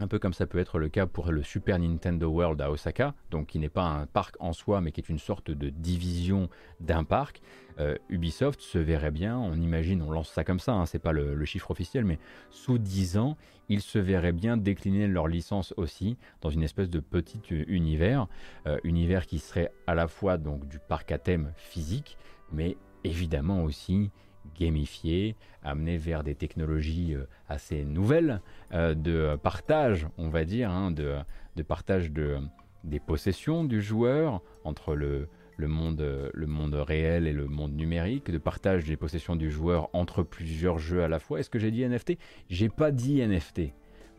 [0.00, 3.14] un peu comme ça peut être le cas pour le Super Nintendo World à Osaka,
[3.30, 6.48] donc qui n'est pas un parc en soi, mais qui est une sorte de division
[6.80, 7.42] d'un parc.
[7.78, 11.12] Euh, Ubisoft se verrait bien, on imagine, on lance ça comme ça, hein, c'est pas
[11.12, 12.18] le, chiffre officiel, mais
[12.50, 13.36] sous 10 ans,
[13.68, 18.26] ils se verraient bien décliner leur licence aussi dans une espèce de petit univers,
[18.66, 22.18] euh, univers qui serait à la fois donc du parc à thème physique,
[22.52, 24.10] mais évidemment aussi
[24.58, 28.40] gamifié, amené vers des technologies euh, assez nouvelles
[28.72, 31.16] euh, de partage, on va dire, hein, de,
[31.62, 32.38] partage de,
[32.84, 38.30] des possessions du joueur entre le, le, monde, le monde réel et le monde numérique,
[38.30, 41.40] de partage des possessions du joueur entre plusieurs jeux à la fois.
[41.40, 42.18] Est-ce que j'ai dit NFT
[42.48, 43.72] J'ai pas dit NFT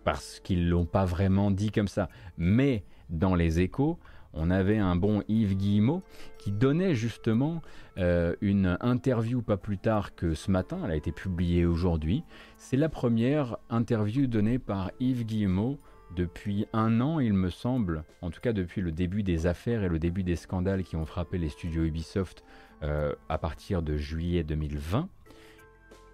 [0.03, 3.99] parce qu'ils l'ont pas vraiment dit comme ça, mais dans les échos,
[4.35, 6.03] on avait un bon Yves Guillemot
[6.37, 7.61] qui donnait justement
[7.97, 12.23] euh, une interview pas plus tard que ce matin, elle a été publiée aujourd'hui.
[12.57, 15.79] C'est la première interview donnée par Yves Guillemot
[16.15, 19.89] depuis un an, il me semble, en tout cas depuis le début des affaires et
[19.89, 22.43] le début des scandales qui ont frappé les studios Ubisoft
[22.83, 25.09] euh, à partir de juillet 2020.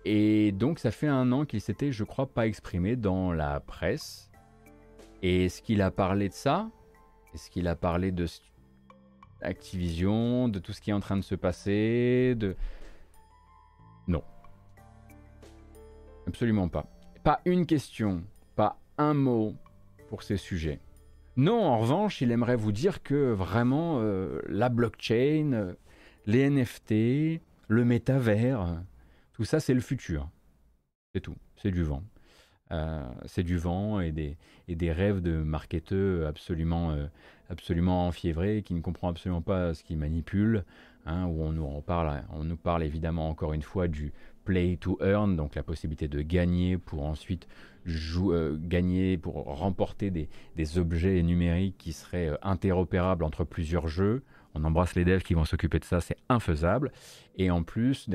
[0.05, 4.31] Et donc ça fait un an qu'il s'était, je crois, pas exprimé dans la presse.
[5.21, 6.69] Et est-ce qu'il a parlé de ça?
[7.33, 8.25] Est-ce qu'il a parlé de
[9.41, 12.55] Activision, de tout ce qui est en train de se passer de...
[14.07, 14.23] Non.
[16.27, 16.85] Absolument pas.
[17.23, 18.23] Pas une question,
[18.55, 19.55] pas un mot
[20.09, 20.79] pour ces sujets.
[21.37, 25.73] Non, en revanche, il aimerait vous dire que vraiment euh, la blockchain, euh,
[26.25, 28.83] les NFT, le métavers,
[29.33, 30.29] tout ça c'est le futur.
[31.13, 32.03] C'est tout, c'est du vent.
[32.71, 36.95] Euh, c'est du vent et des, rêves de marketeurs absolument,
[37.49, 40.63] absolument enfiévrés qui ne comprend absolument pas ce qu'ils manipulent.
[41.07, 44.13] Hein, où on nous, parle, on nous parle évidemment encore une fois du
[44.45, 47.47] play to earn, donc la possibilité de gagner pour ensuite
[47.87, 54.23] euh, gagner, pour remporter des, objets numériques qui seraient euh, interopérables entre plusieurs jeux.
[54.53, 56.91] On embrasse les devs qui vont s'occuper de ça, c'est infaisable.
[57.37, 58.07] Et en plus,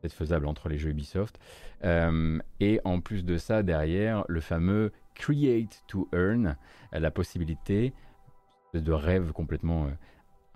[0.00, 1.38] peut-être faisable entre les jeux Ubisoft.
[1.84, 6.56] Euh, et en plus de ça, derrière, le fameux create to earn,
[6.92, 7.92] la possibilité
[8.74, 9.88] de rêve complètement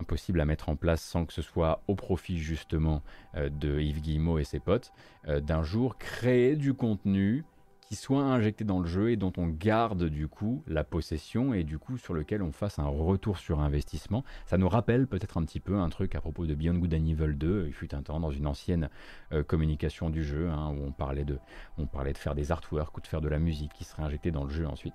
[0.02, 3.02] impossible à mettre en place sans que ce soit au profit justement
[3.36, 4.93] euh, de Yves Guillemot et ses potes,
[5.28, 7.44] euh, d'un jour créer du contenu
[7.93, 11.62] qui soit injecté dans le jeu et dont on garde du coup la possession et
[11.62, 14.24] du coup sur lequel on fasse un retour sur investissement.
[14.47, 17.05] Ça nous rappelle peut-être un petit peu un truc à propos de Beyond Good and
[17.05, 18.89] Evil 2, il fut un temps dans une ancienne
[19.35, 21.39] euh, communication du jeu hein, où on parlait, de,
[21.77, 24.31] on parlait de faire des artworks ou de faire de la musique qui serait injectée
[24.31, 24.94] dans le jeu ensuite.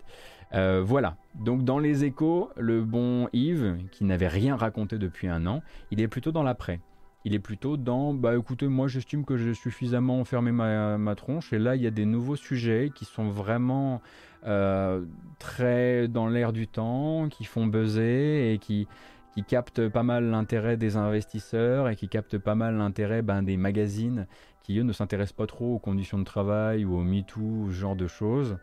[0.54, 5.46] Euh, voilà, donc dans les échos, le bon Yves, qui n'avait rien raconté depuis un
[5.46, 5.62] an,
[5.92, 6.80] il est plutôt dans l'après
[7.28, 11.52] il est plutôt dans bah écoutez moi j'estime que j'ai suffisamment fermé ma, tronche.
[11.52, 14.02] Et là il y a des nouveaux sujets qui sont vraiment
[14.46, 15.04] euh,
[15.38, 18.88] très dans l'air du temps, qui font buzzer et qui,
[19.34, 23.58] qui captent pas mal l'intérêt des investisseurs et qui captent pas mal l'intérêt ben, des
[23.58, 24.26] magazines
[24.64, 27.98] qui eux ne s'intéressent pas trop aux conditions de travail ou au MeToo, ce genre
[27.98, 28.58] de choses.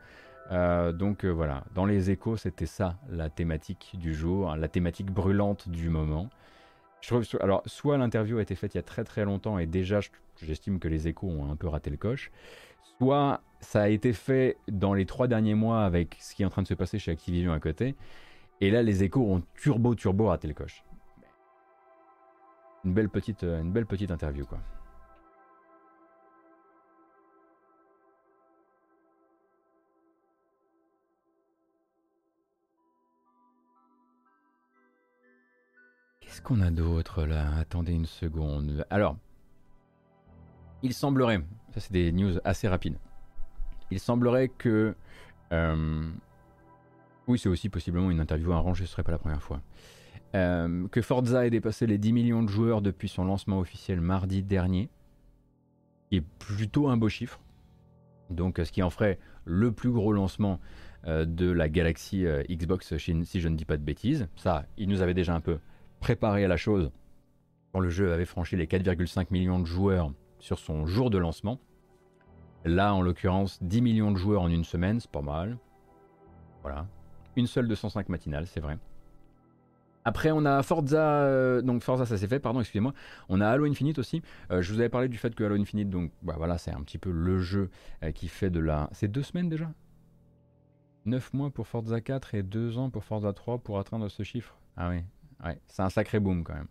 [0.52, 4.68] Euh, donc euh, voilà, dans les échos, c'était ça la thématique du jour, hein, la
[4.68, 6.30] thématique brûlante du moment
[7.40, 10.00] alors, soit l'interview a été faite il y a très très longtemps et déjà
[10.42, 12.30] j'estime que les échos ont un peu raté le coche,
[12.98, 16.50] soit ça a été fait dans les trois derniers mois avec ce qui est en
[16.50, 17.94] train de se passer chez Activision à côté,
[18.60, 20.84] et là les échos ont turbo turbo raté le coche.
[22.84, 24.60] Une belle petite, une belle petite interview quoi.
[36.42, 37.56] Qu'on a d'autre là?
[37.58, 38.84] Attendez une seconde.
[38.90, 39.16] Alors,
[40.82, 41.40] il semblerait,
[41.72, 42.98] ça c'est des news assez rapides,
[43.90, 44.94] il semblerait que...
[45.52, 46.10] Euh,
[47.26, 49.62] oui, c'est aussi possiblement une interview arrangée, ce serait pas la première fois.
[50.34, 54.42] Euh, que Forza ait dépassé les 10 millions de joueurs depuis son lancement officiel mardi
[54.42, 54.90] dernier,
[56.10, 57.40] qui est plutôt un beau chiffre.
[58.28, 60.60] Donc, ce qui en ferait le plus gros lancement
[61.06, 64.28] euh, de la galaxie Xbox, si je ne dis pas de bêtises.
[64.36, 65.58] Ça, il nous avait déjà un peu
[66.04, 66.90] préparé à la chose
[67.72, 71.58] quand le jeu avait franchi les 4,5 millions de joueurs sur son jour de lancement.
[72.66, 75.56] Là, en l'occurrence, 10 millions de joueurs en une semaine, c'est pas mal.
[76.60, 76.86] Voilà.
[77.36, 78.76] Une seule 205 matinale, c'est vrai.
[80.04, 82.92] Après, on a Forza, euh, donc Forza, ça s'est fait, pardon, excusez-moi.
[83.30, 84.20] On a Halo Infinite aussi.
[84.50, 86.82] Euh, je vous avais parlé du fait que Halo Infinite, donc bah, voilà, c'est un
[86.82, 87.70] petit peu le jeu
[88.02, 88.90] euh, qui fait de la.
[88.92, 89.72] C'est deux semaines déjà?
[91.06, 94.58] 9 mois pour Forza 4 et 2 ans pour Forza 3 pour atteindre ce chiffre.
[94.76, 95.02] Ah oui,
[95.68, 96.68] C'est un sacré boom quand même.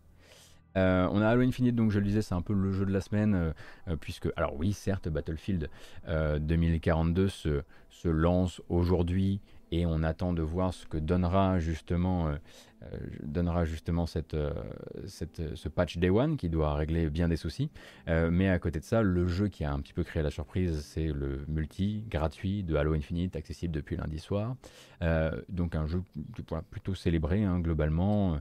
[0.75, 2.91] Euh, on a Halo Infinite, donc je le disais, c'est un peu le jeu de
[2.91, 3.51] la semaine, euh,
[3.87, 5.69] euh, puisque, alors oui, certes, Battlefield
[6.07, 7.63] 2042 se,
[8.05, 9.39] lance aujourd'hui
[9.71, 12.35] et on attend de voir ce que donnera justement euh,
[13.23, 14.53] donnera justement cette, euh,
[15.05, 17.69] cette, ce patch Day One qui doit régler bien des soucis.
[18.07, 20.31] Euh, mais à côté de ça, le jeu qui a un petit peu créé la
[20.31, 24.55] surprise, c'est le multi gratuit de Halo Infinite, accessible depuis lundi soir.
[25.49, 26.01] donc un jeu
[26.69, 28.39] plutôt célébré hein, globalement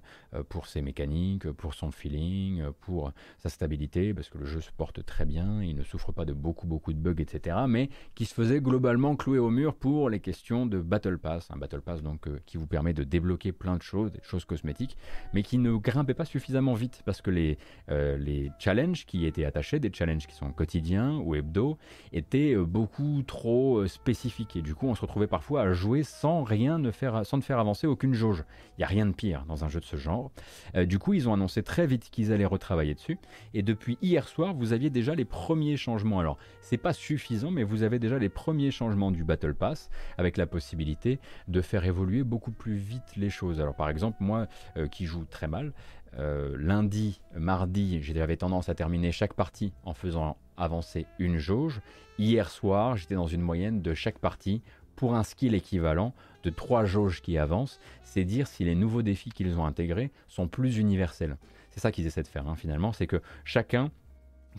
[0.48, 5.04] pour ses mécaniques, pour son feeling, pour sa stabilité, parce que le jeu se porte
[5.04, 7.56] très bien, il ne souffre pas de beaucoup beaucoup de bugs, etc.
[7.68, 11.50] Mais qui se faisait globalement clouer au mur pour les questions de Battle Pass.
[11.50, 14.96] Un Battle Pass donc qui vous permet de débloquer plein de choses, cosmétiques,
[15.32, 17.58] mais qui ne grimpaient pas suffisamment vite parce que les,
[17.90, 21.78] euh, les challenges qui étaient attachés, des challenges qui sont quotidiens ou hebdo,
[22.12, 26.02] étaient euh, beaucoup trop euh, spécifiques et du coup on se retrouvait parfois à jouer
[26.02, 28.44] sans rien ne faire, sans ne faire avancer aucune jauge.
[28.76, 30.30] Il n'y a rien de pire dans un jeu de ce genre.
[30.74, 33.18] du coup ils ont annoncé très vite qu'ils allaient retravailler dessus
[33.54, 36.20] et depuis hier soir vous aviez déjà les premiers changements.
[36.20, 40.36] Alors c'est pas suffisant mais vous avez déjà les premiers changements du Battle Pass avec
[40.36, 41.18] la possibilité
[41.48, 43.60] de faire évoluer beaucoup plus vite les choses.
[43.60, 44.46] Alors par exemple, moi
[44.90, 45.72] qui joue très mal,
[46.18, 51.80] lundi, mardi, j'avais tendance à terminer chaque partie en faisant avancer une jauge.
[52.18, 54.62] Hier soir, j'étais dans une moyenne de chaque partie
[54.96, 57.80] pour un skill équivalent de trois jauges qui avancent.
[58.02, 61.36] C'est dire si les nouveaux défis qu'ils ont intégrés sont plus universels.
[61.70, 63.90] C'est ça qu'ils essaient de faire hein, finalement, c'est que chacun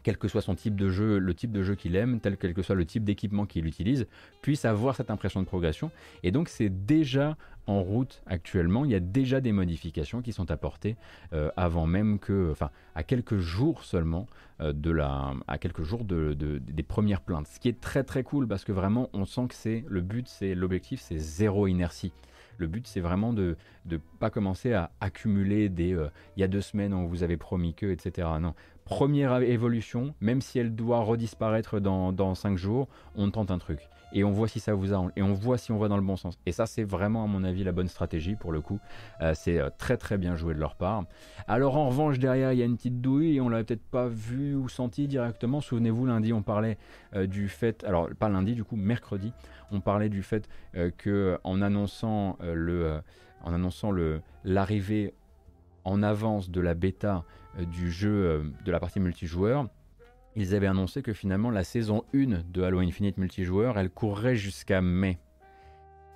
[0.02, 2.54] quel que soit son type de jeu, le type de jeu qu'il aime, tel quel
[2.54, 4.08] que soit le type d'équipement qu'il utilise,
[4.42, 5.92] puisse avoir cette impression de progression.
[6.24, 7.38] Et donc c'est déjà
[7.68, 8.86] en route actuellement.
[8.86, 10.96] Il y a déjà des modifications qui sont apportées
[11.34, 14.28] euh, avant même que, enfin, à quelques jours seulement
[14.62, 17.48] euh, de la, à quelques jours de, des premières plaintes.
[17.48, 20.28] Ce qui est très très cool parce que vraiment on sent que c'est le but,
[20.28, 22.14] c'est l'objectif, c'est zéro inertie.
[22.58, 23.58] Le but, c'est vraiment de
[23.88, 27.38] ne pas commencer à accumuler des euh, il y a deux semaines on vous avait
[27.38, 28.28] promis que, etc.
[28.40, 28.54] Non,
[28.86, 33.90] première évolution, même si elle doit redisparaître dans, dans 5 jours, on tente un truc.
[34.16, 36.04] Et on voit si ça vous a, et on voit si on va dans le
[36.04, 36.38] bon sens.
[36.46, 38.80] Et ça, c'est vraiment, à mon avis, la bonne stratégie pour le coup.
[39.22, 41.06] Euh, c'est euh, très très bien joué de leur part.
[41.48, 44.08] Alors en revanche, derrière, il y a une petite douille et on l'avait peut-être pas
[44.08, 45.62] vu ou senti directement.
[45.62, 46.78] Souvenez-vous, lundi, on parlait
[47.16, 49.34] euh, du fait, alors pas lundi, du coup, mercredi,
[49.72, 50.48] on parlait du fait
[50.98, 53.00] que en annonçant le,
[53.44, 53.92] en annonçant
[54.44, 55.16] l'arrivée
[55.86, 57.24] en avance de la bêta
[57.60, 59.68] euh, du jeu euh, de la partie multijoueur,
[60.36, 64.82] ils avaient annoncé que finalement la saison 1 de Halo Infinite multijoueur, elle courrait jusqu'à
[64.82, 65.20] mai.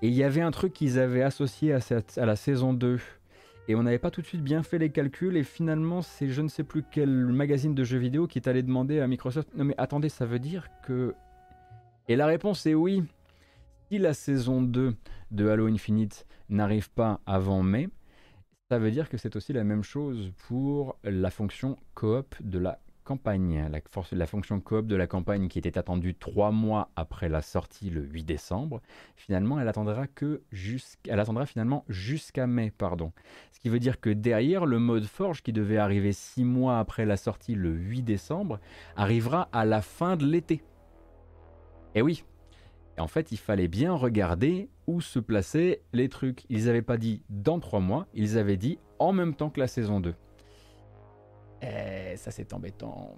[0.02, 1.80] Et il y avait un truc qu'ils avaient associé à,
[2.18, 3.00] à la saison 2.
[3.68, 6.42] Et on n'avait pas tout de suite bien fait les calculs et finalement c'est je
[6.42, 9.66] ne sais plus quel magazine de jeux vidéo qui est allé demander à Microsoft non
[9.66, 11.14] mais attendez ça veut dire que...
[12.08, 13.04] Et la réponse est oui.
[13.90, 14.96] Si la saison 2
[15.32, 17.90] de Halo Infinite n'arrive pas avant mai,
[18.70, 22.80] ça veut dire que c'est aussi la même chose pour la fonction coop de la
[23.06, 23.70] campagne.
[23.72, 23.80] La,
[24.12, 28.02] la fonction coop de la campagne qui était attendue trois mois après la sortie le
[28.02, 28.82] 8 décembre,
[29.16, 30.42] finalement, elle attendra que
[31.08, 33.14] elle attendra finalement jusqu'à mai, pardon.
[33.54, 37.06] Ce qui veut dire que derrière, le mode forge qui devait arriver six mois après
[37.06, 38.60] la sortie le 8 décembre
[38.98, 40.62] arrivera à la fin de l'été.
[41.96, 42.26] Et oui,
[42.98, 46.46] et en fait, il fallait bien regarder où se plaçaient les trucs.
[46.50, 49.68] Ils n'avaient pas dit dans trois mois, ils avaient dit en même temps que la
[49.68, 50.16] saison 2.
[51.62, 53.16] Et ça, c'est embêtant.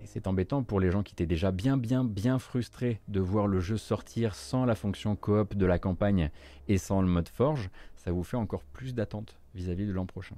[0.00, 3.46] Et c'est embêtant pour les gens qui étaient déjà bien, bien, bien frustrés de voir
[3.46, 6.30] le jeu sortir sans la fonction coop de la campagne
[6.66, 7.70] et sans le mode forge.
[7.94, 10.36] Ça vous fait encore plus d'attente vis-à-vis de l'an prochain.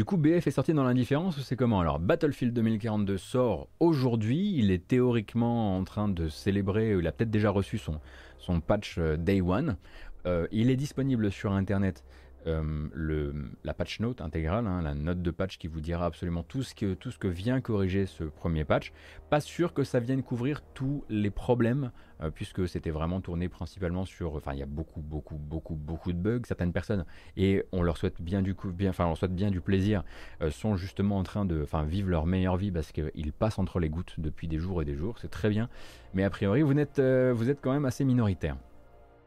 [0.00, 1.78] Du coup, BF est sorti dans l'indifférence c'est comment?
[1.78, 4.54] Alors, Battlefield 2042 sort aujourd'hui.
[4.56, 8.00] Il est théoriquement en train de célébrer, il a peut-être déjà reçu son,
[8.38, 9.76] son patch euh, Day One.
[10.24, 12.02] Euh, il est disponible sur Internet
[12.46, 13.32] euh,
[13.64, 16.74] la patch note intégrale, hein, la note de patch qui vous dira absolument tout ce,
[16.74, 18.92] que, tout ce que vient corriger ce premier patch.
[19.28, 21.90] Pas sûr que ça vienne couvrir tous les problèmes,
[22.22, 24.34] euh, puisque c'était vraiment tourné principalement sur.
[24.34, 26.42] Enfin, il y a beaucoup, beaucoup, beaucoup, beaucoup de bugs.
[26.46, 27.04] Certaines personnes,
[27.36, 30.02] et on leur souhaite bien du, coup, bien, souhaite bien du plaisir,
[30.40, 33.88] euh, sont justement en train de vivre leur meilleure vie parce qu'ils passent entre les
[33.88, 35.18] gouttes depuis des jours et des jours.
[35.18, 35.68] C'est très bien.
[36.14, 38.56] Mais a priori, vous êtes, vous êtes quand même assez minoritaire.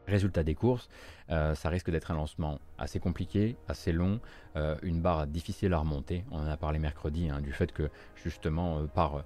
[0.06, 0.88] Résultat des courses,
[1.30, 4.20] euh, ça risque d'être un lancement assez compliqué, assez long,
[4.56, 6.24] euh, une barre difficile à remonter.
[6.30, 7.88] On en a parlé mercredi hein, du fait que
[8.22, 9.24] justement euh, par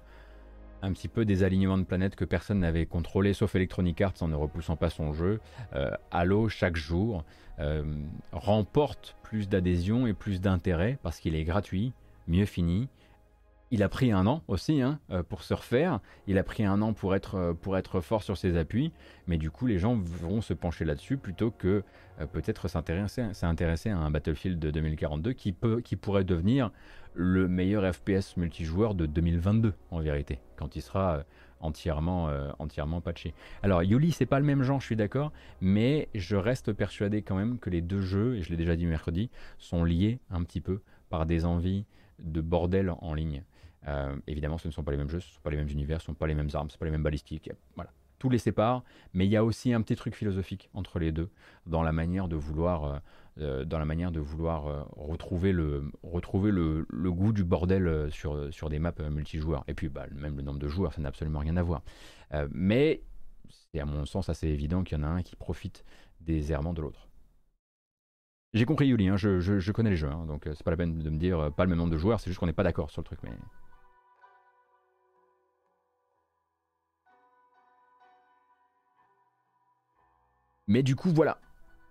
[0.81, 4.29] un petit peu des alignements de planètes que personne n'avait contrôlé sauf Electronic Arts en
[4.29, 5.41] ne repoussant pas son jeu,
[6.09, 7.25] Halo chaque jour
[8.31, 11.91] remporte plus d'adhésion et plus d'intérêt parce qu'il est gratuit,
[12.29, 12.87] mieux fini,
[13.71, 15.99] il a pris un an aussi hein, euh, pour se refaire.
[16.27, 18.91] Il a pris un an pour être, euh, pour être fort sur ses appuis.
[19.27, 21.83] Mais du coup, les gens vont se pencher là-dessus plutôt que
[22.19, 26.71] euh, peut-être s'intéresser à un Battlefield de 2042 qui, peut, qui pourrait devenir
[27.13, 31.23] le meilleur FPS multijoueur de 2022 en vérité, quand il sera
[31.59, 32.29] entièrement,
[32.59, 33.33] entièrement patché.
[33.63, 37.35] Alors Yuli, c'est pas le même genre, je suis d'accord, mais je reste persuadé quand
[37.35, 40.61] même que les deux jeux, et je l'ai déjà dit mercredi, sont liés un petit
[40.61, 41.83] peu par des envies
[42.19, 43.43] de bordel en ligne.
[43.87, 45.69] Euh, évidemment, ce ne sont pas les mêmes jeux, ce ne sont pas les mêmes
[45.69, 47.49] univers, ce ne sont pas les mêmes armes, ce ne sont pas les mêmes balistiques.
[47.75, 47.91] Voilà.
[48.17, 48.83] Tout les sépare,
[49.13, 51.29] mais il y a aussi un petit truc philosophique entre les deux
[51.65, 52.99] dans la manière de vouloir, euh,
[53.39, 58.69] euh, dans la manière de vouloir retrouver, le, retrouver le, goût du bordel sur, sur
[58.69, 59.63] des maps multijoueurs.
[59.69, 61.81] Et puis, bah, même le nombre de joueurs, ça n'a absolument rien à voir.
[62.51, 63.03] mais
[63.47, 65.85] c'est à mon sens assez évident qu'il y en a un qui profite
[66.19, 67.07] des errements de l'autre.
[68.53, 71.09] J'ai compris Yuli, hein, je, connais les jeux, hein, donc c'est pas la peine de
[71.09, 73.01] me dire pas le même nombre de joueurs, c'est juste qu'on n'est pas d'accord sur
[73.01, 73.19] le truc.
[73.23, 73.31] Mais...
[80.69, 81.37] Mais du coup, voilà.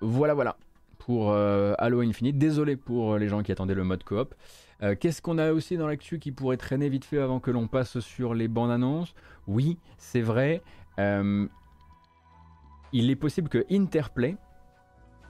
[0.00, 0.56] Voilà, voilà.
[0.98, 2.38] pour Halo Infinite.
[2.38, 4.34] Désolé pour les gens qui attendaient le mode coop.
[5.00, 7.98] Qu'est-ce qu'on a aussi dans l'actu qui pourrait traîner vite fait avant que l'on passe
[8.00, 9.14] sur les bandes annonces?
[9.46, 10.62] Oui, c'est vrai.
[12.92, 14.36] il est possible que Interplay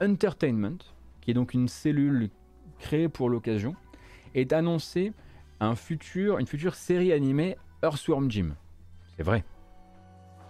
[0.01, 0.77] Entertainment,
[1.21, 2.29] qui est donc une cellule
[2.79, 3.75] créée pour l'occasion,
[4.35, 5.13] ait annoncé
[5.59, 8.55] une future série animée Earthworm Jim.
[9.17, 9.43] C'est vrai.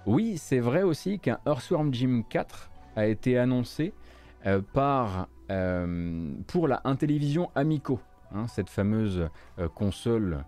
[0.06, 2.69] Oui, c'est vrai aussi qu'un Earthworm Jim 4
[3.00, 3.94] a été annoncé
[4.46, 8.00] euh, par, euh, pour la Intellivision Amico,
[8.34, 10.44] hein, cette fameuse euh, console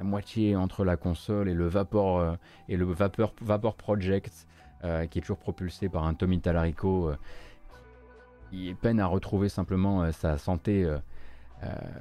[0.00, 2.36] à moitié entre la console et le Vapor,
[2.68, 4.48] et le Vapor, Vapor Project,
[4.82, 7.12] qui est toujours propulsé par un Tommy Talarico
[8.50, 10.92] qui peine à retrouver simplement sa santé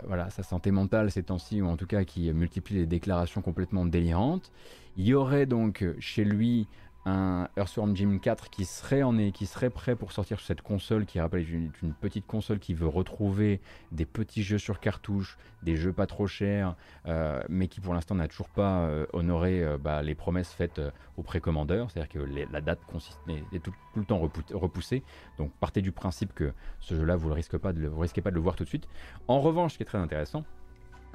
[0.06, 3.86] voilà, sa santé mentale ces temps-ci, ou en tout cas qui multiplie les déclarations complètement
[3.86, 4.52] délirantes.
[4.98, 6.68] Il y aurait donc chez lui
[7.06, 11.06] un Earthworm Jim 4 qui serait, en qui serait prêt pour sortir sur cette console
[11.06, 13.62] qui rappelle une, petite console qui veut retrouver
[13.92, 16.76] des petits jeux sur cartouche, des jeux pas trop chers,
[17.08, 20.82] euh, mais qui pour l'instant n'a toujours pas euh, honoré euh, bah, les promesses faites
[21.18, 22.20] aux précommandeurs, c'est-à-dire que
[22.52, 22.80] la date
[23.52, 24.20] est, tout, le temps
[24.54, 25.04] repoussée.
[25.38, 28.36] Donc partez du principe que ce jeu-là, vous ne risquez, pas de, risquez pas de
[28.36, 28.88] le voir tout de suite.
[29.28, 30.44] En revanche, ce qui est très intéressant,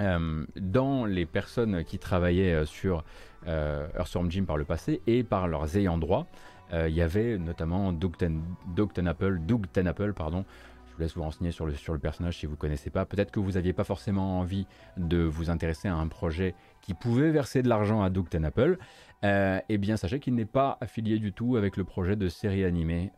[0.01, 3.05] euh, dans les personnes qui travaillaient euh, sur
[3.47, 6.27] euh, Earthworm Jim par le passé et par leurs ayants droit,
[6.71, 8.43] il y avait notamment Doug, Ten,
[8.77, 9.67] Doug Tenapple, Doug
[10.15, 10.45] pardon,
[10.87, 13.07] je vous laisse vous renseigner sur le, sur le personnage si vous ne connaissez pas.
[13.07, 14.67] Peut-être que vous n'aviez pas forcément envie
[14.99, 18.77] de vous intéresser à un projet qui pouvait verser de l'argent à Doug Tenapple.
[19.23, 23.11] Eh bien, sachez qu'il n'est pas affilié du tout avec le projet de série animée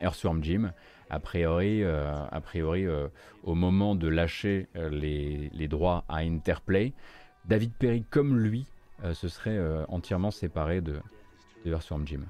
[0.00, 0.72] Earthworm Jim
[1.10, 3.08] a priori, euh, a priori euh,
[3.44, 6.92] au moment de lâcher euh, les, droits à Interplay,
[7.44, 8.66] David Perry comme lui
[9.12, 10.94] se serait entièrement séparé de,
[11.66, 12.20] de Earthworm Jim.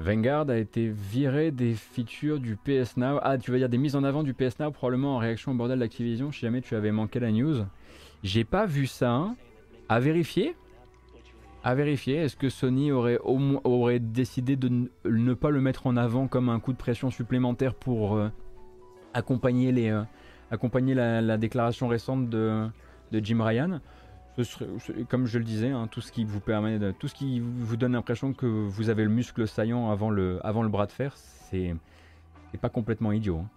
[0.00, 3.18] Vanguard a été viré des features du PS Now.
[3.22, 5.54] Ah, tu veux dire des mises en avant du PS Now, probablement en réaction au
[5.54, 7.66] bordel d'Activision, si jamais tu avais manqué la news.
[8.22, 9.10] J'ai pas vu ça.
[9.10, 9.36] Hein.
[9.90, 10.56] À vérifier
[11.64, 12.16] À vérifier.
[12.16, 16.60] Est-ce que Sony aurait, aurait décidé de ne pas le mettre en avant comme un
[16.60, 18.30] coup de pression supplémentaire pour euh,
[19.12, 20.02] accompagner, les, euh,
[20.50, 22.66] accompagner la, déclaration récente de,
[23.12, 23.80] de Jim Ryan?
[25.08, 27.76] Comme je le disais, hein, tout ce qui vous permet, de, tout ce qui vous
[27.76, 31.16] donne l'impression que vous avez le muscle saillant avant le, avant le bras de fer,
[31.16, 31.74] c'est
[32.60, 33.38] pas complètement idiot.
[33.38, 33.48] Hein.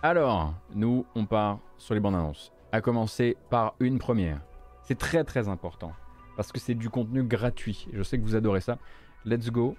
[0.00, 2.52] Alors, nous, on part sur les bandes annonces.
[2.70, 4.40] À commencer par une première.
[4.82, 5.92] C'est très très important
[6.36, 7.88] parce que c'est du contenu gratuit.
[7.92, 8.78] Je sais que vous adorez ça.
[9.24, 9.76] Let's go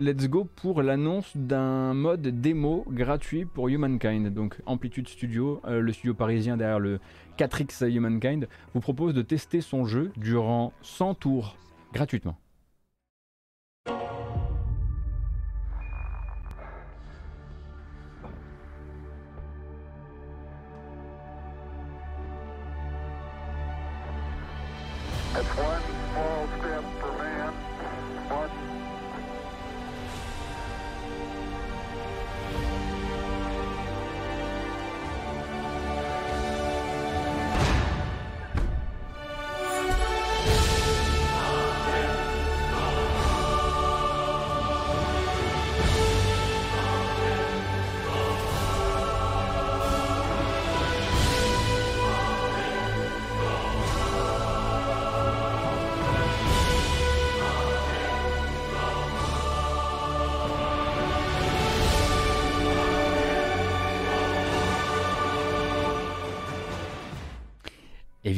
[0.00, 4.32] let's go pour l'annonce d'un mode démo gratuit pour Humankind.
[4.32, 7.00] Donc Amplitude Studio, euh, le studio parisien derrière le
[7.38, 11.56] 4X Humankind, vous propose de tester son jeu durant 100 tours
[11.92, 12.36] gratuitement.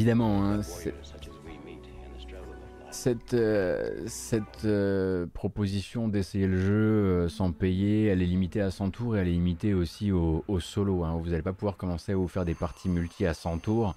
[0.08, 0.62] Évidemment, hein,
[2.90, 8.70] cette, euh, cette euh, proposition d'essayer le jeu euh, sans payer, elle est limitée à
[8.70, 11.04] 100 tours et elle est limitée aussi au, solo.
[11.04, 11.20] Hein.
[11.22, 13.94] Vous n'allez pas pouvoir commencer à vous faire des parties multi à 100 tours.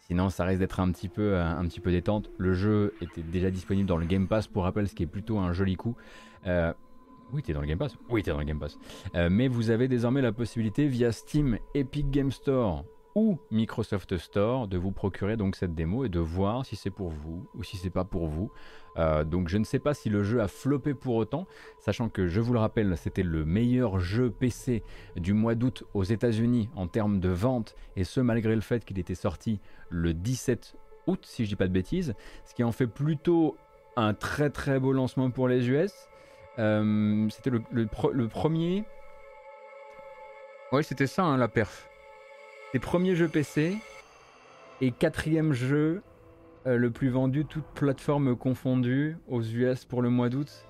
[0.00, 2.28] Sinon, ça risque d'être un petit peu, un petit peu détente.
[2.38, 5.38] Le jeu était déjà disponible dans le Game Pass, pour rappel, ce qui est plutôt
[5.38, 5.94] un joli coup.
[6.44, 7.96] oui, es dans le Game Pass.
[8.10, 8.76] Oui, es dans le Game Pass.
[9.30, 12.84] mais vous avez désormais la possibilité via Steam, Epic Game Store
[13.14, 17.10] ou Microsoft Store de vous procurer donc cette démo et de voir si c'est pour
[17.10, 18.50] vous ou si c'est pas pour vous.
[18.96, 21.46] Euh, donc je ne sais pas si le jeu a floppé pour autant,
[21.78, 24.82] sachant que je vous le rappelle, c'était le meilleur jeu PC
[25.16, 28.98] du mois d'août aux États-Unis en termes de vente, et ce malgré le fait qu'il
[28.98, 30.76] était sorti le 17
[31.06, 32.14] août, si je dis pas de bêtises,
[32.44, 33.56] ce qui en fait plutôt
[33.96, 35.92] un très très beau lancement pour les US.
[36.58, 37.86] Euh, c'était le,
[38.26, 38.84] premier.
[40.70, 41.91] Ouais, c'était ça hein, la perf.
[42.74, 43.76] Les premiers jeux PC
[44.80, 46.02] et quatrième jeu
[46.66, 50.66] euh, le plus vendu, toutes plateformes confondues, aux US pour le mois d'août.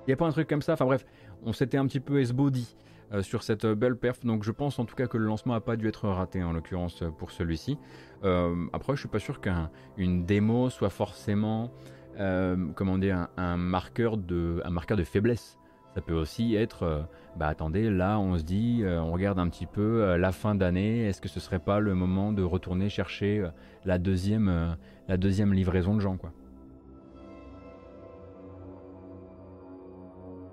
[0.00, 0.74] Il n'y a pas un truc comme ça.
[0.74, 1.04] Enfin bref,
[1.44, 2.76] on s'était un petit peu esbody
[3.12, 4.24] euh, sur cette belle perf.
[4.24, 6.52] Donc je pense en tout cas que le lancement n'a pas dû être raté en
[6.52, 7.78] l'occurrence pour celui-ci.
[8.72, 11.72] après, je suis pas sûr qu'une démo soit forcément
[12.18, 15.58] euh, comment dire, un, marqueur de, un marqueur de faiblesse.
[15.94, 17.02] Ça peut aussi être, euh,
[17.36, 21.06] bah attendez, là on se dit, euh, on regarde un petit peu la fin d'année,
[21.06, 23.44] est-ce que ce serait pas le moment de retourner chercher
[23.84, 24.76] la, deuxième,
[25.08, 26.16] livraison de gens.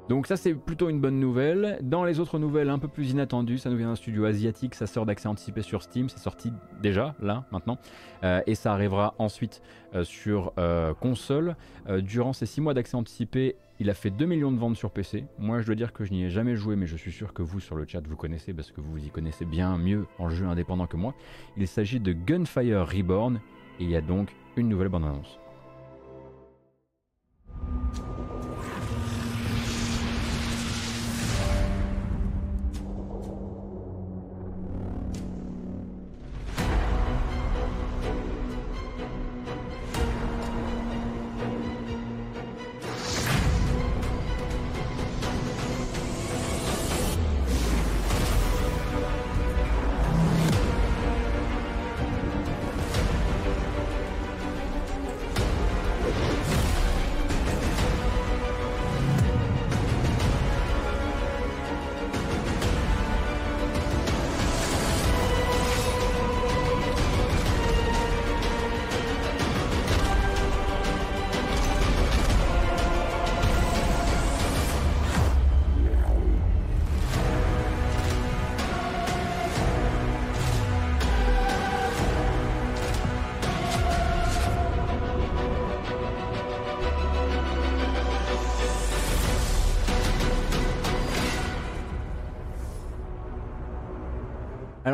[0.10, 1.80] Donc ça c'est plutôt une bonne nouvelle.
[1.82, 4.88] Dans les autres nouvelles un peu plus inattendues, ça nous vient d'un studio asiatique, ça
[4.88, 7.78] sort d'accès anticipé sur Steam, c'est sorti déjà là maintenant,
[8.24, 9.62] euh, et ça arrivera ensuite
[9.96, 11.56] euh, sur euh, console.
[12.00, 15.26] durant ces 6 mois d'accès anticipé, il a fait 2 millions de ventes sur PC.
[15.40, 17.42] Moi je dois dire que je n'y ai jamais joué, mais je suis sûr que
[17.42, 20.46] vous sur le chat vous connaissez parce que vous y connaissez bien mieux en jeu
[20.46, 21.16] indépendant que moi.
[21.58, 23.42] Il s'agit de Gunfire Reborn,
[23.80, 25.38] et il y a donc une nouvelle bande-annonce.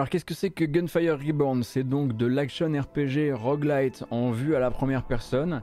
[0.10, 1.64] Qu'est-ce que c'est que Gunfire Reborn?
[1.64, 5.62] C'est donc de l'action RPG roguelite en vue à la première personne.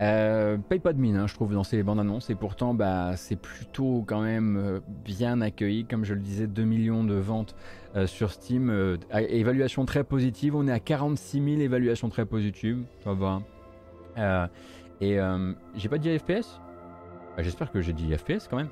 [0.00, 3.12] Euh, paye pas de mine, hein, je trouve, dans ces bandes annonces, et pourtant, bah,
[3.16, 5.84] c'est plutôt quand même euh, bien accueilli.
[5.84, 7.54] Comme je le disais, 2 millions de ventes
[7.94, 10.56] euh, sur Steam, euh, évaluation très positive.
[10.56, 13.42] On est à 46 000 évaluations très positives, ça va.
[15.00, 15.18] et
[15.76, 16.60] j'ai pas dit FPS
[17.36, 18.70] bah, J'espère que j'ai dit FPS quand même.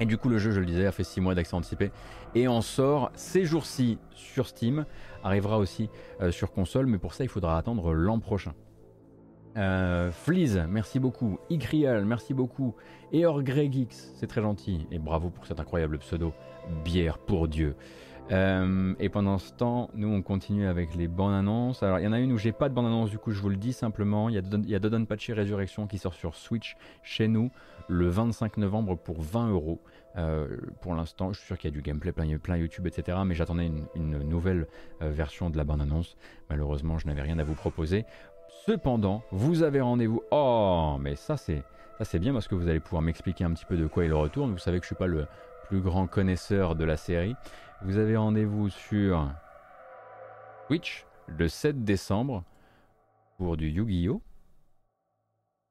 [0.00, 1.90] Et du coup, le jeu, je le disais, a fait 6 mois d'accès anticipé
[2.34, 4.84] et en sort ces jours-ci sur Steam.
[5.24, 5.88] Arrivera aussi
[6.20, 8.52] euh, sur console, mais pour ça, il faudra attendre l'an prochain.
[9.56, 10.10] Euh,
[10.68, 11.38] merci beaucoup.
[11.48, 12.74] Ikrial, merci beaucoup.
[13.12, 14.86] Geeks, c'est très gentil.
[14.90, 16.34] Et bravo pour cet incroyable pseudo.
[16.84, 17.74] Bière pour Dieu.
[18.32, 21.82] Euh, et pendant ce temps, nous on continue avec les bandes annonces.
[21.82, 23.40] Alors il y en a une où j'ai pas de bande annonce, du coup je
[23.40, 24.28] vous le dis simplement.
[24.28, 27.50] Il y a, il y a Dodonpachi Résurrection qui sort sur Switch chez nous
[27.88, 29.80] le 25 novembre pour 20 euros.
[30.16, 33.18] Euh, pour l'instant, je suis sûr qu'il y a du gameplay plein, plein YouTube, etc.
[33.24, 34.66] Mais j'attendais une, nouvelle
[35.02, 36.16] euh, version de la bande annonce.
[36.48, 38.06] Malheureusement, je n'avais rien à vous proposer.
[38.64, 40.22] Cependant, vous avez rendez-vous.
[40.30, 41.62] Oh, mais ça c'est
[41.98, 44.12] ça c'est bien parce que vous allez pouvoir m'expliquer un petit peu de quoi il
[44.12, 44.52] retourne.
[44.52, 45.26] Vous savez que je suis pas le
[45.68, 47.34] plus grand connaisseur de la série.
[47.82, 49.30] Vous avez rendez-vous sur
[50.66, 52.42] Twitch le 7 décembre
[53.36, 54.22] pour du Yu-Gi-Oh!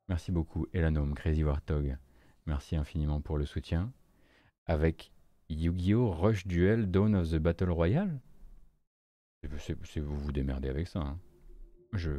[0.07, 1.97] Merci beaucoup Elanome, Crazy Warthog.
[2.45, 3.91] Merci infiniment pour le soutien.
[4.67, 5.11] Avec
[5.49, 6.11] Yu-Gi-Oh!
[6.11, 8.19] Rush Duel Dawn of the Battle Royale?
[9.43, 10.99] Vous vous démerdez avec ça.
[10.99, 11.19] Hein.
[11.93, 12.11] Je,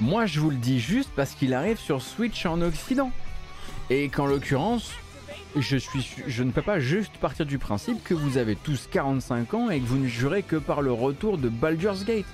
[0.00, 3.12] Moi, je vous le dis juste parce qu'il arrive sur Switch en Occident.
[3.90, 4.92] Et qu'en l'occurrence,
[5.56, 9.54] je, suis, je ne peux pas juste partir du principe que vous avez tous 45
[9.54, 12.26] ans et que vous ne jurez que par le retour de Baldur's Gate.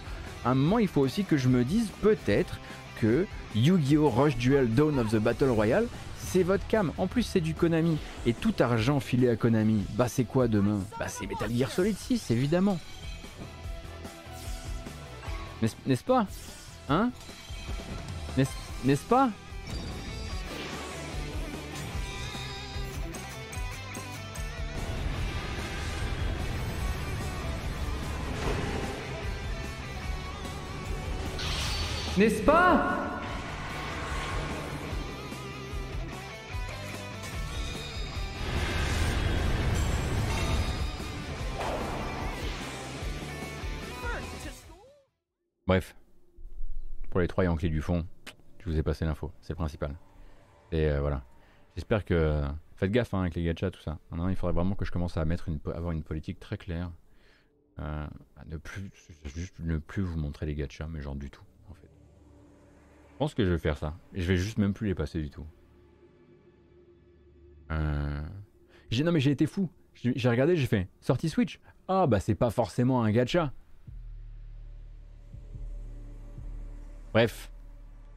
[0.44, 2.60] À un moment, il faut aussi que je me dise peut-être
[3.00, 4.08] que Yu-Gi-Oh!
[4.08, 5.86] Rush Duel Dawn of the Battle Royale,
[6.26, 6.92] c'est votre cam.
[6.98, 7.96] En plus, c'est du Konami.
[8.26, 10.80] Et tout argent filé à Konami, bah c'est quoi demain?
[10.98, 12.78] Bah c'est Metal Gear Solid 6, évidemment.
[15.86, 16.26] N'est-ce pas?
[16.88, 17.10] Hein?
[18.36, 19.30] N'est-ce pas?
[32.18, 33.15] N'est-ce pas?
[45.66, 45.96] Bref,
[47.10, 48.06] pour les trois Yankees du fond,
[48.60, 49.96] je vous ai passé l'info, c'est le principal.
[50.70, 51.24] Et euh, voilà.
[51.74, 52.42] J'espère que.
[52.76, 53.98] Faites gaffe hein, avec les gachas, tout ça.
[54.12, 56.92] il faudrait vraiment que je commence à mettre une, avoir une politique très claire.
[57.78, 58.06] Euh,
[58.46, 58.90] ne plus,
[59.24, 61.90] juste ne plus vous montrer les gachas, mais genre du tout, en fait.
[63.10, 63.96] Je pense que je vais faire ça.
[64.12, 65.46] Je vais juste même plus les passer du tout.
[67.72, 68.22] Euh...
[69.04, 69.68] Non, mais j'ai été fou.
[69.94, 71.60] J'ai regardé, j'ai fait sortie Switch.
[71.88, 73.52] Ah, bah c'est pas forcément un gacha.
[77.16, 77.50] Bref,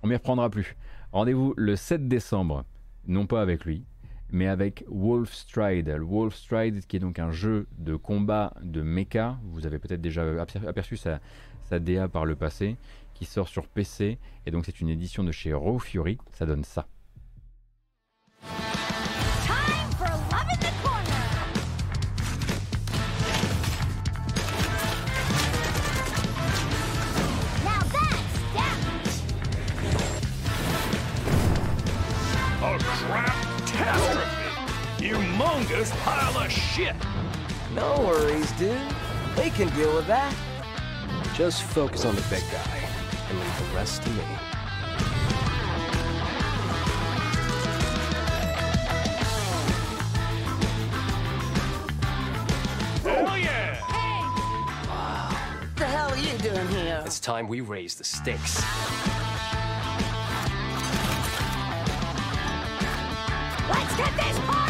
[0.04, 0.76] on m'y reprendra plus.
[1.14, 2.66] Rendez-vous le 7 décembre,
[3.08, 3.86] non pas avec lui,
[4.30, 5.88] mais avec Wolf Stride.
[6.02, 9.40] Wolf Stride qui est donc un jeu de combat de mecha.
[9.46, 10.26] Vous avez peut-être déjà
[10.68, 11.22] aperçu sa,
[11.64, 12.76] sa DA par le passé,
[13.14, 14.20] qui sort sur PC.
[14.46, 16.18] Et donc c'est une édition de chez Raw Fury.
[16.34, 16.86] Ça donne ça.
[35.60, 36.96] Humongous pile of shit.
[37.74, 38.78] No worries, dude.
[39.36, 40.34] They can deal with that.
[41.36, 42.90] Just focus on the big guy
[43.30, 44.24] and leave the rest to me.
[53.04, 53.76] Hell yeah!
[53.76, 54.88] Hey!
[54.88, 55.30] Wow.
[55.62, 57.04] What the hell are you doing here?
[57.06, 58.62] It's time we raise the stakes.
[63.70, 64.69] Let's get this party!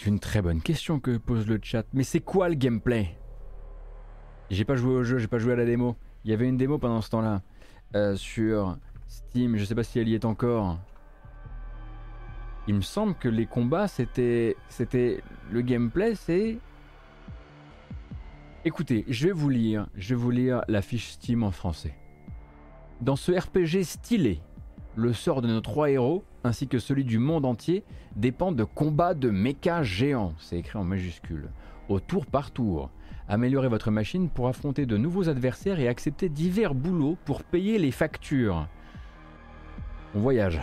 [0.00, 1.84] C'est une très bonne question que pose le chat.
[1.92, 3.18] Mais c'est quoi le gameplay?
[4.48, 5.94] J'ai pas joué au jeu, j'ai pas joué à la démo.
[6.24, 7.42] Il y avait une démo pendant ce temps-là
[7.94, 8.78] euh, sur
[9.08, 9.58] Steam.
[9.58, 10.78] Je sais pas si elle y est encore.
[12.66, 16.56] Il me semble que les combats, c'était, c'était le gameplay, c'est.
[18.64, 21.94] Écoutez, je vais vous lire, je vais vous lire la fiche Steam en français.
[23.02, 24.40] Dans ce RPG stylé,
[24.96, 27.84] le sort de nos trois héros, ainsi que celui du monde entier,
[28.16, 31.50] dépend de combats de méca géants, c'est écrit en majuscule,
[31.88, 32.90] au tour par tour.
[33.28, 37.92] Améliorez votre machine pour affronter de nouveaux adversaires et accepter divers boulots pour payer les
[37.92, 38.66] factures.
[40.14, 40.60] On voyage.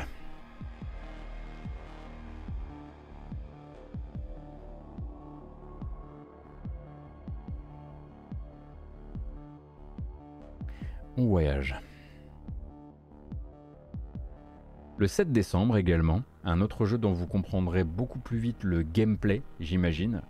[11.15, 11.79] On voyage.
[14.99, 19.43] Le 7 décembre également, un autre jeu dont vous comprendrez beaucoup plus vite le gameplay,
[19.59, 20.21] j'imagine.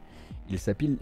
[0.49, 0.97] Il s'appelle,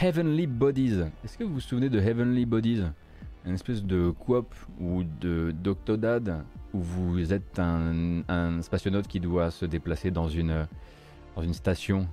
[0.00, 1.02] Heavenly Bodies.
[1.24, 2.82] Est-ce que vous vous souvenez de Heavenly Bodies?
[3.46, 8.60] Une espèce de coop ou de d'Octodad où vous êtes un, un
[9.08, 10.66] qui doit se déplacer dans une,
[11.36, 12.08] dans une station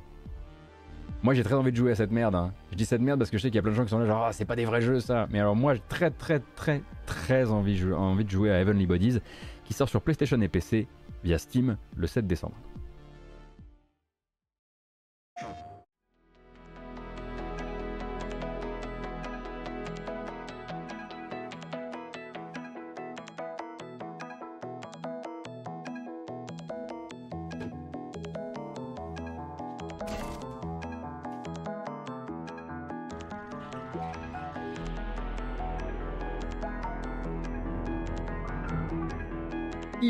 [1.23, 2.35] moi j'ai très envie de jouer à cette merde.
[2.35, 2.51] Hein.
[2.71, 3.89] Je dis cette merde parce que je sais qu'il y a plein de gens qui
[3.89, 5.27] sont là genre ah, c'est pas des vrais jeux ça.
[5.31, 9.19] Mais alors moi j'ai très très très très envie, envie de jouer à Heavenly Bodies
[9.65, 10.87] qui sort sur PlayStation et PC
[11.23, 12.55] via Steam le 7 décembre.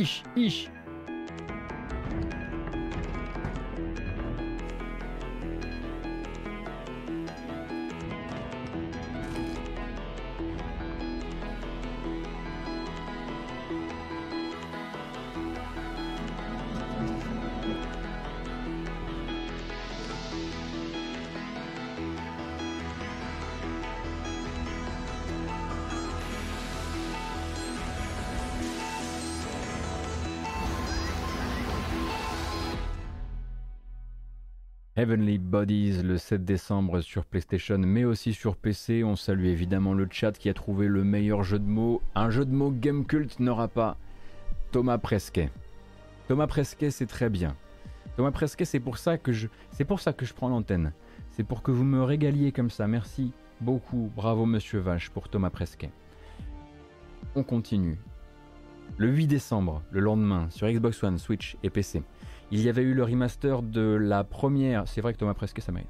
[0.02, 0.81] Ixi, ixi.
[34.98, 39.06] Heavenly Bodies le 7 décembre sur PlayStation mais aussi sur PC.
[39.06, 42.02] On salue évidemment le chat qui a trouvé le meilleur jeu de mots.
[42.14, 43.96] Un jeu de mots Game Cult n'aura pas
[44.74, 45.50] Thomas Presquet.
[46.28, 47.56] Thomas Presquet c'est très bien.
[48.18, 50.92] Thomas Presquet c'est pour ça que je c'est pour ça que je prends l'antenne.
[51.30, 52.86] C'est pour que vous me régaliez comme ça.
[52.86, 53.32] Merci
[53.62, 54.12] beaucoup.
[54.14, 55.92] Bravo monsieur Vache pour Thomas Presquet.
[57.36, 57.98] On continue.
[58.98, 62.04] le 8 décembre, le lendemain, sur Xbox One, Switch et PC,
[62.52, 64.88] il y avait eu le remaster de la première.
[64.88, 65.90] C'est vrai que Thomas Presque, ça mérite.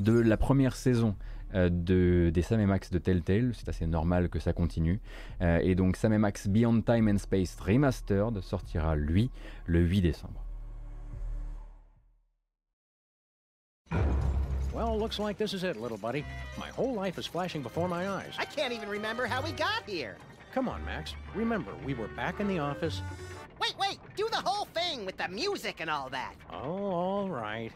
[0.00, 1.14] De la première saison
[1.54, 5.00] euh, de, des Sam Max de Telltale, c'est assez normal que ça continue.
[5.40, 9.30] Euh, et donc Sam Max Beyond Time and Space Remastered sortira lui
[9.66, 10.44] le 8 décembre.
[14.74, 16.24] Well, looks like this is it, little buddy.
[16.58, 18.34] My whole life is flashing before my eyes.
[18.40, 20.16] I can't even remember how we got here.
[20.52, 21.14] Come on, Max.
[21.36, 23.00] Remember, we were back in the office.
[23.64, 26.34] Wait, wait, do the whole thing with the music and all that.
[26.52, 27.72] Oh, all right.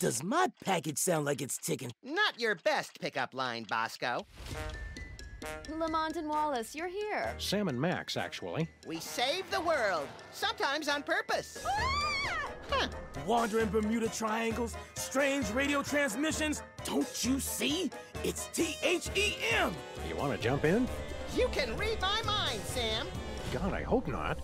[0.00, 1.92] Does my package sound like it's ticking?
[2.02, 4.26] Not your best pickup line, Bosco.
[5.76, 7.34] Lamont and Wallace, you're here.
[7.38, 8.68] Sam and Max, actually.
[8.86, 11.64] We save the world, sometimes on purpose.
[11.64, 12.17] Ah!
[12.70, 12.88] Huh.
[13.26, 16.62] Wandering Bermuda triangles, strange radio transmissions.
[16.84, 17.90] Don't you see?
[18.24, 19.72] It's T H E M.
[20.08, 20.88] You want to jump in?
[21.36, 23.06] You can read my mind, Sam.
[23.52, 24.38] God, I hope not.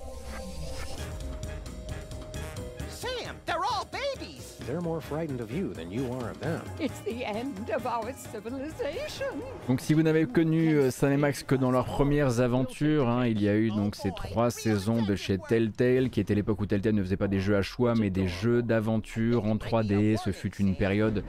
[2.89, 4.34] Sam, they're all babies.
[4.66, 6.62] They're more frightened of you than you are of them.
[6.81, 9.27] It's the end of our civilization.
[9.69, 13.27] Donc si vous n'avez connu euh, Sam et Max que dans leurs premières aventures, hein,
[13.27, 16.66] il y a eu donc ces trois saisons de chez Telltale, qui était l'époque où
[16.66, 20.16] Telltale ne faisait pas des jeux à choix, mais des jeux d'aventure en 3D.
[20.24, 21.24] Ce fut une période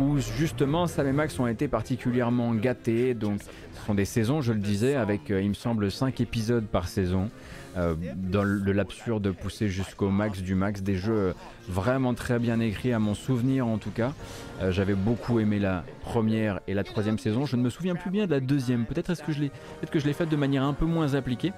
[0.00, 3.14] où justement Sam et Max ont été particulièrement gâtés.
[3.14, 6.66] Donc ce sont des saisons, je le disais, avec euh, il me semble 5 épisodes
[6.66, 7.30] par saison.
[7.76, 11.32] Euh, dans de l'absurde poussé jusqu'au max du max, des jeux euh,
[11.68, 14.12] vraiment très bien écrits à mon souvenir en tout cas.
[14.60, 17.46] Euh, J'avais beaucoup aimé la première et la troisième saison.
[17.46, 18.84] Je ne me souviens plus bien de la deuxième.
[18.84, 21.14] Peut-être est-ce que je l'ai, peut-être que je l'ai faite de manière un peu moins
[21.14, 21.52] appliquée.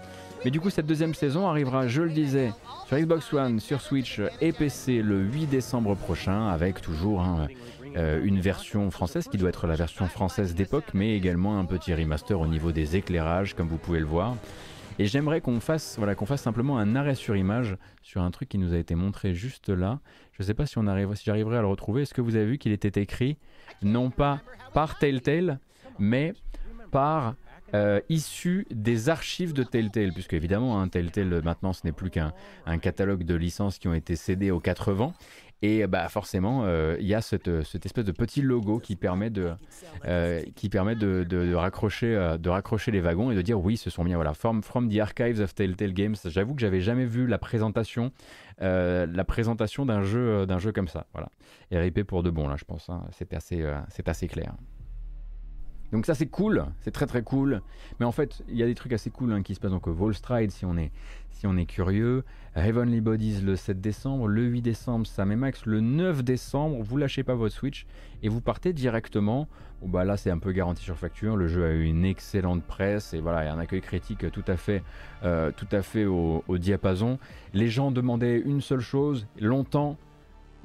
[0.45, 2.53] Mais du coup, cette deuxième saison arrivera, je le disais,
[2.87, 7.49] sur Xbox One, sur Switch et PC le 8 décembre prochain, avec toujours hein,
[7.97, 11.95] euh, une version française qui doit être la version française d'époque, mais également un petit
[11.95, 14.37] remaster au niveau des éclairages, comme vous pouvez le voir.
[14.99, 18.49] Et j'aimerais qu'on fasse, voilà, qu'on fasse simplement un arrêt sur image sur un truc
[18.49, 20.01] qui nous a été montré juste là.
[20.33, 22.03] Je ne sais pas si, si j'arriverai à le retrouver.
[22.03, 23.37] Est-ce que vous avez vu qu'il était écrit
[23.83, 24.41] non pas
[24.73, 25.59] par Telltale,
[25.99, 26.35] mais
[26.93, 27.35] par
[27.75, 32.33] euh, issu des archives de Telltale, puisque évidemment, hein, Telltale maintenant ce n'est plus qu'un
[32.67, 35.13] un catalogue de licences qui ont été cédées aux quatre vents.
[35.63, 39.31] Et bah forcément, euh, il y a cette, cette espèce de petit logo qui permet
[39.31, 39.53] de,
[40.07, 43.79] euh, qui permet de, de- raccrocher, euh, de raccrocher les wagons et de dire oui,
[43.79, 46.17] ce sont bien voilà, from, from the archives of Telltale Games.
[46.27, 48.13] J'avoue que j'avais jamais vu la présentation,
[48.61, 51.07] euh, la présentation d'un jeu, euh, d'un jeu comme ça.
[51.15, 51.31] Voilà.
[51.73, 52.91] RIP pour de bon là, je pense.
[52.91, 53.03] hein.
[53.13, 54.53] C'était assez, euh, c'est assez clair.
[55.95, 57.63] Donc ça c'est cool, c'est très très cool.
[58.01, 59.71] Mais en fait, il y a des trucs assez cool hein, qui se passent.
[59.71, 60.91] Donc euh, Volstride, si on est,
[61.31, 62.25] si on est curieux.
[62.57, 66.97] Heavenly Bodies le 7 décembre, le 8 décembre Sam et Max, le 9 décembre, vous
[66.97, 67.87] lâchez pas votre Switch
[68.25, 69.47] et vous partez directement.
[69.87, 71.37] Bah là c'est un peu garanti sur facture.
[71.37, 74.57] Le jeu a eu une excellente presse et voilà, a un accueil critique tout à
[74.57, 74.83] fait,
[75.23, 77.21] euh, tout à fait au, au diapason.
[77.53, 79.97] Les gens demandaient une seule chose longtemps.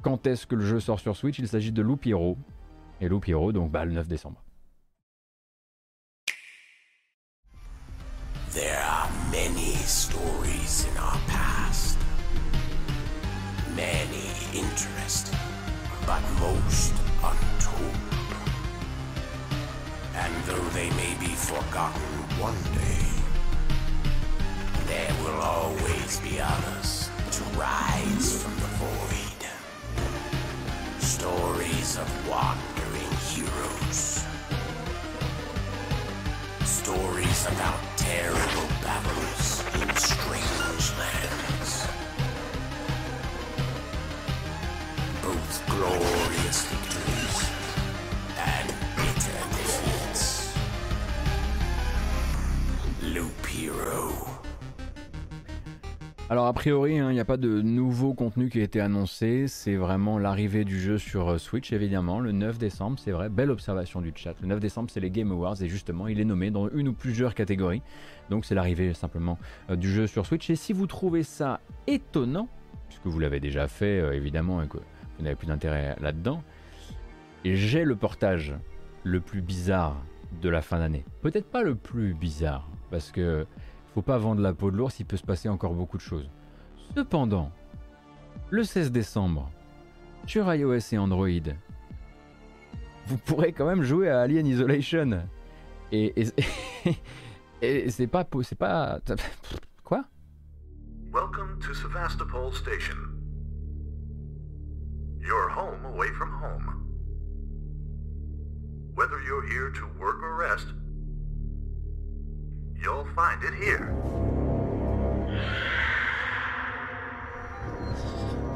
[0.01, 1.37] Quand est-ce que le jeu sort sur Switch?
[1.37, 2.35] Il s'agit de Loop Hero.
[2.99, 4.41] Et Loop Hero, donc bah, le 9 décembre.
[8.53, 11.99] There are many stories in our past.
[13.75, 15.37] Many interesting,
[16.07, 16.93] but most
[17.23, 17.95] untold.
[20.15, 22.01] And though they may be forgotten
[22.41, 23.05] one day,
[24.87, 29.41] there will always be others to rise from the void.
[30.99, 34.25] Stories of wandering heroes.
[36.65, 41.87] Stories about terrible battles in strange lands.
[45.21, 46.28] Both glorious
[56.31, 59.47] Alors a priori, hein, il n'y a pas de nouveau contenu qui a été annoncé,
[59.47, 63.49] c'est vraiment l'arrivée du jeu sur euh, Switch évidemment, le 9 décembre, c'est vrai, belle
[63.49, 64.35] observation du chat.
[64.39, 66.93] Le 9 décembre c'est les Game Awards et justement il est nommé dans une ou
[66.93, 67.81] plusieurs catégories,
[68.29, 69.39] donc c'est l'arrivée simplement
[69.71, 70.47] euh, du jeu sur Switch.
[70.51, 72.47] Et si vous trouvez ça étonnant,
[72.89, 76.43] puisque vous l'avez déjà fait euh, évidemment et que vous n'avez plus d'intérêt là-dedans,
[77.43, 78.53] j'ai le portage
[79.03, 79.97] le plus bizarre
[80.43, 81.05] de la fin d'année.
[81.23, 83.47] Peut-être pas le plus bizarre, parce que
[83.93, 86.29] faut pas vendre la peau de l'ours, il peut se passer encore beaucoup de choses.
[86.95, 87.51] Cependant,
[88.49, 89.51] le 16 décembre,
[90.25, 91.27] sur iOS et Android,
[93.07, 95.23] vous pourrez quand même jouer à Alien Isolation.
[95.91, 96.13] Et,
[97.89, 98.27] c'est pas...
[98.43, 98.99] C'est pas...
[99.83, 100.05] Quoi?
[101.11, 102.97] Welcome to Sevastopol Station.
[105.19, 106.85] Your home away from home.
[108.93, 110.67] Whether you're here to work or rest,
[112.81, 113.87] you'll find it here.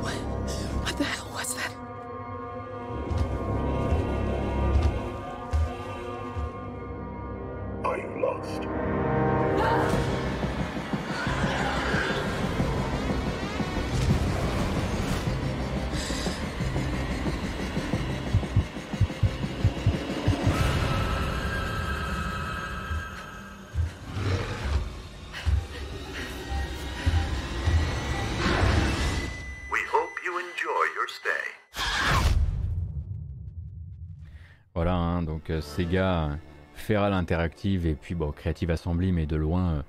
[0.02, 0.14] What?
[0.84, 1.74] What the hell was that?
[7.86, 8.83] Are you lost?
[35.62, 36.38] Sega,
[36.74, 39.82] Feral Interactive et puis bon, Creative Assembly, mais de loin, euh,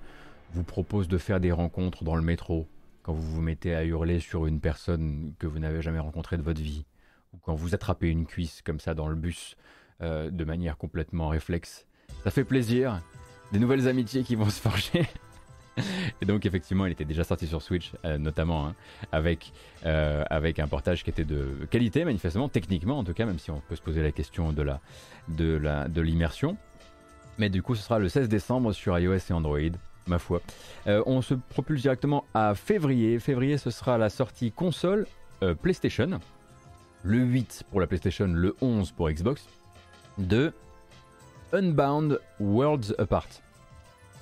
[0.53, 2.67] vous propose de faire des rencontres dans le métro
[3.03, 6.43] quand vous vous mettez à hurler sur une personne que vous n'avez jamais rencontrée de
[6.43, 6.87] votre vie,
[7.35, 9.57] ou quand vous attrapez une cuisse comme ça dans le bus
[10.01, 11.87] euh, de manière complètement réflexe.
[12.23, 13.03] Ça fait plaisir,
[13.53, 15.07] des nouvelles amitiés qui vont se forger.
[16.23, 18.75] Et donc effectivement, il était déjà sorti sur Switch, euh, notamment hein,
[19.13, 19.53] avec,
[19.87, 23.51] euh, avec un portage qui était de qualité, manifestement, techniquement en tout cas, même si
[23.51, 24.81] on peut se poser la question de la
[25.29, 26.57] de la de l'immersion.
[27.39, 29.59] Mais du coup, ce sera le 16 décembre sur iOS et Android,
[30.07, 30.41] ma foi.
[30.87, 33.19] Euh, on se propulse directement à février.
[33.19, 35.07] Février, ce sera la sortie console
[35.61, 36.21] PlayStation.
[37.03, 39.47] Le 8 pour la PlayStation, le 11 pour Xbox.
[40.17, 40.55] De
[41.53, 43.29] Unbound Worlds Apart.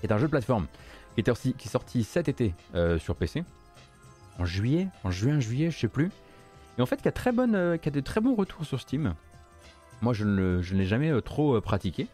[0.00, 0.66] C'est un jeu de plateforme
[1.14, 3.44] qui est sorti, cet été euh, sur PC.
[4.38, 6.10] En juillet, en juin, juillet, je sais plus.
[6.78, 9.14] Et en fait, qui a, très euh, de très bons retours sur Steam.
[10.00, 12.08] Moi, je ne, l'ai jamais euh, trop pratiqué.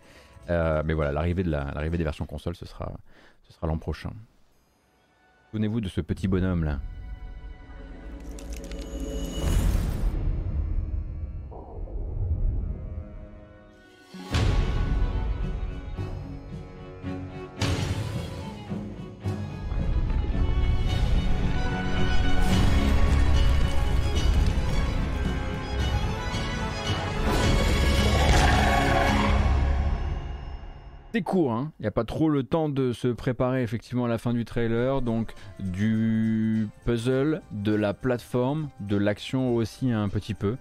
[0.48, 2.92] Mais voilà, l'arrivée de la- l'arrivée des versions console, ce sera
[3.66, 4.10] l'an prochain.
[5.50, 6.80] Souvenez-vous de ce petit bonhomme là.
[31.28, 31.72] Court, hein.
[31.78, 34.46] il n'y a pas trop le temps de se préparer effectivement à la fin du
[34.46, 40.56] trailer, donc du puzzle, de la plateforme, de l'action aussi un petit peu.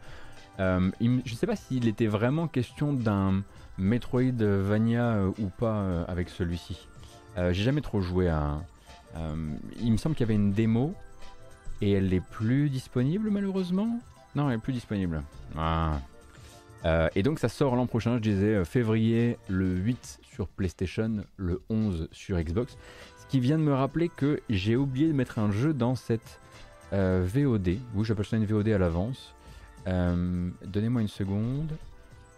[0.60, 3.44] Euh, je ne sais pas s'il était vraiment question d'un
[3.78, 6.86] Metroidvania euh, ou pas euh, avec celui-ci.
[7.38, 8.58] Euh, J'ai jamais trop joué à...
[9.80, 10.94] il me semble qu'il y avait une démo
[11.80, 14.02] et elle n'est plus disponible malheureusement?
[14.36, 15.24] Non, elle est plus disponible.
[15.58, 16.02] Ah.
[16.88, 21.26] Euh, et donc ça sort l'an prochain, je disais euh, février le 8 sur PlayStation,
[21.36, 22.78] le 11 sur Xbox.
[23.20, 26.40] Ce qui vient de me rappeler que j'ai oublié de mettre un jeu dans cette
[26.94, 27.80] euh, VOD.
[27.94, 29.36] Oui, j'appelle ça une VOD à l'avance.
[29.88, 31.76] Euh, Donnez-moi une seconde.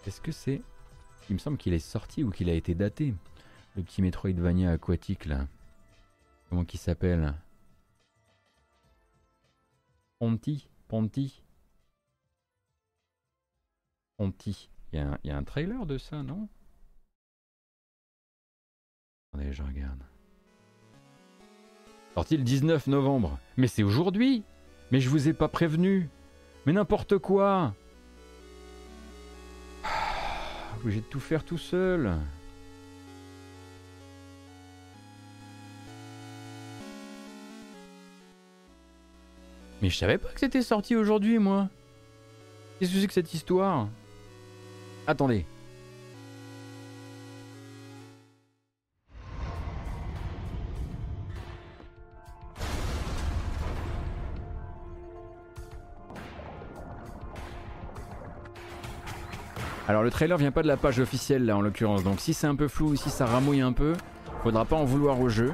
[0.08, 0.62] Est-ce que c'est...
[1.30, 3.14] Il me semble qu'il est sorti ou qu'il a été daté.
[3.76, 5.46] Le petit Metroidvania aquatique là.
[6.50, 7.36] Comment qu'il s'appelle?
[10.18, 11.44] Ponty Ponty
[14.20, 14.32] Un-
[15.24, 16.48] il y a un trailer de ça, non?
[19.34, 20.02] Attendez, je regarde.
[22.16, 23.38] Sorti le 19 novembre.
[23.58, 24.44] Mais c'est aujourd'hui
[24.92, 26.10] Mais je vous ai pas prévenu
[26.66, 27.74] Mais n'importe quoi
[29.84, 32.18] Ah, Obligé de tout faire tout seul.
[39.82, 41.70] Mais je savais pas que c'était sorti aujourd'hui, moi.
[42.80, 43.88] Qu'est-ce que c'est que cette histoire?
[45.10, 45.44] Attendez.
[59.88, 62.46] Alors le trailer vient pas de la page officielle là en l'occurrence, donc si c'est
[62.46, 63.94] un peu flou, si ça ramouille un peu,
[64.44, 65.52] faudra pas en vouloir au jeu.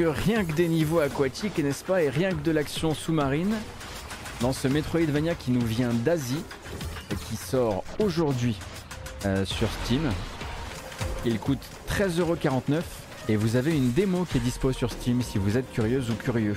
[0.00, 3.54] Euh, rien que des niveaux aquatiques, n'est-ce pas Et rien que de l'action sous-marine
[4.40, 6.42] dans ce Metroidvania qui nous vient d'Asie
[7.12, 8.58] et qui sort aujourd'hui
[9.24, 10.10] euh, sur Steam.
[11.24, 12.82] Il coûte 13,49€
[13.28, 16.14] et vous avez une démo qui est dispo sur Steam si vous êtes curieuse ou
[16.14, 16.56] curieux.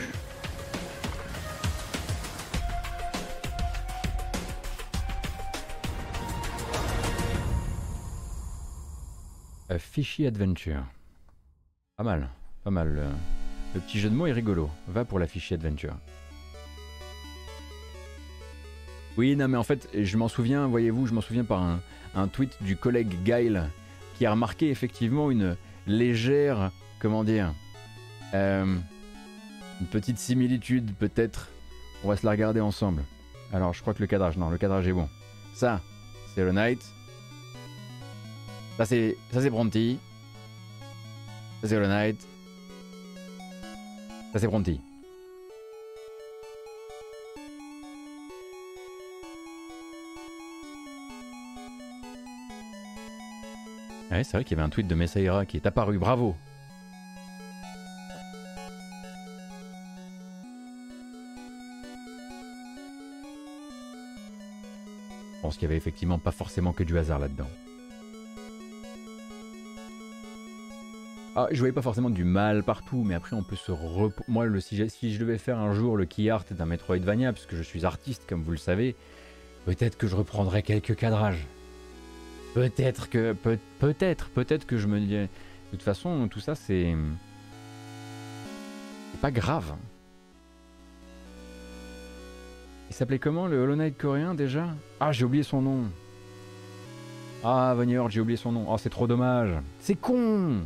[9.70, 10.84] A Fishy Adventure.
[11.98, 12.30] Pas mal
[12.68, 12.90] pas mal.
[12.90, 13.04] Le,
[13.76, 14.70] le petit jeu de mots est rigolo.
[14.90, 15.96] Va pour la Fishy Adventure.
[19.16, 21.80] Oui, non, mais en fait, je m'en souviens, voyez-vous, je m'en souviens par
[22.14, 23.70] un, tweet du collègue Gail
[24.16, 27.54] qui a remarqué effectivement une légère, comment dire,
[28.34, 28.76] euh,
[29.80, 31.48] une petite similitude peut-être.
[32.04, 33.02] On va se la regarder ensemble.
[33.54, 35.08] Alors, je crois que le cadrage, non, le cadrage est bon.
[35.54, 35.80] Ça,
[36.36, 36.82] c'est le Knight.
[38.76, 39.42] Ça, c'est, ça.
[39.42, 39.50] Ça,
[41.64, 42.28] c'est le Knight.
[44.34, 44.82] Ça, c'est Bronty.
[54.12, 56.36] Ouais, c'est vrai qu'il y avait un tweet de Messaira qui est apparu, bravo.
[65.36, 67.48] Je pense qu'il y avait effectivement pas forcément que du hasard là-dedans.
[71.40, 74.20] Ah, je voyais pas forcément du mal partout, mais après on peut se rep...
[74.28, 77.32] Moi, le, si, je, si je devais faire un jour le key art d'un Metroidvania,
[77.32, 78.96] puisque je suis artiste comme vous le savez,
[79.68, 81.46] peut-être que je reprendrais quelques cadrages.
[82.56, 85.28] Peut-être que peut, peut-être peut-être que je me de
[85.70, 86.96] toute façon tout ça c'est
[89.12, 89.76] c'est pas grave.
[92.90, 94.70] Il s'appelait comment le Hollow Knight coréen déjà?
[95.00, 95.84] Ah j'ai oublié son nom.
[97.44, 98.66] Ah Vanillard j'ai oublié son nom.
[98.68, 99.52] Oh c'est trop dommage.
[99.80, 100.62] C'est con.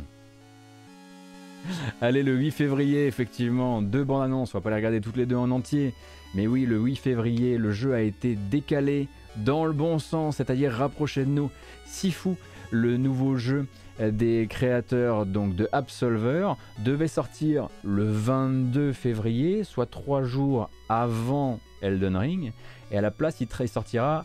[2.00, 4.54] Allez le 8 février effectivement deux bandes annonces.
[4.54, 5.94] On va pas les regarder toutes les deux en entier.
[6.34, 10.72] Mais oui le 8 février le jeu a été décalé dans le bon sens, c'est-à-dire
[10.72, 11.50] rapproché de nous.
[11.86, 12.30] Sifu,
[12.70, 13.66] le nouveau jeu
[14.00, 22.16] des créateurs donc de Absolver, devait sortir le 22 février, soit trois jours avant Elden
[22.16, 22.52] Ring,
[22.90, 24.24] et à la place il sortira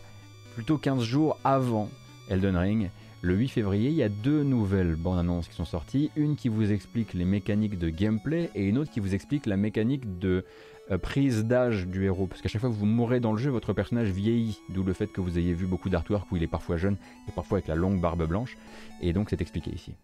[0.54, 1.88] plutôt 15 jours avant
[2.28, 2.90] Elden Ring.
[3.20, 6.48] Le 8 février, il y a deux nouvelles bandes annonces qui sont sorties, une qui
[6.48, 10.44] vous explique les mécaniques de gameplay et une autre qui vous explique la mécanique de
[10.92, 12.28] euh, prise d'âge du héros.
[12.28, 14.60] Parce qu'à chaque fois que vous mourrez dans le jeu, votre personnage vieillit.
[14.68, 16.96] D'où le fait que vous ayez vu beaucoup d'artwork où il est parfois jeune
[17.28, 18.56] et parfois avec la longue barbe blanche.
[19.00, 19.94] Et donc c'est expliqué ici.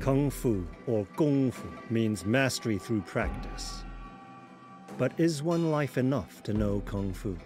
[0.00, 3.84] Kung Fu or Gong Fu means mastery through practice.
[4.98, 7.36] But is one life enough to know Kung Fu?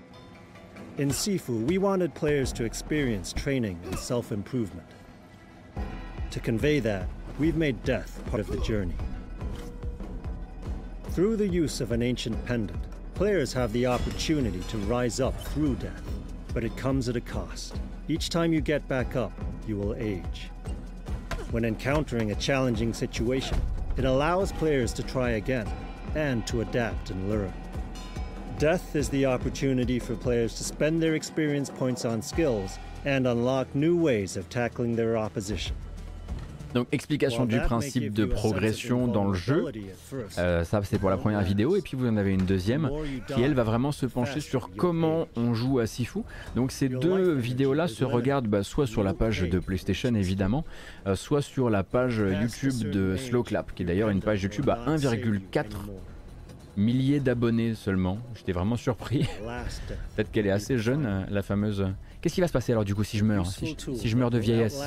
[0.99, 4.87] In Sifu, we wanted players to experience training and self improvement.
[6.31, 7.09] To convey that,
[7.39, 8.97] we've made death part of the journey.
[11.11, 12.83] Through the use of an ancient pendant,
[13.15, 16.03] players have the opportunity to rise up through death,
[16.53, 17.77] but it comes at a cost.
[18.09, 19.33] Each time you get back up,
[19.67, 20.51] you will age.
[21.53, 23.61] When encountering a challenging situation,
[23.97, 25.71] it allows players to try again
[26.17, 27.53] and to adapt and learn.
[28.59, 33.73] Death is the opportunity for players to spend their experience points on skills and unlock
[33.75, 35.77] new ways of tackling their opposition.
[36.77, 39.65] Donc explication du principe de progression dans le jeu,
[40.37, 42.91] euh, ça c'est pour la première vidéo, et puis vous en avez une deuxième
[43.29, 46.19] qui elle va vraiment se pencher sur comment on joue à Sifu.
[46.55, 50.67] Donc ces deux vidéos-là se regardent bah, soit sur la page de PlayStation évidemment,
[51.07, 54.85] euh, soit sur la page YouTube de Slowclap, qui est d'ailleurs une page YouTube à
[54.87, 55.65] 1,4
[56.77, 58.19] milliers d'abonnés seulement.
[58.35, 59.27] J'étais vraiment surpris.
[60.15, 61.87] Peut-être qu'elle est assez jeune, la fameuse.
[62.21, 64.17] Qu'est-ce qui va se passer alors du coup si je meurs, si je, si je
[64.19, 64.79] meurs de vieillesse?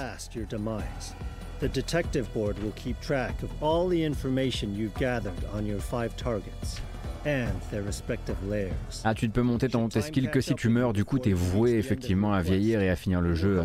[1.59, 6.15] The detective board will keep track of all the information you've gathered on your five
[6.15, 6.79] targets
[7.25, 9.01] and their respective layers.
[9.03, 11.33] Ah, tu ne peux monter ton tes skills que si tu meurs, du coup t'es
[11.33, 13.61] voué effectivement à vieillir et à finir le jeu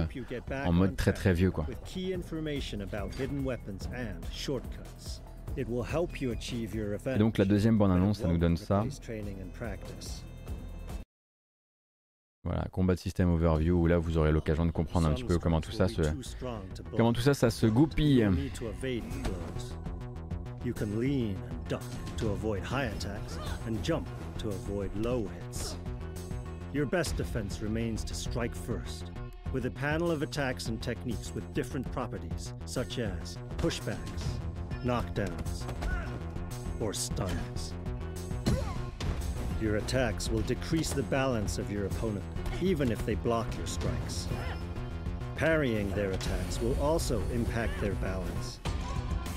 [0.65, 1.67] en mode très très vieux quoi.
[5.57, 8.85] Et donc la deuxième bande annonce, ça nous donne ça.
[12.45, 15.63] Voilà, combat système overview où là vous aurez l'occasion de comprendre un petit peu comment
[15.63, 16.03] tout ça se
[16.95, 18.29] comment tout ça ça se goupille.
[20.65, 21.83] You can lean and duck
[22.17, 23.39] to avoid high attacks
[23.69, 24.07] and jump
[24.39, 25.77] to avoid low hits.
[26.73, 29.13] Your best defense remains to strike first,
[29.53, 34.25] with a panel of attacks and techniques with different properties, such as pushbacks,
[34.83, 35.65] knockdowns,
[36.81, 37.75] or stuns.
[39.61, 42.25] Your attacks will decrease the balance of your opponent,
[42.63, 44.29] even if they block your strikes.
[45.37, 48.61] Parrying their attacks will also impact their balance.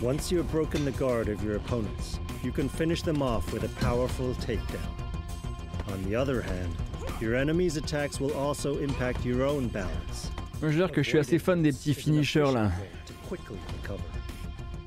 [0.01, 3.63] Once you have broken the guard of your opponents, you can finish them off with
[3.63, 4.91] a powerful takedown.
[5.91, 6.75] On the other hand,
[7.19, 10.29] your enemy's attacks will also impact your own balance.
[10.61, 12.71] Je veux dire que je suis assez fan des petits finishers là.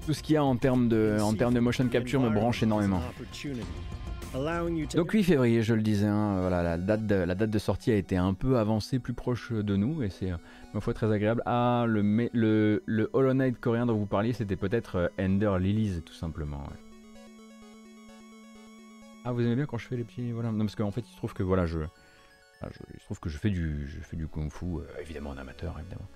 [0.06, 2.62] Tout ce qu'il y a en termes de, en termes de motion capture me branche
[2.62, 3.02] énormément.
[4.94, 8.32] Donc 8 février, je le disais, hein, voilà, la, date de, sortie a été un
[8.32, 10.30] peu avancée, plus proche de nous, et c'est,
[10.72, 11.42] ma foi, très agréable.
[11.46, 12.80] Ah, le,
[13.12, 16.62] Hollow Knight coréen dont vous parliez, c'était peut-être euh, Ender Lilies, tout simplement.
[19.24, 20.30] Ah, vous aimez bien quand je fais les petits...
[20.30, 21.80] Voilà, non, parce qu'en fait, il se trouve que, voilà, je...
[22.62, 25.38] ah, il se trouve que je fais du, je fais du kung-fu, euh, évidemment en
[25.38, 26.08] amateur, évidemment.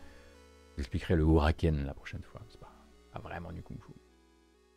[0.76, 2.72] J'expliquerai le Huraken la prochaine fois, c'est pas,
[3.12, 3.92] pas vraiment du kung-fu.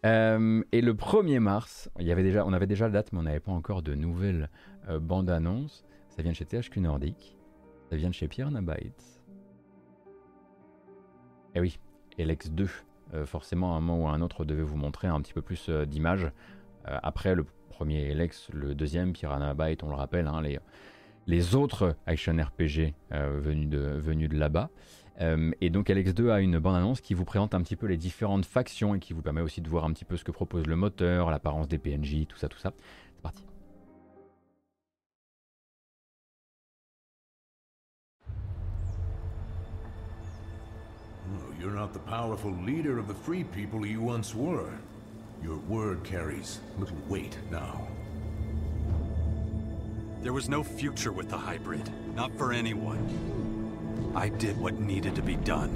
[0.07, 3.81] Euh, et le 1er mars, on avait déjà la date, mais on n'avait pas encore
[3.81, 4.49] de nouvelles
[4.89, 5.83] euh, bandes annonces.
[6.09, 7.37] Ça vient de chez THQ Nordic,
[7.89, 9.21] ça vient de chez Pierre Bytes.
[11.55, 11.79] Et oui,
[12.17, 12.69] et l'X 2,
[13.13, 15.41] euh, forcément, à un moment ou à un autre, devait vous montrer un petit peu
[15.41, 16.31] plus d'images.
[16.85, 20.41] Après le premier Lex, le deuxième, Piranha Byte, on le rappelle, hein,
[21.27, 24.69] les, autres action RPG venus de là-bas.
[25.19, 28.45] Euh, et donc LX2 a une bande-annonce qui vous présente un petit peu les différentes
[28.45, 30.75] factions et qui vous permet aussi de voir un petit peu ce que propose le
[30.75, 32.73] moteur, l'apparence des PNJ, tout ça, tout ça.
[33.15, 33.43] C'est parti.
[41.59, 44.69] You're not the powerful leader of the free people you once were.
[45.43, 47.87] Your word carries little weight now.
[50.21, 51.89] There was no future with the hybrid.
[52.15, 53.56] Not for anyone.
[54.15, 55.75] I did what needed to be done.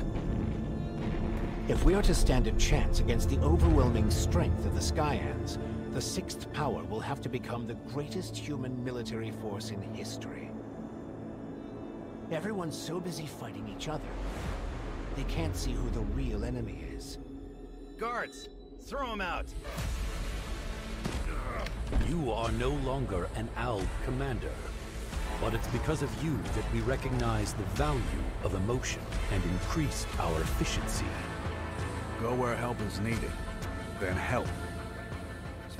[1.67, 5.57] If we are to stand a chance against the overwhelming strength of the Skyans,
[5.93, 10.49] the Sixth Power will have to become the greatest human military force in history.
[12.31, 14.09] Everyone's so busy fighting each other,
[15.15, 17.17] they can't see who the real enemy is.
[17.97, 18.49] Guards,
[18.81, 19.45] throw him out.
[22.07, 24.51] You are no longer an ALB commander.
[25.41, 29.01] But it's because of you that we recognize the value of emotion
[29.33, 31.05] and increased our efficiency.
[32.21, 33.31] Go where help is needed.
[33.99, 34.47] Then help.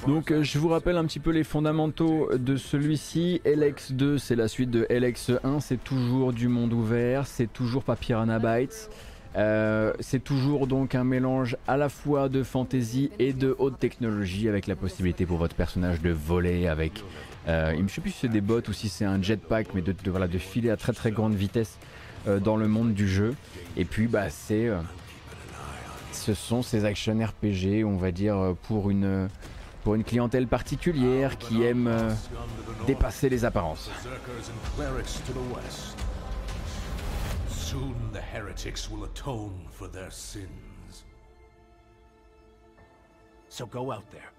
[0.07, 3.39] Donc euh, je vous rappelle un petit peu les fondamentaux de celui-ci.
[3.45, 8.39] LX2 c'est la suite de LX1, c'est toujours du monde ouvert, c'est toujours pas Piranha
[8.39, 8.89] Bytes.
[9.38, 14.49] Euh, c'est toujours donc un mélange à la fois de fantasy et de haute technologie
[14.49, 17.03] avec la possibilité pour votre personnage de voler avec,
[17.47, 19.91] euh, je sais plus si c'est des bots ou si c'est un jetpack, mais de,
[19.93, 21.77] de- voilà, de filer à très très grande vitesse
[22.27, 23.35] euh, dans le monde du jeu.
[23.77, 24.80] Et puis bah c'est, euh,
[26.11, 29.30] ce sont ces action RPG, on va dire euh, pour une
[29.84, 32.13] pour une clientèle particulière qui aime euh,
[32.85, 33.89] dépasser les apparences.
[34.03, 35.97] Berserkers and clerics to the west.
[37.49, 41.05] Soon the heretics will atone for their sins.
[43.49, 44.30] So go out there.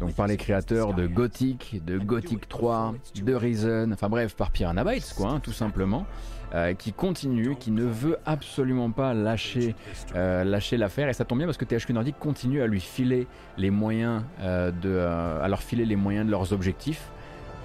[0.00, 1.06] Donc par les créateurs de.
[1.06, 6.06] Gothic, de Gothic 3, de Reason, enfin bref, par Piranha Bytes quoi, hein, tout simplement,
[6.54, 9.74] euh, qui continue, qui ne veut absolument pas lâcher,
[10.14, 11.08] euh, lâcher l'affaire.
[11.08, 13.26] Et ça tombe bien parce que THQ Nordic continue à lui filer
[13.56, 17.10] les moyens euh, de, à leur filer les moyens de leurs objectifs,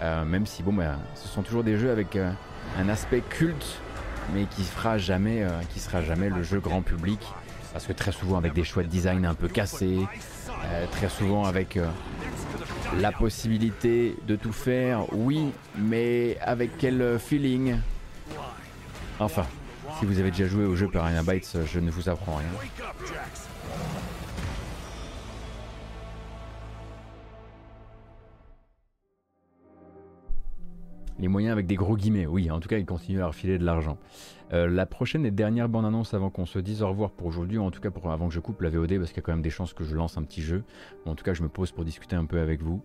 [0.01, 3.79] même si bon, bah, ce sont toujours des jeux avec un aspect culte,
[4.33, 7.19] mais qui fera jamais, qui sera jamais le jeu grand public,
[7.73, 9.99] parce que très souvent avec des choix de design un peu cassés,
[10.63, 11.88] euh, très souvent avec euh,
[12.99, 17.77] la possibilité de tout faire, oui, mais avec quel euh, feeling?
[19.19, 19.45] Enfin,
[19.99, 22.47] si vous avez déjà joué au jeu Piranha Bytes, je ne vous apprends rien.
[31.19, 33.63] Les moyens avec des gros guillemets, oui, en tout cas, ils continuent à refiler de
[33.63, 33.97] l'argent.
[34.53, 37.64] Euh, la prochaine et dernière bande-annonce avant qu'on se dise au revoir pour aujourd'hui, ou
[37.64, 39.32] en tout cas pour, avant que je coupe la VOD, parce qu'il y a quand
[39.32, 40.64] même des chances que je lance un petit jeu.
[41.06, 42.84] En tout cas, je me pose pour discuter un peu avec vous.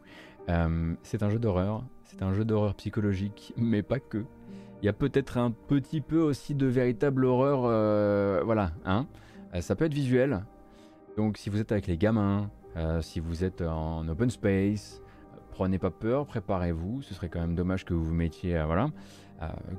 [0.48, 4.24] Euh, c'est un jeu d'horreur, c'est un jeu d'horreur psychologique, mais pas que.
[4.82, 9.06] Il y a peut-être un petit peu aussi de véritable horreur, euh, voilà, hein.
[9.60, 10.44] Ça peut être visuel,
[11.16, 12.50] donc si vous êtes avec les gamins,
[13.00, 15.00] si vous êtes en open space,
[15.50, 17.00] prenez pas peur, préparez-vous.
[17.00, 18.90] Ce serait quand même dommage que vous vous mettiez, voilà,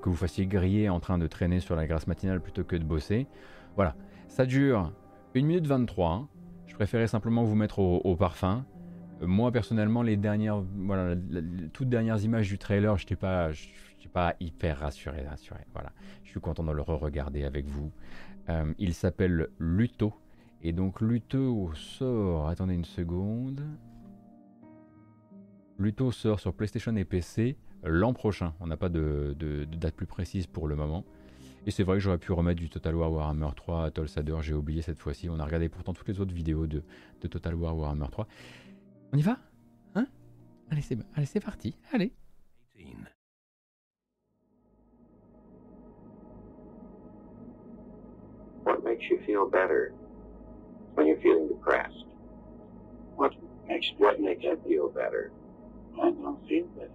[0.01, 2.83] que vous fassiez griller en train de traîner sur la grasse matinale plutôt que de
[2.83, 3.27] bosser.
[3.75, 3.95] Voilà,
[4.27, 4.93] ça dure
[5.35, 6.11] 1 minute 23.
[6.11, 6.27] hein.
[6.67, 8.65] Je préférais simplement vous mettre au, parfum.
[9.21, 13.49] Euh, moi personnellement, les dernières, voilà, les toutes dernières images du trailer, je n'étais pas,
[14.13, 15.61] pas hyper rassuré, rassuré.
[15.73, 15.91] Voilà,
[16.23, 17.91] je suis content de le re-regarder avec vous.
[18.49, 20.13] Euh, il s'appelle Luto.
[20.61, 23.63] Et donc Luto sort, attendez une seconde.
[25.77, 27.57] Luto sort sur PlayStation et PC
[27.87, 28.53] l'an prochain.
[28.59, 31.03] On n'a pas de, de- de date plus précise pour le moment.
[31.65, 34.53] Et c'est vrai que j'aurais pu remettre du Total War Warhammer 3 à Tolsader, j'ai
[34.53, 35.29] oublié cette fois-ci.
[35.29, 36.81] On a regardé pourtant toutes les autres vidéos de,
[37.21, 38.25] de Total War Warhammer 3.
[39.13, 39.37] On y va?
[39.95, 40.07] Hein?
[40.71, 41.75] Allez, c'est allez, c'est parti.
[41.91, 42.13] Allez.
[48.63, 49.93] What makes you feel better
[50.95, 52.05] when you're feeling depressed?
[53.15, 53.33] What
[53.69, 55.31] Actually, what makes her feel better?
[56.01, 56.89] I don't feel better.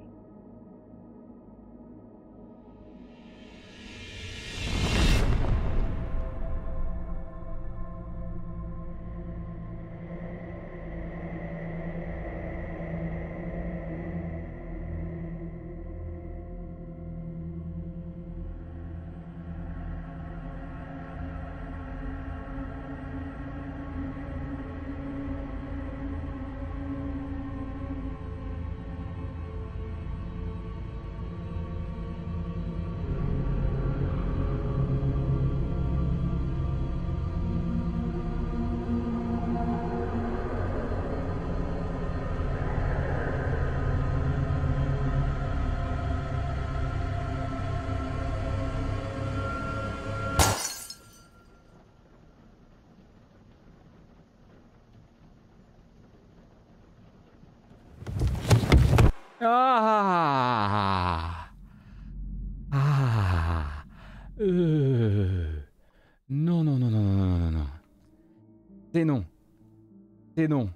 [70.43, 70.69] C'est non.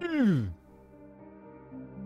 [0.00, 0.44] Hmm.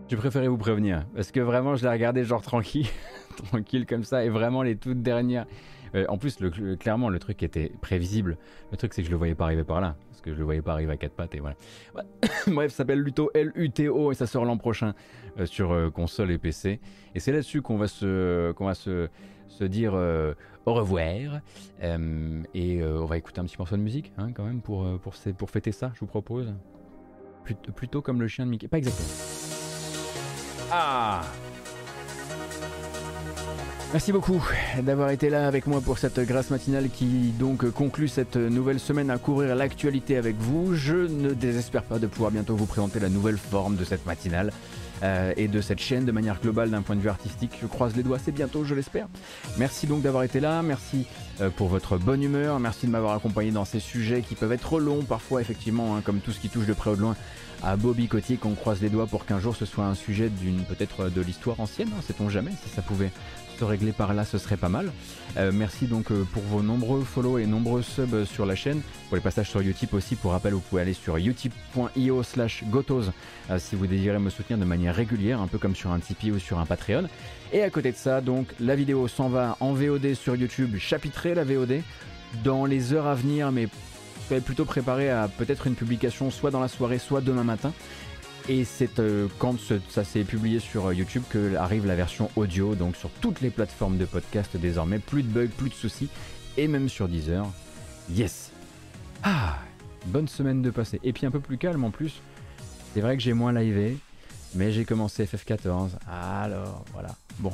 [0.07, 1.05] J'ai préféré vous prévenir?
[1.13, 2.87] Parce que vraiment, je l'ai regardé genre tranquille.
[3.51, 4.25] tranquille comme ça.
[4.25, 5.45] Et vraiment, les toutes dernières.
[5.93, 8.39] Euh, en plus, le- clairement, le truc était prévisible.
[8.71, 9.95] Le truc, c'est que je le voyais pas arriver par là.
[10.09, 11.35] Parce que je le voyais pas arriver à quatre pattes.
[11.35, 11.57] Et voilà.
[11.93, 12.01] Ouais.
[12.47, 14.13] Bref, s'appelle Luto L-U-T-O.
[14.13, 14.95] Et ça sort l'an prochain
[15.39, 16.79] euh, sur euh, console et PC.
[17.13, 19.09] Et c'est là-dessus qu'on va se, qu'on va se,
[19.47, 20.33] se dire euh,
[20.65, 21.39] au revoir.
[21.83, 24.99] Euh, et euh, on va écouter un petit morceau de musique, hein, quand même, pour,
[24.99, 26.53] pour, pour fêter ça, je vous propose.
[27.43, 28.67] Plut- plutôt comme le chien de Mickey.
[28.67, 29.07] Pas exactement.
[30.71, 31.21] Ah
[33.93, 34.43] Merci beaucoup
[34.81, 39.09] d'avoir été là avec moi pour cette grâce matinale qui donc conclut cette nouvelle semaine
[39.09, 40.75] à couvrir l'actualité avec vous.
[40.75, 44.51] Je ne désespère pas de pouvoir bientôt vous présenter la nouvelle forme de cette matinale
[45.03, 47.51] euh, et de cette chaîne de manière globale d'un point de vue artistique.
[47.61, 49.07] Je croise les doigts, c'est bientôt, je l'espère.
[49.57, 51.05] Merci donc d'avoir été là, merci
[51.39, 54.79] euh, pour votre bonne humeur, merci de m'avoir accompagné dans ces sujets qui peuvent être
[54.79, 57.15] longs parfois effectivement, hein, comme tout ce qui touche de près ou de loin
[57.63, 60.63] à Bobby Cotier qu'on croise les doigts pour qu'un jour ce soit un sujet d'une
[60.65, 63.11] peut-être de l'histoire ancienne, hein, sait-on jamais, si ça pouvait
[63.57, 64.91] se régler par là ce serait pas mal.
[65.37, 68.81] Euh, merci donc euh, pour vos nombreux follow et nombreux subs sur la chaîne.
[69.09, 73.11] Pour les passages sur Utip aussi, pour rappel, vous pouvez aller sur utip.io slash gotos
[73.49, 76.31] euh, si vous désirez me soutenir de manière régulière, un peu comme sur un Tipeee
[76.31, 77.05] ou sur un Patreon.
[77.53, 81.35] Et à côté de ça, donc, la vidéo s'en va en VOD sur YouTube, chapitrée
[81.35, 81.81] la VOD,
[82.43, 83.67] dans les heures à venir, mais
[84.43, 87.71] plutôt préparé à peut-être une publication soit dans la soirée, soit demain matin.
[88.47, 89.55] Et c'est euh, quand
[89.89, 93.49] ça s'est publié sur euh, YouTube que arrive la version audio, donc sur toutes les
[93.49, 94.99] plateformes de podcast désormais.
[94.99, 96.09] Plus de bugs, plus de soucis,
[96.55, 97.45] et même sur Deezer.
[98.11, 98.51] Yes
[99.23, 99.57] Ah
[100.05, 100.99] Bonne semaine de passé.
[101.03, 102.21] Et puis un peu plus calme en plus.
[102.93, 103.97] C'est vrai que j'ai moins livé,
[104.53, 105.89] mais j'ai commencé FF14.
[106.07, 107.15] Alors voilà.
[107.39, 107.51] Bon.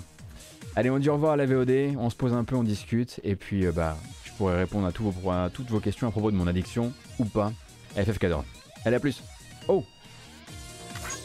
[0.75, 3.19] Allez, on dit au revoir à la VOD, on se pose un peu, on discute,
[3.23, 6.47] et puis euh, bah, je pourrai répondre à, toutes vos questions à propos de mon
[6.47, 7.51] addiction ou pas
[7.95, 8.43] à FF14.
[8.85, 9.23] Allez, à plus
[9.67, 9.85] Oh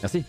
[0.02, 0.24] Merci